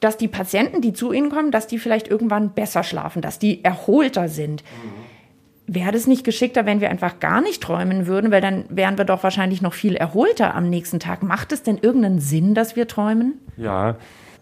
dass 0.00 0.16
die 0.16 0.28
Patienten, 0.28 0.80
die 0.80 0.94
zu 0.94 1.12
Ihnen 1.12 1.30
kommen, 1.30 1.50
dass 1.50 1.66
die 1.66 1.78
vielleicht 1.78 2.08
irgendwann 2.08 2.54
besser 2.54 2.82
schlafen, 2.82 3.20
dass 3.20 3.38
die 3.38 3.62
erholter 3.64 4.28
sind. 4.28 4.62
Mhm. 4.62 5.74
Wäre 5.74 5.92
das 5.92 6.06
nicht 6.06 6.24
geschickter, 6.24 6.64
wenn 6.64 6.80
wir 6.80 6.88
einfach 6.88 7.20
gar 7.20 7.42
nicht 7.42 7.62
träumen 7.62 8.06
würden, 8.06 8.30
weil 8.30 8.40
dann 8.40 8.64
wären 8.70 8.96
wir 8.96 9.04
doch 9.04 9.22
wahrscheinlich 9.22 9.60
noch 9.60 9.74
viel 9.74 9.94
erholter 9.94 10.54
am 10.54 10.70
nächsten 10.70 10.98
Tag. 11.00 11.22
Macht 11.22 11.52
es 11.52 11.62
denn 11.62 11.76
irgendeinen 11.76 12.20
Sinn, 12.20 12.54
dass 12.54 12.74
wir 12.74 12.88
träumen? 12.88 13.34
Ja, 13.58 13.96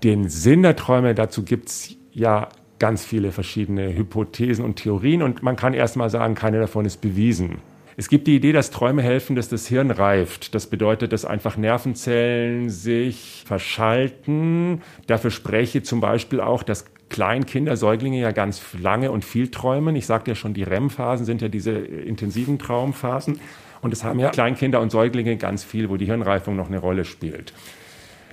den 0.05 0.29
Sinn 0.29 0.63
der 0.63 0.77
Träume, 0.77 1.17
dazu 1.17 1.43
gibt 1.43 1.71
es 1.71 1.97
ja 2.13 2.49
ganz 2.79 3.05
viele 3.05 3.33
verschiedene 3.33 3.97
Hypothesen 3.97 4.65
und 4.65 4.77
Theorien 4.77 5.23
und 5.23 5.43
man 5.43 5.57
kann 5.57 5.75
erst 5.75 5.97
mal 5.97 6.11
sagen, 6.11 6.37
keine 6.37 6.61
davon 6.61 6.85
ist 6.85 7.01
bewiesen. 7.01 7.59
Es 7.99 8.09
gibt 8.11 8.27
die 8.27 8.37
Idee, 8.37 8.53
dass 8.53 8.71
Träume 8.71 9.03
helfen, 9.03 9.37
dass 9.37 9.49
das 9.49 9.67
Hirn 9.67 9.91
reift. 9.91 10.55
Das 10.55 10.67
bedeutet, 10.67 11.15
dass 11.15 11.25
einfach 11.25 11.57
Nervenzellen 11.57 12.69
sich 12.69 13.43
verschalten. 13.47 14.83
Dafür 15.07 15.31
spreche 15.31 15.83
zum 15.83 16.01
Beispiel 16.01 16.43
auch, 16.43 16.63
dass 16.63 16.85
Kleinkinder, 17.09 17.77
Säuglinge 17.77 18.21
ja 18.21 18.33
ganz 18.33 18.61
lange 18.79 19.11
und 19.11 19.25
viel 19.25 19.51
träumen. 19.51 19.97
Ich 19.97 20.05
sagte 20.05 20.33
ja 20.33 20.35
schon, 20.35 20.53
die 20.53 20.65
REM-Phasen 20.65 21.25
sind 21.25 21.41
ja 21.41 21.49
diese 21.49 21.73
intensiven 21.73 22.59
Traumphasen. 22.59 23.41
Und 23.81 23.93
es 23.93 24.05
haben 24.05 24.19
ja 24.19 24.29
Kleinkinder 24.31 24.81
und 24.81 24.91
Säuglinge 24.91 25.37
ganz 25.37 25.65
viel, 25.65 25.89
wo 25.89 25.97
die 25.97 26.07
Hirnreifung 26.07 26.55
noch 26.55 26.67
eine 26.67 26.79
Rolle 26.79 27.07
spielt. 27.07 27.55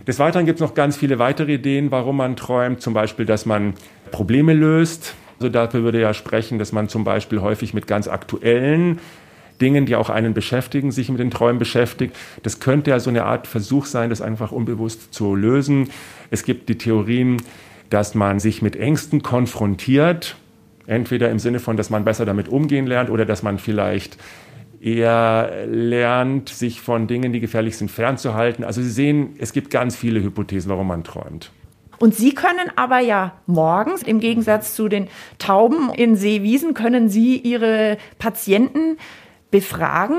Des 0.05 0.19
Weiteren 0.19 0.45
gibt 0.45 0.59
es 0.59 0.61
noch 0.61 0.73
ganz 0.73 0.97
viele 0.97 1.19
weitere 1.19 1.53
Ideen, 1.53 1.89
warum 1.91 2.17
man 2.17 2.35
träumt. 2.35 2.81
Zum 2.81 2.93
Beispiel, 2.93 3.25
dass 3.25 3.45
man 3.45 3.75
Probleme 4.11 4.53
löst. 4.53 5.13
Also 5.39 5.49
dafür 5.49 5.83
würde 5.83 6.01
ja 6.01 6.13
sprechen, 6.13 6.59
dass 6.59 6.73
man 6.73 6.89
zum 6.89 7.03
Beispiel 7.03 7.39
häufig 7.41 7.73
mit 7.73 7.87
ganz 7.87 8.07
aktuellen 8.07 8.99
Dingen, 9.61 9.85
die 9.85 9.95
auch 9.95 10.09
einen 10.09 10.33
beschäftigen, 10.33 10.91
sich 10.91 11.09
mit 11.09 11.19
den 11.19 11.31
Träumen 11.31 11.59
beschäftigt. 11.59 12.15
Das 12.43 12.59
könnte 12.59 12.91
ja 12.91 12.99
so 12.99 13.09
eine 13.09 13.25
Art 13.25 13.47
Versuch 13.47 13.85
sein, 13.85 14.09
das 14.09 14.21
einfach 14.21 14.51
unbewusst 14.51 15.13
zu 15.13 15.35
lösen. 15.35 15.89
Es 16.31 16.43
gibt 16.43 16.69
die 16.69 16.77
Theorien, 16.77 17.37
dass 17.89 18.15
man 18.15 18.39
sich 18.39 18.61
mit 18.61 18.75
Ängsten 18.75 19.21
konfrontiert, 19.21 20.35
entweder 20.87 21.29
im 21.29 21.39
Sinne 21.39 21.59
von, 21.59 21.77
dass 21.77 21.89
man 21.89 22.03
besser 22.03 22.25
damit 22.25 22.47
umgehen 22.47 22.87
lernt 22.87 23.09
oder 23.09 23.25
dass 23.25 23.43
man 23.43 23.59
vielleicht 23.59 24.17
eher 24.81 25.65
lernt, 25.67 26.49
sich 26.49 26.81
von 26.81 27.07
Dingen, 27.07 27.31
die 27.31 27.39
gefährlich 27.39 27.77
sind, 27.77 27.89
fernzuhalten. 27.89 28.65
Also 28.65 28.81
Sie 28.81 28.89
sehen, 28.89 29.35
es 29.37 29.53
gibt 29.53 29.69
ganz 29.69 29.95
viele 29.95 30.21
Hypothesen, 30.21 30.69
warum 30.69 30.87
man 30.87 31.03
träumt. 31.03 31.51
Und 31.99 32.15
Sie 32.15 32.33
können 32.33 32.69
aber 32.75 32.99
ja 32.99 33.33
morgens, 33.45 34.03
im 34.03 34.19
Gegensatz 34.19 34.75
zu 34.75 34.89
den 34.89 35.07
Tauben 35.37 35.89
in 35.93 36.17
Seewiesen, 36.17 36.73
können 36.73 37.07
Sie 37.07 37.37
Ihre 37.37 37.97
Patienten 38.19 38.97
befragen, 39.53 40.17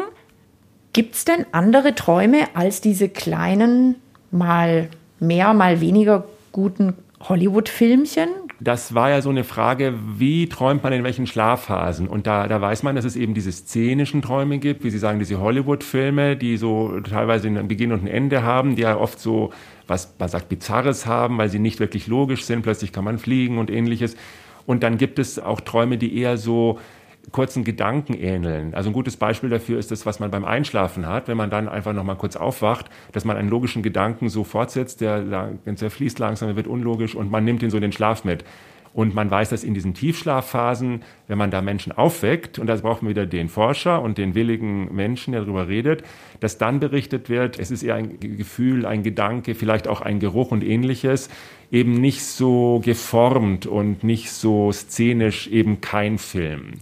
gibt 0.92 1.16
es 1.16 1.24
denn 1.24 1.44
andere 1.50 1.96
Träume 1.96 2.46
als 2.54 2.80
diese 2.80 3.08
kleinen, 3.08 3.96
mal 4.30 4.88
mehr, 5.18 5.52
mal 5.54 5.80
weniger 5.80 6.24
guten 6.52 6.94
Hollywood-Filmchen? 7.20 8.28
Das 8.60 8.94
war 8.94 9.10
ja 9.10 9.20
so 9.20 9.30
eine 9.30 9.42
Frage, 9.42 9.94
wie 10.18 10.48
träumt 10.48 10.84
man 10.84 10.92
in 10.92 11.02
welchen 11.02 11.26
Schlafphasen? 11.26 12.06
Und 12.06 12.28
da, 12.28 12.46
da 12.46 12.60
weiß 12.60 12.84
man, 12.84 12.94
dass 12.94 13.04
es 13.04 13.16
eben 13.16 13.34
diese 13.34 13.50
szenischen 13.50 14.22
Träume 14.22 14.58
gibt, 14.58 14.84
wie 14.84 14.90
Sie 14.90 14.98
sagen, 14.98 15.18
diese 15.18 15.40
Hollywood-Filme, 15.40 16.36
die 16.36 16.56
so 16.56 17.00
teilweise 17.00 17.48
einen 17.48 17.66
Beginn 17.66 17.90
und 17.90 18.04
ein 18.04 18.06
Ende 18.06 18.44
haben, 18.44 18.76
die 18.76 18.82
ja 18.82 18.96
oft 18.96 19.18
so, 19.18 19.52
was 19.88 20.14
man 20.20 20.28
sagt, 20.28 20.48
Bizarres 20.48 21.06
haben, 21.06 21.38
weil 21.38 21.48
sie 21.48 21.58
nicht 21.58 21.80
wirklich 21.80 22.06
logisch 22.06 22.44
sind. 22.44 22.62
Plötzlich 22.62 22.92
kann 22.92 23.02
man 23.02 23.18
fliegen 23.18 23.58
und 23.58 23.68
ähnliches. 23.68 24.16
Und 24.64 24.84
dann 24.84 24.96
gibt 24.96 25.18
es 25.18 25.40
auch 25.40 25.60
Träume, 25.60 25.98
die 25.98 26.16
eher 26.16 26.38
so 26.38 26.78
kurzen 27.32 27.64
Gedanken 27.64 28.14
ähneln. 28.14 28.74
Also 28.74 28.90
ein 28.90 28.92
gutes 28.92 29.16
Beispiel 29.16 29.50
dafür 29.50 29.78
ist 29.78 29.90
das, 29.90 30.06
was 30.06 30.20
man 30.20 30.30
beim 30.30 30.44
Einschlafen 30.44 31.06
hat, 31.06 31.28
wenn 31.28 31.36
man 31.36 31.50
dann 31.50 31.68
einfach 31.68 31.92
noch 31.92 32.04
mal 32.04 32.16
kurz 32.16 32.36
aufwacht, 32.36 32.90
dass 33.12 33.24
man 33.24 33.36
einen 33.36 33.48
logischen 33.48 33.82
Gedanken 33.82 34.28
so 34.28 34.44
fortsetzt, 34.44 35.00
der, 35.00 35.50
der 35.64 35.90
fließt 35.90 36.18
langsam, 36.18 36.48
der 36.48 36.56
wird 36.56 36.66
unlogisch 36.66 37.14
und 37.14 37.30
man 37.30 37.44
nimmt 37.44 37.62
ihn 37.62 37.70
so 37.70 37.76
in 37.76 37.82
den 37.82 37.92
Schlaf 37.92 38.24
mit. 38.24 38.44
Und 38.94 39.12
man 39.12 39.28
weiß, 39.28 39.48
dass 39.48 39.64
in 39.64 39.74
diesen 39.74 39.92
Tiefschlafphasen, 39.92 41.02
wenn 41.26 41.36
man 41.36 41.50
da 41.50 41.60
Menschen 41.60 41.90
aufweckt, 41.90 42.60
und 42.60 42.68
da 42.68 42.76
braucht 42.76 43.02
man 43.02 43.10
wieder 43.10 43.26
den 43.26 43.48
Forscher 43.48 44.00
und 44.00 44.18
den 44.18 44.36
willigen 44.36 44.94
Menschen, 44.94 45.32
der 45.32 45.40
darüber 45.40 45.66
redet, 45.66 46.04
dass 46.38 46.58
dann 46.58 46.78
berichtet 46.78 47.28
wird, 47.28 47.58
es 47.58 47.72
ist 47.72 47.82
eher 47.82 47.96
ein 47.96 48.20
Gefühl, 48.20 48.86
ein 48.86 49.02
Gedanke, 49.02 49.56
vielleicht 49.56 49.88
auch 49.88 50.00
ein 50.00 50.20
Geruch 50.20 50.52
und 50.52 50.62
ähnliches, 50.62 51.28
eben 51.72 51.94
nicht 51.94 52.22
so 52.22 52.80
geformt 52.84 53.66
und 53.66 54.04
nicht 54.04 54.30
so 54.30 54.70
szenisch, 54.70 55.48
eben 55.48 55.80
kein 55.80 56.18
Film. 56.18 56.74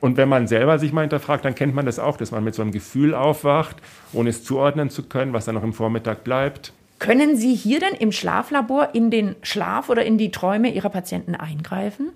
Und 0.00 0.16
wenn 0.16 0.28
man 0.28 0.46
selber 0.46 0.78
sich 0.78 0.92
mal 0.92 1.02
hinterfragt, 1.02 1.44
dann 1.44 1.54
kennt 1.54 1.74
man 1.74 1.86
das 1.86 1.98
auch, 1.98 2.16
dass 2.16 2.30
man 2.30 2.42
mit 2.42 2.54
so 2.54 2.62
einem 2.62 2.72
Gefühl 2.72 3.14
aufwacht, 3.14 3.76
ohne 4.12 4.30
es 4.30 4.44
zuordnen 4.44 4.90
zu 4.90 5.02
können, 5.04 5.32
was 5.32 5.44
dann 5.44 5.54
noch 5.54 5.62
im 5.62 5.72
Vormittag 5.72 6.24
bleibt. 6.24 6.72
Können 6.98 7.36
Sie 7.36 7.54
hier 7.54 7.80
denn 7.80 7.94
im 7.98 8.12
Schlaflabor 8.12 8.90
in 8.92 9.10
den 9.10 9.36
Schlaf 9.42 9.88
oder 9.88 10.04
in 10.04 10.18
die 10.18 10.30
Träume 10.30 10.70
Ihrer 10.70 10.90
Patienten 10.90 11.34
eingreifen? 11.34 12.10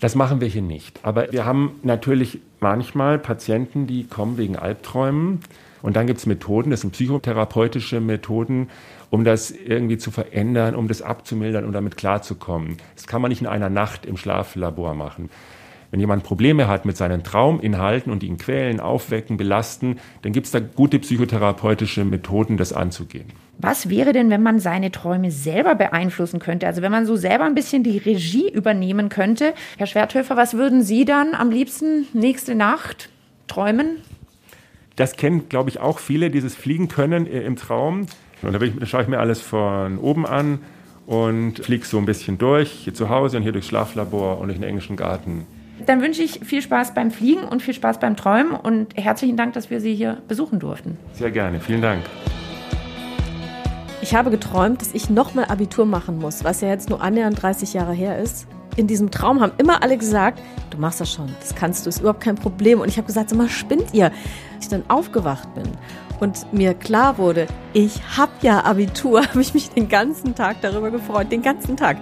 Das 0.00 0.14
machen 0.14 0.40
wir 0.40 0.46
hier 0.46 0.62
nicht. 0.62 1.00
Aber 1.02 1.32
wir 1.32 1.44
haben 1.44 1.80
natürlich 1.82 2.38
manchmal 2.60 3.18
Patienten, 3.18 3.88
die 3.88 4.04
kommen 4.04 4.38
wegen 4.38 4.56
Albträumen. 4.56 5.40
Und 5.82 5.96
dann 5.96 6.06
gibt 6.06 6.18
es 6.18 6.26
Methoden, 6.26 6.70
das 6.70 6.82
sind 6.82 6.92
psychotherapeutische 6.92 8.00
Methoden, 8.00 8.68
um 9.10 9.24
das 9.24 9.50
irgendwie 9.50 9.98
zu 9.98 10.10
verändern, 10.10 10.74
um 10.74 10.88
das 10.88 11.02
abzumildern, 11.02 11.64
um 11.64 11.72
damit 11.72 11.96
klarzukommen. 11.96 12.76
Das 12.94 13.06
kann 13.06 13.22
man 13.22 13.28
nicht 13.30 13.40
in 13.40 13.46
einer 13.46 13.70
Nacht 13.70 14.04
im 14.06 14.16
Schlaflabor 14.16 14.94
machen. 14.94 15.30
Wenn 15.90 16.00
jemand 16.00 16.22
Probleme 16.22 16.68
hat 16.68 16.84
mit 16.84 16.98
seinen 16.98 17.22
Trauminhalten 17.22 18.12
und 18.12 18.22
ihn 18.22 18.36
quälen, 18.36 18.78
aufwecken, 18.78 19.38
belasten, 19.38 19.96
dann 20.20 20.32
gibt 20.32 20.46
es 20.46 20.52
da 20.52 20.60
gute 20.60 20.98
psychotherapeutische 20.98 22.04
Methoden, 22.04 22.58
das 22.58 22.74
anzugehen. 22.74 23.26
Was 23.56 23.88
wäre 23.88 24.12
denn, 24.12 24.28
wenn 24.28 24.42
man 24.42 24.60
seine 24.60 24.92
Träume 24.92 25.30
selber 25.30 25.74
beeinflussen 25.74 26.40
könnte? 26.40 26.66
Also 26.66 26.82
wenn 26.82 26.92
man 26.92 27.06
so 27.06 27.16
selber 27.16 27.44
ein 27.44 27.54
bisschen 27.54 27.82
die 27.82 27.98
Regie 27.98 28.50
übernehmen 28.50 29.08
könnte. 29.08 29.54
Herr 29.78 29.86
Schwerthöfer, 29.86 30.36
was 30.36 30.54
würden 30.54 30.82
Sie 30.82 31.04
dann 31.06 31.34
am 31.34 31.50
liebsten 31.50 32.06
nächste 32.12 32.54
Nacht 32.54 33.08
träumen? 33.46 33.96
Das 34.96 35.16
kennen, 35.16 35.48
glaube 35.48 35.70
ich, 35.70 35.80
auch 35.80 36.00
viele, 36.00 36.30
dieses 36.30 36.54
Fliegen 36.54 36.88
können 36.88 37.26
im 37.26 37.56
Traum. 37.56 38.06
Und 38.42 38.52
da, 38.52 38.60
ich, 38.60 38.78
da 38.78 38.84
schaue 38.86 39.02
ich 39.02 39.08
mir 39.08 39.18
alles 39.18 39.40
von 39.40 39.98
oben 39.98 40.26
an 40.26 40.60
und 41.06 41.64
fliege 41.64 41.86
so 41.86 41.98
ein 41.98 42.04
bisschen 42.04 42.36
durch, 42.36 42.70
hier 42.70 42.94
zu 42.94 43.08
Hause 43.08 43.38
und 43.38 43.42
hier 43.42 43.52
durchs 43.52 43.68
Schlaflabor 43.68 44.38
und 44.38 44.48
durch 44.48 44.58
den 44.58 44.68
englischen 44.68 44.96
Garten. 44.96 45.46
Dann 45.86 46.02
wünsche 46.02 46.22
ich 46.22 46.40
viel 46.44 46.62
Spaß 46.62 46.94
beim 46.94 47.10
Fliegen 47.10 47.44
und 47.44 47.62
viel 47.62 47.74
Spaß 47.74 48.00
beim 48.00 48.16
Träumen 48.16 48.52
und 48.52 48.96
herzlichen 48.96 49.36
Dank, 49.36 49.54
dass 49.54 49.70
wir 49.70 49.80
Sie 49.80 49.94
hier 49.94 50.18
besuchen 50.26 50.58
durften. 50.58 50.96
Sehr 51.12 51.30
gerne, 51.30 51.60
vielen 51.60 51.82
Dank. 51.82 52.02
Ich 54.00 54.14
habe 54.14 54.30
geträumt, 54.30 54.80
dass 54.80 54.94
ich 54.94 55.10
nochmal 55.10 55.46
Abitur 55.46 55.84
machen 55.84 56.18
muss, 56.18 56.44
was 56.44 56.60
ja 56.60 56.68
jetzt 56.68 56.88
nur 56.88 57.02
annähernd 57.02 57.40
30 57.42 57.74
Jahre 57.74 57.92
her 57.92 58.18
ist. 58.18 58.46
In 58.76 58.86
diesem 58.86 59.10
Traum 59.10 59.40
haben 59.40 59.52
immer 59.58 59.82
alle 59.82 59.98
gesagt, 59.98 60.40
du 60.70 60.78
machst 60.78 61.00
das 61.00 61.12
schon, 61.12 61.28
das 61.40 61.54
kannst 61.54 61.84
du, 61.84 61.88
ist 61.88 61.98
überhaupt 61.98 62.20
kein 62.20 62.36
Problem. 62.36 62.80
Und 62.80 62.88
ich 62.88 62.96
habe 62.96 63.06
gesagt, 63.06 63.30
sag 63.30 63.38
mal, 63.38 63.48
spinnt 63.48 63.92
ihr? 63.92 64.06
Als 64.54 64.64
ich 64.64 64.68
dann 64.68 64.84
aufgewacht 64.88 65.52
bin 65.54 65.64
und 66.20 66.52
mir 66.52 66.74
klar 66.74 67.18
wurde, 67.18 67.48
ich 67.72 68.00
habe 68.16 68.32
ja 68.42 68.64
Abitur, 68.64 69.24
habe 69.28 69.40
ich 69.40 69.52
mich 69.52 69.70
den 69.70 69.88
ganzen 69.88 70.34
Tag 70.34 70.58
darüber 70.62 70.90
gefreut, 70.90 71.32
den 71.32 71.42
ganzen 71.42 71.76
Tag. 71.76 71.96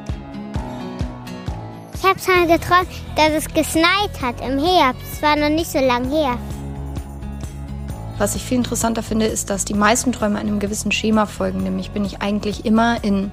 Ich 1.98 2.04
habe 2.04 2.20
schon 2.20 2.46
geträumt, 2.46 2.88
dass 3.16 3.30
es 3.30 3.48
gesneit 3.54 4.20
hat 4.20 4.40
im 4.42 4.59
Herbst. 4.59 5.02
Es 5.14 5.22
war 5.22 5.35
noch 5.35 5.48
nicht 5.48 5.70
so 5.70 5.78
lange 5.78 6.09
her. 6.09 6.38
Was 8.18 8.35
ich 8.35 8.42
viel 8.42 8.59
interessanter 8.59 9.02
finde, 9.02 9.26
ist, 9.26 9.48
dass 9.48 9.64
die 9.64 9.74
meisten 9.74 10.12
Träume 10.12 10.38
einem 10.38 10.59
gewissen 10.59 10.92
Schema 10.92 11.24
folgen. 11.24 11.62
Nämlich 11.62 11.92
bin 11.92 12.04
ich 12.04 12.20
eigentlich 12.20 12.66
immer 12.66 13.02
in 13.02 13.30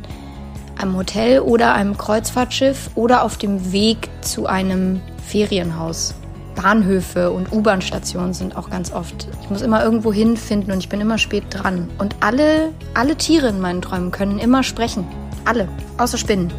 einem 0.80 0.96
Hotel 0.96 1.42
oder 1.42 1.74
einem 1.74 1.98
Kreuzfahrtschiff 1.98 2.90
oder 2.96 3.24
auf 3.24 3.38
dem 3.38 3.74
Weg 3.74 4.10
zu 4.22 4.46
einem 4.46 5.02
Ferienhaus. 5.28 6.16
Bahnhöfe 6.56 7.32
und 7.32 7.52
U-Bahn-Stationen 7.52 8.34
sind 8.34 8.56
auch 8.56 8.70
ganz 8.70 8.94
oft. 8.94 9.28
Ich 9.42 9.50
muss 9.50 9.62
immer 9.62 9.84
irgendwo 9.84 10.14
hinfinden 10.14 10.72
und 10.72 10.80
ich 10.80 10.88
bin 10.88 11.02
immer 11.02 11.18
spät 11.18 11.44
dran. 11.50 11.90
Und 11.98 12.16
alle, 12.22 12.72
alle 12.94 13.18
Tiere 13.18 13.50
in 13.50 13.60
meinen 13.60 13.82
Träumen 13.82 14.12
können 14.12 14.40
immer 14.40 14.64
sprechen. 14.64 15.06
Alle, 15.44 15.68
außer 15.98 16.18
Spinnen. 16.18 16.54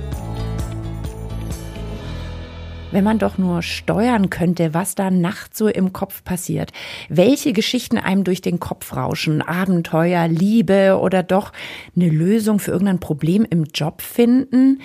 Wenn 2.94 3.02
man 3.02 3.18
doch 3.18 3.38
nur 3.38 3.62
steuern 3.62 4.30
könnte, 4.30 4.72
was 4.72 4.94
da 4.94 5.10
nachts 5.10 5.58
so 5.58 5.66
im 5.66 5.92
Kopf 5.92 6.22
passiert. 6.22 6.70
Welche 7.08 7.52
Geschichten 7.52 7.98
einem 7.98 8.22
durch 8.22 8.40
den 8.40 8.60
Kopf 8.60 8.94
rauschen. 8.94 9.42
Abenteuer, 9.42 10.28
Liebe 10.28 11.00
oder 11.02 11.24
doch 11.24 11.50
eine 11.96 12.08
Lösung 12.08 12.60
für 12.60 12.70
irgendein 12.70 13.00
Problem 13.00 13.44
im 13.50 13.64
Job 13.64 14.00
finden. 14.00 14.80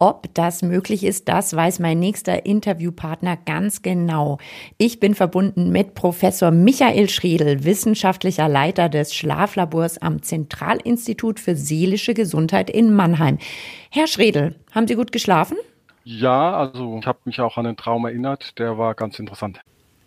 Ob 0.00 0.34
das 0.34 0.62
möglich 0.62 1.04
ist, 1.04 1.28
das 1.28 1.54
weiß 1.54 1.78
mein 1.78 2.00
nächster 2.00 2.44
Interviewpartner 2.44 3.36
ganz 3.36 3.82
genau. 3.82 4.38
Ich 4.76 4.98
bin 4.98 5.14
verbunden 5.14 5.70
mit 5.70 5.94
Professor 5.94 6.50
Michael 6.50 7.08
Schredel, 7.08 7.62
wissenschaftlicher 7.62 8.48
Leiter 8.48 8.88
des 8.88 9.14
Schlaflabors 9.14 9.98
am 9.98 10.22
Zentralinstitut 10.22 11.38
für 11.38 11.54
seelische 11.54 12.14
Gesundheit 12.14 12.68
in 12.68 12.92
Mannheim. 12.92 13.38
Herr 13.90 14.08
Schredel, 14.08 14.56
haben 14.72 14.88
Sie 14.88 14.96
gut 14.96 15.12
geschlafen? 15.12 15.56
Ja, 16.04 16.54
also 16.54 16.98
ich 17.00 17.06
habe 17.06 17.18
mich 17.24 17.40
auch 17.40 17.56
an 17.56 17.64
den 17.64 17.76
Traum 17.76 18.04
erinnert, 18.04 18.58
der 18.58 18.78
war 18.78 18.94
ganz 18.94 19.18
interessant. 19.18 19.60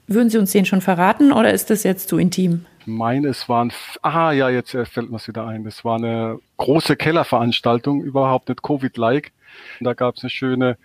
Würden 0.08 0.30
Sie 0.30 0.38
uns 0.38 0.52
den 0.52 0.66
schon 0.66 0.80
verraten 0.80 1.34
oder 1.34 1.52
ist 1.52 1.70
das 1.70 1.84
jetzt 1.84 2.08
zu 2.08 2.18
intim? 2.18 2.66
Ich 2.80 2.88
meine, 2.88 3.28
es 3.28 3.50
waren, 3.50 3.74
ah 4.02 4.32
ja, 4.32 4.50
jetzt 4.50 4.72
fällt 4.72 5.10
mir 5.10 5.18
es 5.18 5.28
wieder 5.28 5.46
ein, 5.46 5.66
es 5.66 5.84
war 5.84 5.98
eine 5.98 6.40
große 6.56 6.96
Kellerveranstaltung, 6.96 8.02
überhaupt 8.02 8.48
nicht 8.48 8.64
Covid-like. 8.64 9.34
Da 9.82 9.94
gab 9.94 10.16
es 10.16 10.24
eine 10.24 10.30
schöne 10.30 10.78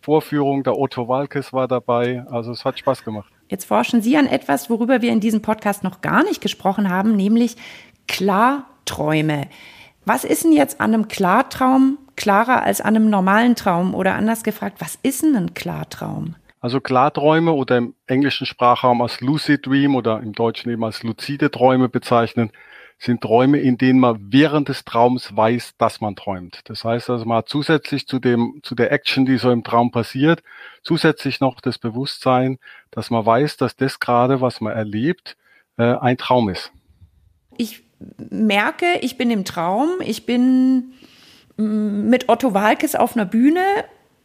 Vorführung, 0.00 0.62
der 0.62 0.78
Otto 0.78 1.08
Walkes 1.08 1.52
war 1.52 1.68
dabei, 1.68 2.24
also 2.30 2.52
es 2.52 2.64
hat 2.64 2.78
Spaß 2.78 3.04
gemacht. 3.04 3.30
Jetzt 3.48 3.66
forschen 3.66 4.00
Sie 4.00 4.16
an 4.16 4.26
etwas, 4.26 4.70
worüber 4.70 5.02
wir 5.02 5.12
in 5.12 5.20
diesem 5.20 5.42
Podcast 5.42 5.84
noch 5.84 6.00
gar 6.00 6.22
nicht 6.22 6.40
gesprochen 6.40 6.88
haben, 6.88 7.16
nämlich 7.16 7.56
Klarträume. 8.08 9.48
Was 10.12 10.24
ist 10.24 10.42
denn 10.42 10.50
jetzt 10.50 10.80
an 10.80 10.92
einem 10.92 11.06
Klartraum 11.06 11.96
klarer 12.16 12.64
als 12.64 12.80
an 12.80 12.96
einem 12.96 13.10
normalen 13.10 13.54
Traum? 13.54 13.94
Oder 13.94 14.16
anders 14.16 14.42
gefragt, 14.42 14.78
was 14.80 14.98
ist 15.04 15.22
denn 15.22 15.36
ein 15.36 15.54
Klartraum? 15.54 16.34
Also 16.58 16.80
Klarträume 16.80 17.52
oder 17.52 17.76
im 17.76 17.94
englischen 18.08 18.44
Sprachraum 18.44 19.02
als 19.02 19.20
Lucid 19.20 19.66
Dream 19.66 19.94
oder 19.94 20.18
im 20.18 20.32
Deutschen 20.32 20.72
eben 20.72 20.82
als 20.82 21.04
luzide 21.04 21.52
Träume 21.52 21.88
bezeichnen, 21.88 22.50
sind 22.98 23.20
Träume, 23.20 23.60
in 23.60 23.78
denen 23.78 24.00
man 24.00 24.32
während 24.32 24.68
des 24.68 24.84
Traums 24.84 25.36
weiß, 25.36 25.74
dass 25.78 26.00
man 26.00 26.16
träumt. 26.16 26.62
Das 26.64 26.82
heißt 26.82 27.08
also, 27.08 27.24
man 27.24 27.36
hat 27.38 27.48
zusätzlich 27.48 28.08
zu 28.08 28.18
dem, 28.18 28.58
zu 28.64 28.74
der 28.74 28.90
Action, 28.90 29.26
die 29.26 29.38
so 29.38 29.52
im 29.52 29.62
Traum 29.62 29.92
passiert, 29.92 30.42
zusätzlich 30.82 31.38
noch 31.38 31.60
das 31.60 31.78
Bewusstsein, 31.78 32.58
dass 32.90 33.10
man 33.10 33.24
weiß, 33.24 33.58
dass 33.58 33.76
das 33.76 34.00
gerade, 34.00 34.40
was 34.40 34.60
man 34.60 34.72
erlebt, 34.72 35.36
äh, 35.76 35.84
ein 35.84 36.18
Traum 36.18 36.48
ist. 36.48 36.72
Ich 37.56 37.84
merke, 38.30 38.86
ich 39.00 39.16
bin 39.16 39.30
im 39.30 39.44
Traum, 39.44 39.88
ich 40.00 40.26
bin 40.26 40.92
mm, 41.56 42.08
mit 42.08 42.28
Otto 42.28 42.54
Walkes 42.54 42.94
auf 42.94 43.16
einer 43.16 43.26
Bühne 43.26 43.62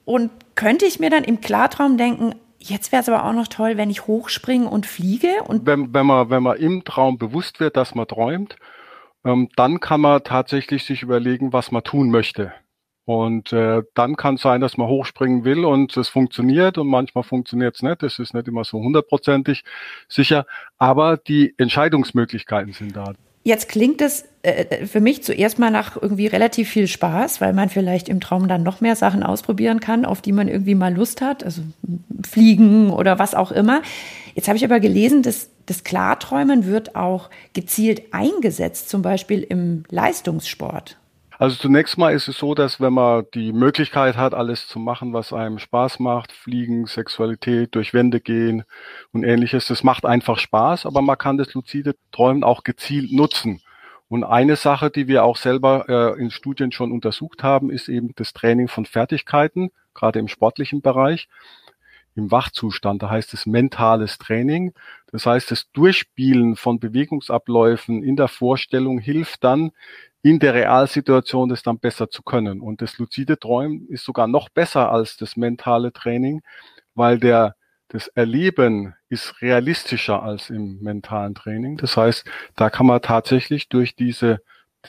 und 0.05 0.31
könnte 0.55 0.85
ich 0.85 0.99
mir 0.99 1.09
dann 1.09 1.23
im 1.23 1.41
Klartraum 1.41 1.97
denken, 1.97 2.35
Jetzt 2.67 2.91
wäre 2.91 3.01
es 3.01 3.09
aber 3.09 3.25
auch 3.25 3.33
noch 3.33 3.47
toll, 3.47 3.77
wenn 3.77 3.91
ich 3.91 4.07
hochspringe 4.07 4.67
und 4.67 4.88
fliege. 4.88 5.43
Und 5.47 5.67
wenn, 5.67 5.93
wenn, 5.93 6.07
man, 6.07 6.31
wenn 6.31 6.41
man 6.41 6.57
im 6.57 6.83
Traum 6.83 7.19
bewusst 7.19 7.59
wird, 7.59 7.77
dass 7.77 7.93
man 7.93 8.07
träumt, 8.07 8.55
ähm, 9.23 9.49
dann 9.55 9.79
kann 9.79 10.01
man 10.01 10.23
tatsächlich 10.23 10.83
sich 10.83 11.03
überlegen, 11.03 11.53
was 11.53 11.71
man 11.71 11.83
tun 11.83 12.09
möchte. 12.09 12.53
Und 13.05 13.53
äh, 13.53 13.83
dann 13.93 14.15
kann 14.15 14.35
es 14.35 14.41
sein, 14.41 14.61
dass 14.61 14.77
man 14.77 14.88
hochspringen 14.88 15.45
will 15.45 15.63
und 15.63 15.95
es 15.95 16.09
funktioniert 16.09 16.79
und 16.79 16.88
manchmal 16.88 17.23
funktioniert 17.23 17.75
es 17.75 17.83
nicht. 17.83 18.01
Das 18.01 18.17
ist 18.17 18.33
nicht 18.33 18.47
immer 18.47 18.63
so 18.63 18.79
hundertprozentig 18.79 19.63
sicher, 20.09 20.47
aber 20.79 21.17
die 21.17 21.53
Entscheidungsmöglichkeiten 21.59 22.73
sind 22.73 22.95
da. 22.95 23.13
Jetzt 23.47 23.69
klingt 23.69 24.01
es 24.01 24.25
äh, 24.41 24.88
für 24.88 25.01
mich 25.01 25.23
zuerst 25.23 25.60
mal 25.60 25.69
nach 25.69 26.01
irgendwie 26.01 26.25
relativ 26.25 26.67
viel 26.67 26.88
Spaß, 26.88 27.41
weil 27.41 27.53
man 27.53 27.69
vielleicht 27.69 28.10
im 28.10 28.19
Traum 28.19 28.47
dann 28.47 28.63
noch 28.63 28.81
mehr 28.81 28.95
Sachen 28.95 29.21
ausprobieren 29.21 29.79
kann, 29.79 30.03
auf 30.03 30.19
die 30.19 30.31
man 30.31 30.47
irgendwie 30.47 30.73
mal 30.73 30.91
Lust 30.91 31.21
hat, 31.21 31.43
also 31.43 31.62
fliegen 32.27 32.89
oder 32.89 33.19
was 33.19 33.36
auch 33.36 33.51
immer. 33.51 33.84
Jetzt 34.34 34.47
habe 34.47 34.58
ich 34.58 34.65
aber 34.65 34.79
gelesen, 34.79 35.21
dass 35.21 35.51
das 35.67 35.84
Klarträumen 35.84 36.65
wird 36.65 36.95
auch 36.95 37.29
gezielt 37.53 38.12
eingesetzt, 38.13 38.89
zum 38.89 39.03
Beispiel 39.03 39.43
im 39.43 39.84
Leistungssport. 39.91 40.97
Also 41.37 41.57
zunächst 41.57 41.97
mal 41.97 42.13
ist 42.13 42.27
es 42.27 42.37
so, 42.37 42.55
dass 42.55 42.79
wenn 42.79 42.93
man 42.93 43.25
die 43.33 43.51
Möglichkeit 43.51 44.15
hat, 44.15 44.33
alles 44.33 44.67
zu 44.67 44.79
machen, 44.79 45.13
was 45.13 45.33
einem 45.33 45.59
Spaß 45.59 45.99
macht, 45.99 46.31
Fliegen, 46.31 46.85
Sexualität, 46.85 47.75
durch 47.75 47.93
Wände 47.93 48.21
gehen 48.21 48.63
und 49.11 49.23
ähnliches, 49.23 49.67
das 49.67 49.83
macht 49.83 50.05
einfach 50.05 50.39
Spaß, 50.39 50.85
aber 50.85 51.01
man 51.01 51.17
kann 51.17 51.37
das 51.37 51.53
luzide 51.53 51.95
Träumen 52.11 52.43
auch 52.43 52.63
gezielt 52.63 53.11
nutzen. 53.11 53.61
Und 54.07 54.23
eine 54.23 54.55
Sache, 54.55 54.91
die 54.91 55.07
wir 55.07 55.23
auch 55.23 55.35
selber 55.35 55.85
äh, 55.89 56.21
in 56.21 56.31
Studien 56.31 56.71
schon 56.71 56.91
untersucht 56.91 57.43
haben, 57.43 57.69
ist 57.69 57.89
eben 57.89 58.13
das 58.15 58.33
Training 58.33 58.67
von 58.67 58.85
Fertigkeiten, 58.85 59.71
gerade 59.93 60.19
im 60.19 60.27
sportlichen 60.27 60.81
Bereich, 60.81 61.27
im 62.15 62.31
Wachzustand. 62.31 63.01
Da 63.03 63.09
heißt 63.09 63.33
es 63.33 63.45
mentales 63.45 64.19
Training. 64.19 64.73
Das 65.11 65.25
heißt, 65.25 65.51
das 65.51 65.71
Durchspielen 65.71 66.55
von 66.55 66.79
Bewegungsabläufen 66.79 68.03
in 68.03 68.15
der 68.15 68.27
Vorstellung 68.27 68.99
hilft 68.99 69.43
dann, 69.43 69.71
in 70.25 70.39
der 70.39 70.55
Realsituation 70.55 71.49
das 71.49 71.61
dann 71.61 71.77
besser 71.77 72.09
zu 72.09 72.23
können. 72.23 72.59
Und 72.59 72.81
das 72.81 72.97
luzide 72.97 73.38
Träumen 73.38 73.88
ist 73.89 74.03
sogar 74.03 74.25
noch 74.25 74.49
besser 74.49 74.91
als 74.91 75.17
das 75.17 75.38
mentale 75.38 75.93
Training, 75.93 76.41
weil 76.95 77.19
der, 77.19 77.55
das 77.89 78.07
Erleben 78.07 78.95
ist 79.07 79.39
realistischer 79.43 80.23
als 80.23 80.49
im 80.49 80.79
mentalen 80.81 81.35
Training. 81.35 81.77
Das 81.77 81.95
heißt, 81.95 82.25
da 82.55 82.71
kann 82.71 82.88
man 82.88 83.03
tatsächlich 83.03 83.69
durch 83.69 83.95
diese 83.95 84.41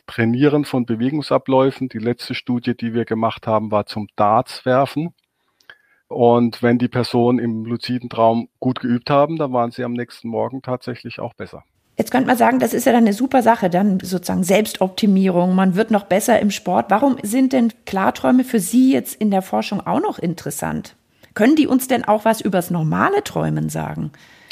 Trainieren 0.07 0.65
von 0.65 0.87
Bewegungsabläufen, 0.87 1.91
die 1.91 1.99
letzte 1.99 2.35
Studie, 2.35 2.75
die 2.75 2.95
wir 2.95 3.05
gemacht 3.05 3.47
haben, 3.47 3.71
war 3.71 3.85
zum 3.85 4.09
Darts 4.17 4.65
werfen. 4.65 5.13
Und 6.09 6.63
wenn 6.63 6.79
die 6.79 6.89
Personen 6.89 7.41
im 7.41 7.67
luziden 7.67 8.09
Traum 8.09 8.49
gut 8.59 8.81
geübt 8.81 9.11
haben, 9.11 9.37
dann 9.37 9.53
waren 9.53 9.71
sie 9.71 9.85
am 9.85 9.93
nächsten 9.93 10.29
Morgen 10.29 10.63
tatsächlich 10.63 11.21
auch 11.21 11.35
besser. 11.35 11.63
Jetzt 11.97 12.11
könnte 12.11 12.27
man 12.27 12.37
sagen, 12.37 12.59
das 12.59 12.75
ist 12.75 12.85
ja 12.85 12.93
dann 12.93 13.05
eine 13.05 13.15
super 13.15 13.43
Sache, 13.43 13.71
dann 13.71 14.01
sozusagen 14.01 14.45
Selbstoptimierung, 14.45 15.55
man 15.55 15.77
wird 15.77 15.91
noch 15.91 16.05
besser 16.05 16.39
im 16.41 16.51
Sport. 16.51 16.91
Warum 16.91 17.17
sind 17.23 17.55
denn 17.55 17.73
Klarträume 17.87 18.45
für 18.45 18.61
Sie 18.61 18.93
jetzt 18.93 19.15
in 19.15 19.31
der 19.31 19.41
Forschung 19.41 19.81
auch 19.87 20.01
noch 20.01 20.19
interessant? 20.19 20.95
Können 21.33 21.57
die 21.57 21.67
uns 21.67 21.89
denn 21.89 22.05
auch 22.05 22.27
was 22.27 22.43
übers 22.43 22.71
normale 22.71 23.25
Träumen 23.25 23.71
sagen? 23.71 24.11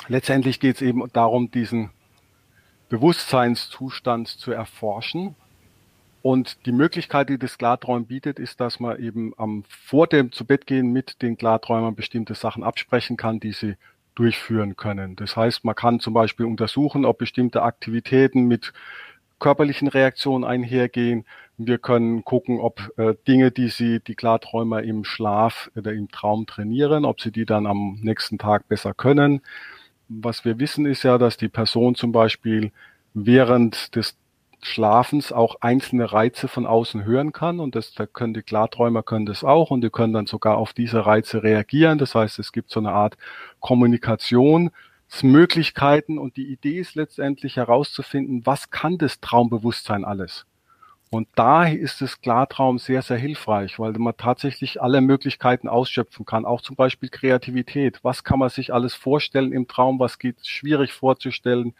Letztendlich 0.08 0.58
geht 0.58 0.76
es 0.76 0.82
eben 0.82 1.02
darum, 1.12 1.50
diesen 1.50 1.90
Bewusstseinszustand 2.88 4.28
zu 4.28 4.52
erforschen. 4.52 5.34
Und 6.22 6.64
die 6.64 6.72
Möglichkeit, 6.72 7.28
die 7.28 7.38
das 7.38 7.58
Klarträumen 7.58 8.06
bietet, 8.06 8.38
ist, 8.38 8.58
dass 8.58 8.80
man 8.80 8.98
eben 8.98 9.34
am, 9.36 9.64
vor 9.68 10.06
dem 10.06 10.32
Zubettgehen 10.32 10.90
mit 10.90 11.20
den 11.20 11.36
Klarträumern 11.36 11.94
bestimmte 11.94 12.34
Sachen 12.34 12.64
absprechen 12.64 13.18
kann, 13.18 13.40
die 13.40 13.52
sie 13.52 13.76
durchführen 14.14 14.76
können. 14.76 15.16
Das 15.16 15.36
heißt, 15.36 15.64
man 15.64 15.74
kann 15.74 16.00
zum 16.00 16.14
Beispiel 16.14 16.46
untersuchen, 16.46 17.04
ob 17.04 17.18
bestimmte 17.18 17.62
Aktivitäten 17.62 18.46
mit 18.46 18.72
körperlichen 19.38 19.88
Reaktionen 19.88 20.44
einhergehen. 20.44 21.24
Wir 21.58 21.78
können 21.78 22.24
gucken, 22.24 22.60
ob 22.60 22.92
äh, 22.96 23.14
Dinge, 23.26 23.50
die 23.50 23.68
sie, 23.68 24.00
die 24.00 24.14
Klarträumer 24.14 24.82
im 24.82 25.04
Schlaf 25.04 25.70
oder 25.76 25.92
im 25.92 26.10
Traum 26.10 26.46
trainieren, 26.46 27.04
ob 27.04 27.20
sie 27.20 27.30
die 27.30 27.44
dann 27.44 27.66
am 27.66 27.98
nächsten 28.02 28.38
Tag 28.38 28.68
besser 28.68 28.94
können. 28.94 29.40
Was 30.08 30.44
wir 30.44 30.58
wissen 30.58 30.86
ist 30.86 31.02
ja, 31.02 31.18
dass 31.18 31.36
die 31.36 31.48
Person 31.48 31.94
zum 31.94 32.12
Beispiel 32.12 32.72
während 33.14 33.94
des 33.96 34.16
Schlafens 34.64 35.30
auch 35.30 35.56
einzelne 35.60 36.12
Reize 36.12 36.48
von 36.48 36.66
außen 36.66 37.04
hören 37.04 37.32
kann 37.32 37.60
und 37.60 37.74
das 37.74 37.92
da 37.92 38.06
können 38.06 38.32
die 38.32 38.42
Klarträumer 38.42 39.02
können 39.02 39.26
das 39.26 39.44
auch 39.44 39.70
und 39.70 39.82
die 39.82 39.90
können 39.90 40.14
dann 40.14 40.26
sogar 40.26 40.56
auf 40.56 40.72
diese 40.72 41.04
Reize 41.04 41.42
reagieren. 41.42 41.98
Das 41.98 42.14
heißt, 42.14 42.38
es 42.38 42.50
gibt 42.50 42.70
so 42.70 42.80
eine 42.80 42.92
Art 42.92 43.18
Kommunikationsmöglichkeiten 43.60 46.18
und 46.18 46.38
die 46.38 46.50
Idee 46.50 46.80
ist 46.80 46.94
letztendlich 46.94 47.56
herauszufinden, 47.56 48.46
was 48.46 48.70
kann 48.70 48.96
das 48.96 49.20
Traumbewusstsein 49.20 50.04
alles? 50.04 50.46
Und 51.10 51.28
da 51.36 51.66
ist 51.66 52.00
das 52.00 52.20
Klartraum 52.20 52.78
sehr, 52.78 53.02
sehr 53.02 53.18
hilfreich, 53.18 53.78
weil 53.78 53.92
man 53.92 54.16
tatsächlich 54.16 54.82
alle 54.82 55.00
Möglichkeiten 55.00 55.68
ausschöpfen 55.68 56.24
kann, 56.24 56.46
auch 56.46 56.62
zum 56.62 56.74
Beispiel 56.74 57.10
Kreativität. 57.10 58.00
Was 58.02 58.24
kann 58.24 58.38
man 58.38 58.48
sich 58.48 58.72
alles 58.72 58.94
vorstellen 58.94 59.52
im 59.52 59.68
Traum? 59.68 60.00
Was 60.00 60.18
geht 60.18 60.46
schwierig 60.46 60.92
vorzustellen? 60.92 61.74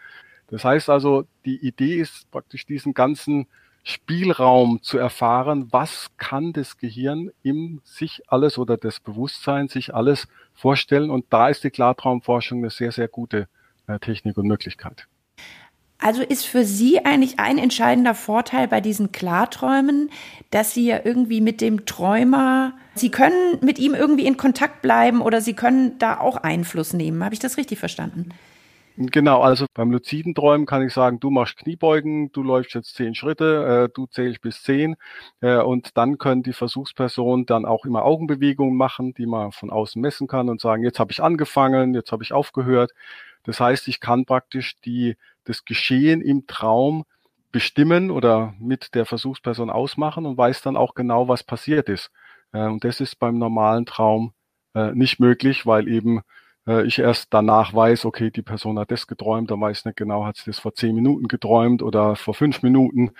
Das 0.49 0.65
heißt 0.65 0.91
also, 0.91 1.25
die 1.45 1.57
Idee 1.57 1.97
ist 1.97 2.31
praktisch 2.31 2.67
diesen 2.67 2.95
ganzen 2.95 3.47
Spielraum 3.83 4.83
zu 4.83 4.97
erfahren, 4.97 5.69
was 5.71 6.09
kann 6.17 6.55
das 6.55 6.79
Gehirn 6.79 7.31
im 7.43 7.83
sich 7.85 8.23
alles 8.29 8.57
oder 8.57 8.79
das 8.79 8.99
Bewusstsein 8.99 9.69
sich 9.69 9.95
alles 9.95 10.27
vorstellen. 10.55 11.11
Und 11.11 11.27
da 11.31 11.49
ist 11.49 11.65
die 11.65 11.71
Klartraumforschung 11.71 12.59
eine 12.59 12.71
sehr, 12.71 12.93
sehr 12.93 13.09
gute 13.09 13.47
äh, 13.87 13.99
Technik 13.99 14.39
und 14.39 14.47
Möglichkeit. 14.47 15.07
Also 15.99 16.23
ist 16.23 16.45
für 16.47 16.65
Sie 16.65 17.05
eigentlich 17.05 17.39
ein 17.39 17.59
entscheidender 17.59 18.15
Vorteil 18.15 18.69
bei 18.69 18.81
diesen 18.81 19.13
Klarträumen, 19.13 20.11
dass 20.51 20.75
Sie 20.75 20.87
ja 20.87 21.01
irgendwie 21.05 21.41
mit 21.41 21.61
dem 21.61 21.87
Träumer, 21.87 22.73
Sie 22.95 23.11
können 23.11 23.59
mit 23.61 23.79
ihm 23.79 23.95
irgendwie 23.95 24.27
in 24.27 24.37
Kontakt 24.37 24.83
bleiben 24.83 25.21
oder 25.21 25.41
Sie 25.41 25.55
können 25.55 25.99
da 25.99 26.19
auch 26.19 26.37
Einfluss 26.37 26.95
nehmen. 26.95 27.23
Habe 27.23 27.35
ich 27.35 27.41
das 27.41 27.57
richtig 27.59 27.79
verstanden? 27.79 28.31
Genau, 28.97 29.41
also 29.43 29.67
beim 29.75 29.91
luziden 29.91 30.37
Träumen 30.37 30.67
kann 30.67 30.81
ich 30.87 30.93
sagen, 30.93 31.19
du 31.19 31.29
machst 31.31 31.57
Kniebeugen, 31.57 32.31
du 32.31 32.45
läufst 32.45 32.75
jetzt 32.75 32.95
zehn 32.95 33.17
Schritte, 33.17 33.89
äh, 33.91 33.93
du 33.93 34.07
zählst 34.07 34.41
bis 34.41 34.63
zehn 34.63 34.95
äh, 35.41 35.57
und 35.57 35.97
dann 35.97 36.17
können 36.17 36.45
die 36.45 36.53
Versuchspersonen 36.53 37.45
dann 37.45 37.65
auch 37.65 37.85
immer 37.87 38.05
Augenbewegungen 38.05 38.77
machen, 38.77 39.13
die 39.15 39.27
man 39.27 39.51
von 39.51 39.71
außen 39.71 40.01
messen 40.01 40.29
kann 40.29 40.49
und 40.49 40.61
sagen, 40.61 40.85
jetzt 40.85 41.01
habe 41.01 41.11
ich 41.11 41.21
angefangen, 41.21 41.93
jetzt 41.93 42.13
habe 42.13 42.23
ich 42.23 42.33
aufgehört. 42.33 42.93
Das 43.43 43.59
heißt, 43.59 43.89
ich 43.89 43.99
kann 43.99 44.27
praktisch 44.27 44.81
die, 44.83 45.17
das 45.43 45.65
Geschehen 45.65 46.21
im 46.23 46.47
Traum 46.47 47.05
bestimmen 47.51 48.13
oder 48.13 48.55
mit 48.61 48.95
der 48.95 49.07
Versuchsperson 49.07 49.71
ausmachen 49.71 50.25
und 50.25 50.39
weiß 50.39 50.63
dann 50.63 50.77
auch 50.77 50.95
genau, 50.95 51.27
was 51.27 51.43
passiert 51.43 51.89
ist. 51.89 52.13
Äh, 52.53 52.67
und 52.67 52.85
das 52.85 53.01
ist 53.01 53.17
beim 53.19 53.39
normalen 53.39 53.87
Traum 53.87 54.35
äh, 54.75 54.93
nicht 54.93 55.19
möglich, 55.19 55.67
weil 55.67 55.89
eben 55.89 56.23
äh, 56.67 56.87
ich 56.87 56.99
erst 56.99 57.29
danach 57.31 57.75
weiß, 57.75 58.05
okay, 58.05 58.31
die 58.31 58.43
Person 58.43 58.79
hat 58.79 58.91
das 58.91 59.07
geträumt, 59.07 59.51
dann 59.51 59.61
weiß 59.61 59.81
ich 59.81 59.85
nicht 59.85 59.97
genau, 59.97 60.25
hat 60.25 60.37
sie 60.37 60.45
das 60.47 60.59
vor 60.59 60.75
zehn 60.75 60.95
Minuten 60.95 61.29
geträumt 61.29 61.83
oder 61.83 62.17
vor 62.17 62.35
fünf 62.35 62.63
Minuten. 62.63 63.13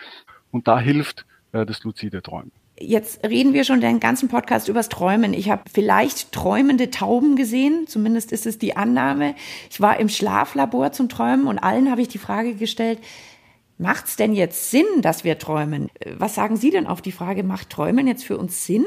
Und 0.51 0.69
da 0.69 0.79
hilft 0.79 1.27
äh, 1.53 1.67
das 1.67 1.83
luzide 1.85 2.23
Träumen. 2.23 2.53
Jetzt 2.81 3.25
reden 3.25 3.53
wir 3.53 3.63
schon 3.63 3.81
den 3.81 4.01
ganzen 4.01 4.29
Podcast 4.29 4.69
übers 4.69 4.89
Träumen. 4.89 5.33
Ich 5.33 5.49
habe 5.49 5.63
vielleicht 5.73 6.33
träumende 6.33 6.91
Tauben 6.91 7.37
gesehen, 7.37 7.87
zumindest 7.87 8.33
ist 8.33 8.47
es 8.47 8.59
die 8.59 8.77
Annahme. 8.77 9.37
Ich 9.71 9.81
war 9.81 10.01
im 10.01 10.09
Schlaflabor 10.09 10.91
zum 10.91 11.09
Träumen 11.09 11.47
und 11.47 11.61
allen 11.61 11.89
habe 11.89 12.03
ich 12.03 12.09
die 12.09 12.19
Frage 12.19 12.55
gestellt, 12.55 12.99
macht 13.79 14.07
es 14.07 14.17
denn 14.17 14.33
jetzt 14.33 14.73
Sinn, 14.73 14.87
dass 15.03 15.23
wir 15.23 15.39
träumen? 15.39 15.89
Was 16.17 16.35
sagen 16.35 16.57
Sie 16.57 16.71
denn 16.71 16.89
auf 16.89 17.01
die 17.01 17.13
Frage, 17.13 17.45
macht 17.45 17.71
Träumen 17.71 18.09
jetzt 18.09 18.25
für 18.25 18.39
uns 18.39 18.67
Sinn 18.67 18.85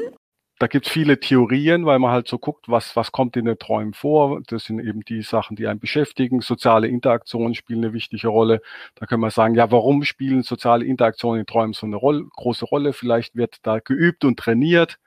da 0.58 0.66
gibt 0.66 0.86
es 0.86 0.92
viele 0.92 1.20
Theorien, 1.20 1.86
weil 1.86 1.98
man 2.00 2.10
halt 2.10 2.26
so 2.26 2.38
guckt, 2.38 2.68
was, 2.68 2.96
was 2.96 3.12
kommt 3.12 3.36
in 3.36 3.44
den 3.44 3.58
Träumen 3.58 3.94
vor. 3.94 4.40
Das 4.48 4.64
sind 4.64 4.80
eben 4.80 5.02
die 5.04 5.22
Sachen, 5.22 5.56
die 5.56 5.68
einen 5.68 5.78
beschäftigen. 5.78 6.40
Soziale 6.40 6.88
Interaktionen 6.88 7.54
spielen 7.54 7.84
eine 7.84 7.92
wichtige 7.92 8.28
Rolle. 8.28 8.60
Da 8.96 9.06
können 9.06 9.22
wir 9.22 9.30
sagen, 9.30 9.54
ja, 9.54 9.70
warum 9.70 10.02
spielen 10.02 10.42
soziale 10.42 10.84
Interaktionen 10.84 11.40
in 11.40 11.46
Träumen 11.46 11.74
so 11.74 11.86
eine 11.86 11.96
Rolle, 11.96 12.24
große 12.36 12.64
Rolle? 12.64 12.92
Vielleicht 12.92 13.36
wird 13.36 13.58
da 13.62 13.78
geübt 13.78 14.24
und 14.24 14.38
trainiert. 14.38 14.98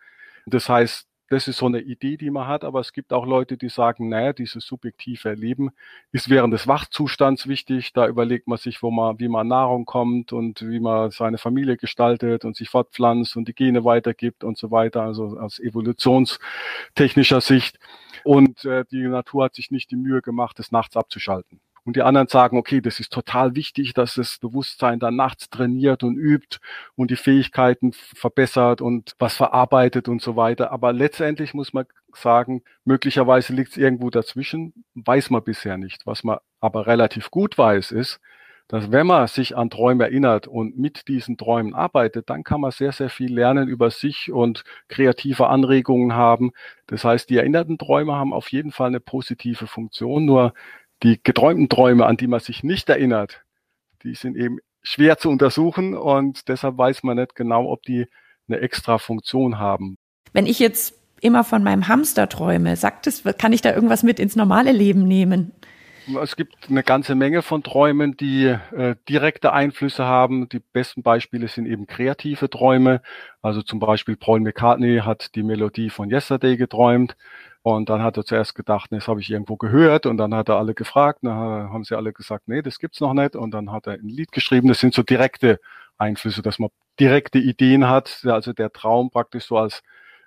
Das 0.45 0.69
heißt, 0.69 1.07
das 1.31 1.47
ist 1.47 1.59
so 1.59 1.65
eine 1.65 1.79
Idee, 1.79 2.17
die 2.17 2.29
man 2.29 2.45
hat, 2.45 2.65
aber 2.65 2.81
es 2.81 2.91
gibt 2.91 3.13
auch 3.13 3.25
Leute, 3.25 3.55
die 3.55 3.69
sagen, 3.69 4.09
naja, 4.09 4.33
dieses 4.33 4.65
subjektive 4.65 5.29
Erleben 5.29 5.69
ist 6.11 6.29
während 6.29 6.53
des 6.53 6.67
Wachzustands 6.67 7.47
wichtig. 7.47 7.93
Da 7.93 8.05
überlegt 8.05 8.49
man 8.49 8.57
sich, 8.57 8.83
wo 8.83 8.91
man, 8.91 9.17
wie 9.17 9.29
man 9.29 9.47
Nahrung 9.47 9.85
kommt 9.85 10.33
und 10.33 10.61
wie 10.61 10.81
man 10.81 11.09
seine 11.11 11.37
Familie 11.37 11.77
gestaltet 11.77 12.43
und 12.43 12.57
sich 12.57 12.69
fortpflanzt 12.69 13.37
und 13.37 13.47
die 13.47 13.53
Gene 13.53 13.85
weitergibt 13.85 14.43
und 14.43 14.57
so 14.57 14.71
weiter, 14.71 15.03
also 15.03 15.39
aus 15.39 15.57
evolutionstechnischer 15.57 17.39
Sicht. 17.39 17.79
Und 18.25 18.65
äh, 18.65 18.83
die 18.91 19.07
Natur 19.07 19.45
hat 19.45 19.55
sich 19.55 19.71
nicht 19.71 19.89
die 19.89 19.95
Mühe 19.95 20.21
gemacht, 20.21 20.59
das 20.59 20.73
nachts 20.73 20.97
abzuschalten. 20.97 21.61
Und 21.83 21.95
die 21.95 22.03
anderen 22.03 22.27
sagen, 22.27 22.57
okay, 22.57 22.79
das 22.79 22.99
ist 22.99 23.11
total 23.11 23.55
wichtig, 23.55 23.93
dass 23.93 24.15
das 24.15 24.37
Bewusstsein 24.37 24.99
dann 24.99 25.15
nachts 25.15 25.49
trainiert 25.49 26.03
und 26.03 26.15
übt 26.17 26.57
und 26.95 27.09
die 27.09 27.15
Fähigkeiten 27.15 27.91
verbessert 27.93 28.81
und 28.81 29.13
was 29.17 29.35
verarbeitet 29.35 30.07
und 30.07 30.21
so 30.21 30.35
weiter. 30.35 30.71
Aber 30.71 30.93
letztendlich 30.93 31.53
muss 31.55 31.73
man 31.73 31.85
sagen, 32.13 32.63
möglicherweise 32.85 33.53
liegt 33.53 33.71
es 33.71 33.77
irgendwo 33.77 34.11
dazwischen, 34.11 34.73
weiß 34.93 35.31
man 35.31 35.43
bisher 35.43 35.77
nicht. 35.77 36.05
Was 36.05 36.23
man 36.23 36.37
aber 36.59 36.85
relativ 36.85 37.31
gut 37.31 37.57
weiß, 37.57 37.91
ist, 37.91 38.19
dass 38.67 38.89
wenn 38.91 39.05
man 39.07 39.27
sich 39.27 39.57
an 39.57 39.69
Träume 39.69 40.05
erinnert 40.05 40.47
und 40.47 40.77
mit 40.77 41.09
diesen 41.09 41.35
Träumen 41.35 41.73
arbeitet, 41.73 42.29
dann 42.29 42.43
kann 42.43 42.61
man 42.61 42.71
sehr, 42.71 42.93
sehr 42.93 43.09
viel 43.09 43.33
lernen 43.33 43.67
über 43.67 43.91
sich 43.91 44.31
und 44.31 44.63
kreative 44.87 45.47
Anregungen 45.47 46.13
haben. 46.13 46.51
Das 46.87 47.03
heißt, 47.03 47.29
die 47.29 47.35
erinnerten 47.37 47.77
Träume 47.77 48.13
haben 48.13 48.33
auf 48.33 48.49
jeden 48.49 48.71
Fall 48.71 48.87
eine 48.87 49.01
positive 49.01 49.67
Funktion. 49.67 50.23
Nur 50.25 50.53
die 51.03 51.21
geträumten 51.23 51.69
Träume, 51.69 52.05
an 52.05 52.17
die 52.17 52.27
man 52.27 52.39
sich 52.39 52.63
nicht 52.63 52.89
erinnert, 52.89 53.43
die 54.03 54.15
sind 54.15 54.35
eben 54.35 54.59
schwer 54.83 55.17
zu 55.17 55.29
untersuchen 55.29 55.95
und 55.95 56.47
deshalb 56.47 56.77
weiß 56.77 57.03
man 57.03 57.17
nicht 57.17 57.35
genau, 57.35 57.69
ob 57.69 57.83
die 57.83 58.07
eine 58.47 58.59
extra 58.59 58.97
Funktion 58.97 59.59
haben. 59.59 59.97
Wenn 60.33 60.45
ich 60.45 60.59
jetzt 60.59 60.95
immer 61.21 61.43
von 61.43 61.63
meinem 61.63 61.87
Hamster 61.87 62.27
träume, 62.27 62.75
sagt 62.75 63.07
es, 63.07 63.23
kann 63.37 63.53
ich 63.53 63.61
da 63.61 63.73
irgendwas 63.73 64.03
mit 64.03 64.19
ins 64.19 64.35
normale 64.35 64.71
Leben 64.71 65.07
nehmen? 65.07 65.53
Es 66.19 66.35
gibt 66.35 66.69
eine 66.69 66.81
ganze 66.81 67.13
Menge 67.13 67.43
von 67.43 67.61
Träumen, 67.61 68.17
die 68.17 68.45
äh, 68.45 68.95
direkte 69.07 69.53
Einflüsse 69.53 70.03
haben. 70.05 70.49
Die 70.49 70.59
besten 70.59 71.03
Beispiele 71.03 71.47
sind 71.47 71.67
eben 71.67 71.85
kreative 71.85 72.49
Träume. 72.49 73.01
Also 73.43 73.61
zum 73.61 73.79
Beispiel 73.79 74.15
Paul 74.17 74.39
McCartney 74.39 75.01
hat 75.05 75.35
die 75.35 75.43
Melodie 75.43 75.91
von 75.91 76.09
Yesterday 76.09 76.57
geträumt. 76.57 77.15
Und 77.63 77.89
dann 77.89 78.01
hat 78.01 78.17
er 78.17 78.25
zuerst 78.25 78.55
gedacht, 78.55 78.91
nee, 78.91 78.97
das 78.97 79.07
habe 79.07 79.21
ich 79.21 79.29
irgendwo 79.29 79.55
gehört. 79.55 80.05
Und 80.05 80.17
dann 80.17 80.33
hat 80.33 80.49
er 80.49 80.57
alle 80.57 80.73
gefragt. 80.73 81.19
Dann 81.21 81.33
haben 81.33 81.83
sie 81.83 81.95
alle 81.95 82.11
gesagt, 82.11 82.47
nee, 82.47 82.61
das 82.61 82.79
gibt's 82.79 82.99
noch 82.99 83.13
nicht. 83.13 83.35
Und 83.35 83.51
dann 83.51 83.71
hat 83.71 83.87
er 83.87 83.93
ein 83.93 84.07
Lied 84.07 84.31
geschrieben. 84.31 84.67
Das 84.67 84.79
sind 84.79 84.93
so 84.93 85.03
direkte 85.03 85.59
Einflüsse, 85.97 86.41
dass 86.41 86.57
man 86.57 86.69
direkte 86.99 87.37
Ideen 87.37 87.87
hat. 87.87 88.21
Also 88.25 88.53
der 88.53 88.71
Traum 88.71 89.11
praktisch 89.11 89.45
so 89.45 89.57
als 89.57 89.83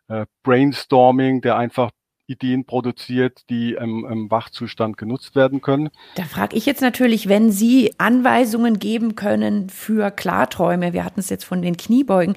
äh, 0.09 0.27
Brainstorming, 0.45 1.41
der 1.41 1.57
einfach 1.57 1.91
Ideen 2.27 2.65
produziert, 2.65 3.43
die 3.51 3.75
im, 3.75 4.07
im 4.07 4.31
Wachzustand 4.31 4.97
genutzt 4.97 5.35
werden 5.35 5.61
können. 5.61 5.91
Da 6.15 6.25
frage 6.25 6.57
ich 6.57 6.67
jetzt 6.67 6.81
natürlich, 6.81 7.29
wenn 7.29 7.51
Sie 7.51 7.93
Anweisungen 7.99 8.79
geben 8.79 9.15
können 9.15 9.69
für 9.69 10.11
Klarträume, 10.11 10.93
wir 10.93 11.05
hatten 11.05 11.21
es 11.21 11.29
jetzt 11.29 11.45
von 11.45 11.61
den 11.61 11.77
Kniebeugen, 11.77 12.35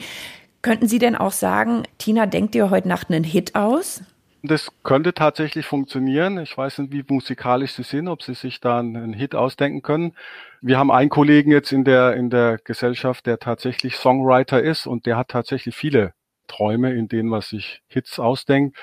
könnten 0.62 0.88
Sie 0.88 1.00
denn 1.00 1.16
auch 1.16 1.32
sagen, 1.32 1.84
Tina, 2.00 2.26
denkt 2.26 2.56
ihr 2.56 2.70
heute 2.70 2.90
Nacht 2.90 3.10
einen 3.10 3.24
Hit 3.24 3.56
aus? 3.56 4.04
Das 4.48 4.72
könnte 4.84 5.14
tatsächlich 5.14 5.66
funktionieren. 5.66 6.38
Ich 6.40 6.58
weiß 6.58 6.78
nicht, 6.80 6.94
wie 6.94 7.04
musikalisch 7.08 7.74
Sie 7.74 7.84
sind, 7.84 8.08
ob 8.08 8.24
Sie 8.24 8.34
sich 8.34 8.62
da 8.62 8.80
einen 8.80 9.12
Hit 9.12 9.36
ausdenken 9.36 9.82
können. 9.82 10.16
Wir 10.62 10.78
haben 10.78 10.90
einen 10.90 11.10
Kollegen 11.10 11.52
jetzt 11.52 11.74
in 11.74 11.84
der, 11.84 12.16
in 12.16 12.30
der 12.30 12.58
Gesellschaft, 12.64 13.26
der 13.26 13.40
tatsächlich 13.40 13.98
Songwriter 13.98 14.62
ist 14.64 14.88
und 14.88 15.06
der 15.06 15.18
hat 15.18 15.28
tatsächlich 15.30 15.76
viele 15.76 16.14
Träume, 16.48 16.94
in 16.94 17.10
denen 17.10 17.28
man 17.28 17.42
sich 17.42 17.82
Hits 17.88 18.20
ausdenkt 18.20 18.78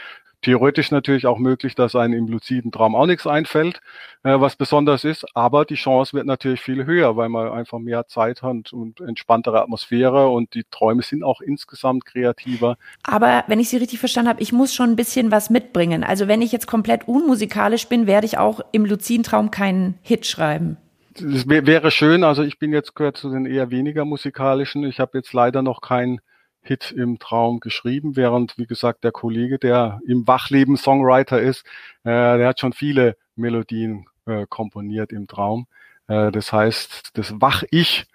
theoretisch 0.45 0.91
natürlich 0.91 1.27
auch 1.27 1.39
möglich, 1.39 1.75
dass 1.75 1.97
einem 1.97 2.15
im 2.15 2.29
luziden 2.29 2.71
Traum 2.71 2.95
auch 2.95 3.07
nichts 3.07 3.27
einfällt, 3.27 3.81
äh, 4.23 4.39
was 4.39 4.57
besonders 4.57 5.05
ist. 5.05 5.25
Aber 5.35 5.65
die 5.65 5.75
Chance 5.75 6.13
wird 6.13 6.27
natürlich 6.27 6.61
viel 6.61 6.85
höher, 6.85 7.17
weil 7.17 7.29
man 7.29 7.51
einfach 7.51 7.79
mehr 7.79 8.07
Zeit 8.07 8.43
hat 8.43 8.73
und 8.73 9.01
entspanntere 9.01 9.63
Atmosphäre 9.63 10.29
und 10.29 10.55
die 10.55 10.65
Träume 10.71 11.03
sind 11.03 11.25
auch 11.25 11.41
insgesamt 11.41 12.05
kreativer. 12.05 12.77
Aber 13.03 13.45
wenn 13.49 13.59
ich 13.59 13.69
Sie 13.69 13.79
richtig 13.79 13.99
verstanden 13.99 14.29
habe, 14.29 14.43
ich 14.43 14.53
muss 14.53 14.75
schon 14.75 14.91
ein 14.91 14.97
bisschen 14.97 15.31
was 15.31 15.51
mitbringen. 15.51 16.05
Also 16.05 16.29
wenn 16.29 16.43
ich 16.43 16.53
jetzt 16.53 16.67
komplett 16.67 17.09
unmusikalisch 17.09 17.89
bin, 17.89 18.07
werde 18.07 18.27
ich 18.27 18.39
auch 18.39 18.61
im 18.73 18.85
luziden 18.85 19.25
Traum 19.25 19.51
keinen 19.51 19.99
Hit 20.03 20.27
schreiben. 20.27 20.77
Das 21.19 21.49
wäre 21.49 21.91
schön. 21.91 22.25
Also 22.25 22.43
ich 22.43 22.59
bin 22.59 22.73
jetzt 22.73 22.95
gehört 22.95 23.17
zu 23.17 23.31
den 23.31 23.47
eher 23.47 23.71
weniger 23.71 24.05
musikalischen. 24.05 24.85
Ich 24.85 25.01
habe 25.01 25.17
jetzt 25.19 25.33
leider 25.33 25.63
noch 25.63 25.81
keinen 25.81 26.21
Hit 26.67 26.93
im 26.93 27.19
Traum 27.19 27.61
geschrieben, 27.61 28.17
während, 28.17 28.59
wie 28.59 28.67
gesagt, 28.67 29.05
der 29.05 29.13
Kollege, 29.13 29.59
der 29.59 30.01
im 30.07 30.27
Wachleben 30.27 30.77
Songwriter 30.77 31.41
ist, 31.41 31.65
äh, 32.05 32.39
der 32.39 32.49
hat 32.49 32.61
schon 32.61 32.73
viele 32.73 33.17
Melodien 33.37 34.07
äh, 34.27 34.47
komponiert 34.49 35.13
im 35.13 35.27
Traum. 35.27 35.67
Äh, 36.09 36.31
das 36.33 36.53
heißt, 36.53 37.11
das 37.15 37.41
Wach-Ich 37.41 38.07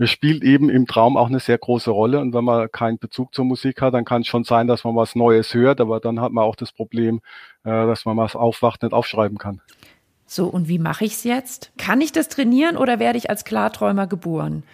spielt 0.00 0.42
eben 0.42 0.70
im 0.70 0.86
Traum 0.86 1.16
auch 1.16 1.28
eine 1.28 1.40
sehr 1.40 1.58
große 1.58 1.90
Rolle. 1.90 2.20
Und 2.20 2.34
wenn 2.34 2.44
man 2.44 2.70
keinen 2.70 2.98
Bezug 2.98 3.34
zur 3.34 3.44
Musik 3.44 3.80
hat, 3.80 3.94
dann 3.94 4.04
kann 4.04 4.22
es 4.22 4.28
schon 4.28 4.44
sein, 4.44 4.66
dass 4.66 4.84
man 4.84 4.96
was 4.96 5.14
Neues 5.14 5.54
hört, 5.54 5.80
aber 5.80 6.00
dann 6.00 6.20
hat 6.20 6.32
man 6.32 6.44
auch 6.44 6.56
das 6.56 6.72
Problem, 6.72 7.20
äh, 7.64 7.70
dass 7.70 8.04
man 8.04 8.16
was 8.16 8.36
aufwacht, 8.36 8.82
nicht 8.82 8.92
aufschreiben 8.92 9.38
kann. 9.38 9.60
So, 10.26 10.46
und 10.46 10.68
wie 10.68 10.78
mache 10.78 11.04
ich 11.04 11.12
es 11.12 11.24
jetzt? 11.24 11.70
Kann 11.76 12.00
ich 12.00 12.12
das 12.12 12.28
trainieren 12.28 12.76
oder 12.76 12.98
werde 12.98 13.18
ich 13.18 13.28
als 13.28 13.44
Klarträumer 13.44 14.06
geboren? 14.06 14.64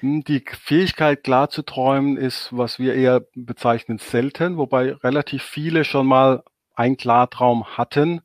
Hm, 0.00 0.24
die 0.24 0.44
Fähigkeit, 0.46 1.24
klar 1.24 1.48
zu 1.48 1.62
träumen, 1.62 2.16
ist, 2.16 2.48
was 2.52 2.78
wir 2.78 2.94
eher 2.94 3.22
bezeichnen, 3.34 3.98
selten, 3.98 4.56
wobei 4.58 4.92
relativ 4.92 5.42
viele 5.42 5.84
schon 5.84 6.06
mal 6.06 6.42
einen 6.74 6.96
Klartraum 6.96 7.78
hatten. 7.78 8.20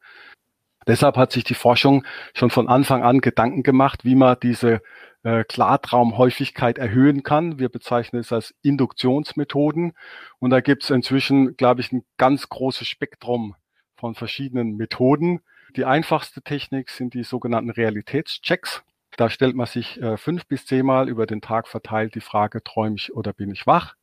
Deshalb 0.88 1.16
hat 1.16 1.32
sich 1.32 1.44
die 1.44 1.54
Forschung 1.54 2.06
schon 2.34 2.50
von 2.50 2.68
Anfang 2.68 3.04
an 3.04 3.22
Gedanken 3.22 3.64
gemacht, 3.64 4.04
wie 4.04 4.16
man 4.16 4.38
diese 4.42 4.82
äh, 5.24 5.44
Klartraumhäufigkeit 5.44 6.78
erhöhen 6.78 7.24
kann. 7.24 7.60
Wir 7.60 7.70
bezeichnen 7.70 8.22
es 8.22 8.34
als 8.34 8.56
Induktionsmethoden. 8.64 9.94
Und 10.40 10.50
da 10.50 10.60
gibt 10.62 10.84
es 10.84 10.90
inzwischen, 10.90 11.56
glaube 11.56 11.82
ich, 11.82 11.92
ein 11.92 12.04
ganz 12.18 12.50
großes 12.50 12.88
Spektrum 12.88 13.56
von 13.96 14.16
verschiedenen 14.16 14.76
Methoden. 14.76 15.42
Die 15.76 15.86
einfachste 15.86 16.42
Technik 16.42 16.90
sind 16.90 17.14
die 17.14 17.24
sogenannten 17.24 17.70
Realitätschecks. 17.70 18.84
Da 19.18 19.30
stellt 19.30 19.56
man 19.56 19.68
sich 19.68 20.02
äh, 20.02 20.18
fünf 20.18 20.48
bis 20.48 20.66
zehnmal 20.66 21.10
über 21.10 21.26
den 21.26 21.42
Tag 21.42 21.68
verteilt 21.68 22.16
die 22.16 22.22
Frage, 22.22 22.64
träume 22.64 22.96
ich 22.96 23.14
oder 23.14 23.34
bin 23.34 23.52
ich 23.52 23.68
wach? 23.68 23.96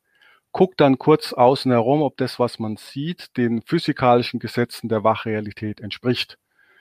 Guckt 0.51 0.79
dann 0.79 0.97
kurz 0.97 1.33
außen 1.33 1.71
herum, 1.71 2.01
ob 2.01 2.17
das, 2.17 2.39
was 2.39 2.59
man 2.59 2.77
sieht, 2.77 3.37
den 3.37 3.61
physikalischen 3.61 4.39
Gesetzen 4.39 4.89
der 4.89 5.03
Wachrealität 5.03 5.79
entspricht. 5.79 6.37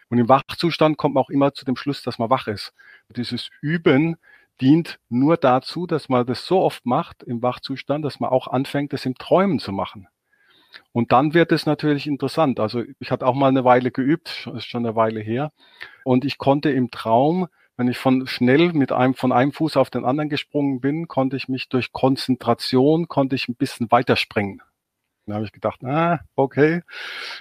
Und 0.08 0.18
im 0.18 0.28
Wachzustand 0.28 0.96
kommt 0.96 1.14
man 1.14 1.24
auch 1.24 1.30
immer 1.30 1.52
zu 1.52 1.64
dem 1.64 1.76
Schluss, 1.76 2.02
dass 2.02 2.18
man 2.18 2.30
wach 2.30 2.46
ist. 2.46 2.72
Dieses 3.14 3.50
Üben 3.60 4.16
dient 4.60 4.98
nur 5.08 5.36
dazu, 5.36 5.86
dass 5.86 6.08
man 6.08 6.26
das 6.26 6.46
so 6.46 6.60
oft 6.60 6.86
macht 6.86 7.22
im 7.22 7.42
Wachzustand, 7.42 8.04
dass 8.04 8.20
man 8.20 8.30
auch 8.30 8.48
anfängt, 8.48 8.92
das 8.92 9.06
im 9.06 9.16
Träumen 9.16 9.58
zu 9.58 9.72
machen. 9.72 10.08
Und 10.92 11.12
dann 11.12 11.34
wird 11.34 11.52
es 11.52 11.66
natürlich 11.66 12.06
interessant. 12.06 12.60
Also 12.60 12.82
ich 12.98 13.10
hatte 13.10 13.26
auch 13.26 13.34
mal 13.34 13.48
eine 13.48 13.64
Weile 13.64 13.90
geübt, 13.90 14.48
ist 14.54 14.66
schon 14.66 14.84
eine 14.84 14.96
Weile 14.96 15.20
her. 15.20 15.52
Und 16.04 16.24
ich 16.24 16.38
konnte 16.38 16.70
im 16.70 16.90
Traum, 16.90 17.48
wenn 17.78 17.88
ich 17.88 17.96
von 17.96 18.26
schnell 18.26 18.72
mit 18.72 18.90
einem, 18.90 19.14
von 19.14 19.30
einem 19.32 19.52
Fuß 19.52 19.76
auf 19.76 19.88
den 19.88 20.04
anderen 20.04 20.28
gesprungen 20.28 20.80
bin, 20.80 21.06
konnte 21.06 21.36
ich 21.36 21.48
mich 21.48 21.68
durch 21.68 21.92
Konzentration, 21.92 23.06
konnte 23.06 23.36
ich 23.36 23.48
ein 23.48 23.54
bisschen 23.54 23.90
weiterspringen. 23.92 24.60
Dann 25.24 25.36
habe 25.36 25.44
ich 25.44 25.52
gedacht, 25.52 25.84
ah, 25.84 26.20
okay, 26.34 26.82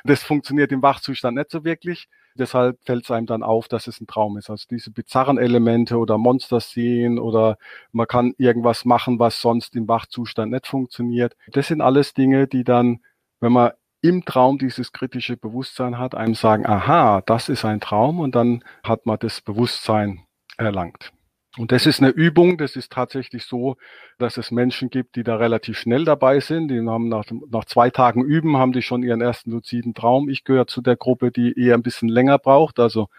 das 0.04 0.22
funktioniert 0.22 0.72
im 0.72 0.84
Wachzustand 0.84 1.38
nicht 1.38 1.50
so 1.50 1.64
wirklich. 1.64 2.08
Deshalb 2.36 2.78
fällt 2.86 3.06
es 3.06 3.12
einem 3.12 3.26
dann 3.26 3.42
auf, 3.42 3.68
dass 3.68 3.88
es 3.88 4.00
ein 4.00 4.06
Traum 4.06 4.38
ist. 4.38 4.52
Also 4.52 4.66
diese 4.70 4.92
bizarren 4.92 5.40
Elemente 5.40 5.98
oder 5.98 6.20
Monster 6.20 6.60
sehen 6.60 7.18
oder 7.18 7.58
man 7.92 8.06
kann 8.06 8.36
irgendwas 8.38 8.86
machen, 8.86 9.18
was 9.18 9.42
sonst 9.42 9.76
im 9.76 9.88
Wachzustand 9.88 10.52
nicht 10.52 10.68
funktioniert. 10.68 11.36
Das 11.48 11.68
sind 11.68 11.82
alles 11.82 12.14
Dinge, 12.14 12.48
die 12.48 12.64
dann, 12.64 13.00
wenn 13.40 13.54
man 13.54 13.72
im 14.02 14.24
Traum 14.24 14.60
dieses 14.60 14.92
kritische 14.92 15.36
Bewusstsein 15.36 15.98
hat, 15.98 16.14
einem 16.14 16.36
sagen, 16.36 16.68
aha, 16.68 17.22
das 17.26 17.50
ist 17.50 17.66
ein 17.66 17.80
Traum 17.80 18.20
und 18.20 18.36
dann 18.36 18.64
hat 18.84 19.08
man 19.08 19.18
das 19.18 19.42
Bewusstsein 19.42 20.27
erlangt. 20.58 21.12
Und 21.58 21.72
das 21.72 21.88
ist 21.88 22.02
eine 22.02 22.10
Übung, 22.10 22.58
das 22.58 22.76
ist 22.76 22.92
tatsächlich 22.92 23.46
so, 23.46 23.78
dass 24.20 24.38
es 24.38 24.52
Menschen 24.52 24.92
gibt, 24.92 25.16
die 25.16 25.24
da 25.24 25.38
relativ 25.38 25.78
schnell 25.78 26.06
dabei 26.06 26.40
sind. 26.40 26.68
Die 26.68 26.80
haben 26.80 27.10
nach, 27.10 27.26
nach 27.50 27.66
zwei 27.66 27.90
Tagen 27.90 28.24
Üben, 28.24 28.58
haben 28.58 28.74
die 28.74 28.84
schon 28.84 29.02
ihren 29.02 29.22
ersten 29.22 29.52
luziden 29.52 29.96
Traum. 29.96 30.30
Ich 30.30 30.44
gehöre 30.44 30.68
zu 30.68 30.82
der 30.82 30.96
Gruppe, 30.96 31.32
die 31.32 31.60
eher 31.60 31.74
ein 31.74 31.82
bisschen 31.82 32.10
länger 32.10 32.38
braucht. 32.38 32.80
Also 32.80 33.10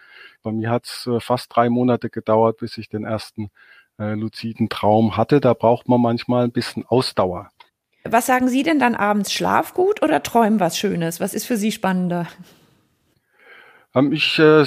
bei 0.43 0.53
mir 0.53 0.71
hat 0.71 0.87
es 0.87 1.07
äh, 1.09 1.19
fast 1.19 1.55
drei 1.55 1.69
Monate 1.69 2.11
gedauert, 2.11 2.59
bis 2.59 2.79
ich 2.79 2.89
den 2.89 3.05
ersten 3.05 3.51
äh, 3.99 4.15
luziden 4.15 4.69
Traum 4.69 5.17
hatte. 5.17 5.41
Da 5.41 5.55
braucht 5.55 5.89
man 5.89 6.01
manchmal 6.01 6.45
ein 6.45 6.53
bisschen 6.53 6.87
Ausdauer. 6.87 7.51
Was 8.05 8.27
sagen 8.27 8.49
Sie 8.49 8.63
denn 8.63 8.79
dann 8.79 8.95
abends? 8.95 9.33
Schlaf 9.33 9.75
gut 9.75 10.03
oder 10.03 10.23
träumen 10.23 10.61
was 10.61 10.79
Schönes? 10.79 11.19
Was 11.19 11.35
ist 11.35 11.45
für 11.45 11.57
Sie 11.57 11.73
spannender? 11.73 12.29
Ähm, 13.95 14.13
ich 14.13 14.39
äh, 14.39 14.65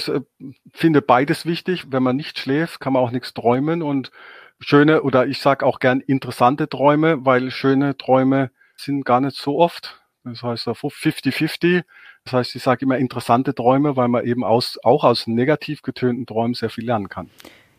finde 0.74 1.02
beides 1.02 1.46
wichtig. 1.46 1.86
Wenn 1.90 2.04
man 2.04 2.16
nicht 2.16 2.40
schläft, 2.40 2.80
kann 2.80 2.94
man 2.94 3.02
auch 3.02 3.12
nichts 3.12 3.34
träumen 3.34 3.82
und 3.82 4.12
schöne 4.60 5.02
oder 5.02 5.26
ich 5.28 5.40
sage 5.40 5.66
auch 5.66 5.80
gern 5.80 6.02
interessante 6.02 6.70
Träume, 6.70 7.26
weil 7.26 7.52
schöne 7.52 7.98
Träume 7.98 8.52
sind 8.76 9.06
gar 9.06 9.22
nicht 9.22 9.38
so 9.38 9.60
oft. 9.60 10.02
Das 10.24 10.44
heißt 10.44 10.68
50-50. 10.68 11.84
Das 12.24 12.34
heißt, 12.34 12.56
ich 12.56 12.62
sage 12.62 12.86
immer 12.86 12.98
interessante 12.98 13.56
Träume, 13.56 13.96
weil 13.96 14.08
man 14.08 14.26
eben 14.26 14.44
aus, 14.44 14.78
auch 14.84 15.04
aus 15.04 15.26
negativ 15.26 15.82
getönten 15.82 16.28
Träumen 16.28 16.54
sehr 16.54 16.70
viel 16.70 16.86
lernen 16.86 17.10
kann. 17.10 17.30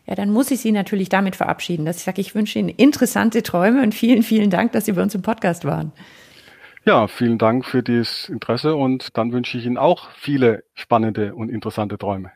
Ja, 0.05 0.15
dann 0.15 0.31
muss 0.31 0.51
ich 0.51 0.59
Sie 0.59 0.73
natürlich 0.73 1.07
damit 1.07 1.37
verabschieden, 1.37 1.85
dass 1.85 1.97
ich 1.97 2.03
sage, 2.03 2.19
ich 2.19 2.35
wünsche 2.35 2.59
Ihnen 2.59 2.67
interessante 2.67 3.41
Träume 3.41 3.81
und 3.81 3.95
vielen, 3.95 4.21
vielen 4.21 4.49
Dank, 4.49 4.73
dass 4.73 4.85
Sie 4.85 4.91
bei 4.91 5.01
uns 5.01 5.15
im 5.15 5.21
Podcast 5.21 5.63
waren. 5.63 5.93
Ja, 6.85 7.07
vielen 7.07 7.37
Dank 7.37 7.63
für 7.63 7.81
das 7.81 8.27
Interesse 8.27 8.75
und 8.75 9.17
dann 9.17 9.31
wünsche 9.31 9.57
ich 9.57 9.65
Ihnen 9.65 9.77
auch 9.77 10.09
viele 10.17 10.65
spannende 10.73 11.33
und 11.33 11.47
interessante 11.47 11.97
Träume. 11.97 12.31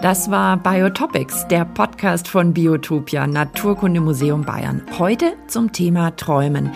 Das 0.00 0.30
war 0.30 0.56
Biotopics, 0.56 1.48
der 1.48 1.66
Podcast 1.66 2.28
von 2.28 2.54
Biotopia, 2.54 3.26
Naturkundemuseum 3.26 4.46
Bayern. 4.46 4.80
Heute 4.98 5.34
zum 5.48 5.72
Thema 5.72 6.16
Träumen. 6.16 6.72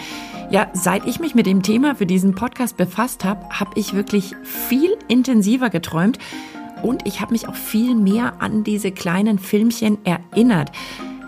Ja, 0.51 0.69
seit 0.75 1.07
ich 1.07 1.19
mich 1.19 1.35
mit 1.35 1.47
dem 1.47 1.63
Thema 1.63 1.95
für 1.95 2.07
diesen 2.07 2.35
Podcast 2.35 2.77
befasst 2.77 3.25
habe, 3.25 3.49
habe 3.49 3.71
ich 3.75 3.95
wirklich 3.95 4.35
viel 4.45 4.99
intensiver 5.09 5.71
geträumt 5.71 6.19
und 6.83 7.07
ich 7.07 7.23
habe 7.23 7.33
mich 7.33 7.49
auch 7.49 7.55
viel 7.55 7.95
mehr 7.95 8.43
an 8.43 8.65
diese 8.65 8.93
kleinen 8.93 9.39
Filmchen 9.39 10.05
erinnert. 10.05 10.73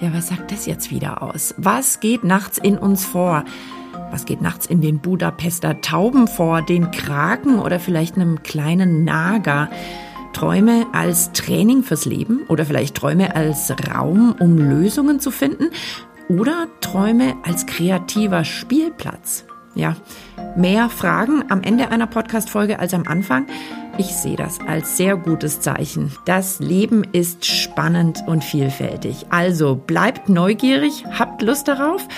Ja, 0.00 0.14
was 0.14 0.28
sagt 0.28 0.50
das 0.50 0.64
jetzt 0.64 0.90
wieder 0.90 1.22
aus? 1.22 1.54
Was 1.58 2.00
geht 2.00 2.24
nachts 2.24 2.56
in 2.56 2.78
uns 2.78 3.04
vor? 3.04 3.44
Was 4.10 4.24
geht 4.24 4.40
nachts 4.40 4.64
in 4.64 4.80
den 4.80 4.98
Budapester 4.98 5.82
Tauben 5.82 6.26
vor, 6.26 6.62
den 6.62 6.90
Kraken 6.90 7.58
oder 7.58 7.78
vielleicht 7.78 8.16
einem 8.16 8.42
kleinen 8.42 9.04
Nager? 9.04 9.68
Träume 10.32 10.86
als 10.92 11.32
Training 11.32 11.82
fürs 11.82 12.06
Leben 12.06 12.44
oder 12.48 12.64
vielleicht 12.64 12.94
Träume 12.94 13.36
als 13.36 13.74
Raum, 13.92 14.34
um 14.38 14.56
Lösungen 14.56 15.20
zu 15.20 15.30
finden 15.30 15.68
oder 16.28 16.68
Träume 16.80 17.34
als 17.42 17.66
kreativer 17.66 18.44
Spielplatz? 18.44 19.44
Ja, 19.74 19.96
mehr 20.56 20.88
Fragen 20.88 21.44
am 21.50 21.62
Ende 21.62 21.90
einer 21.90 22.06
Podcast-Folge 22.06 22.78
als 22.78 22.94
am 22.94 23.06
Anfang. 23.06 23.46
Ich 24.00 24.16
sehe 24.16 24.36
das 24.36 24.58
als 24.66 24.96
sehr 24.96 25.14
gutes 25.14 25.60
Zeichen. 25.60 26.10
Das 26.24 26.58
Leben 26.58 27.04
ist 27.12 27.44
spannend 27.44 28.24
und 28.26 28.42
vielfältig. 28.42 29.26
Also 29.28 29.76
bleibt 29.76 30.30
neugierig, 30.30 31.04
habt 31.18 31.42
Lust 31.42 31.68
darauf. 31.68 32.08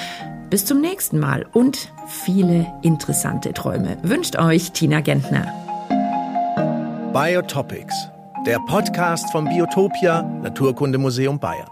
Bis 0.48 0.64
zum 0.64 0.80
nächsten 0.80 1.18
Mal 1.18 1.44
und 1.52 1.92
viele 2.06 2.72
interessante 2.82 3.52
Träume 3.52 3.96
wünscht 4.04 4.38
euch 4.38 4.70
Tina 4.70 5.00
Gentner. 5.00 5.52
Biotopics, 7.12 7.96
der 8.46 8.60
Podcast 8.68 9.32
vom 9.32 9.48
Biotopia 9.48 10.22
Naturkundemuseum 10.22 11.40
Bayern. 11.40 11.71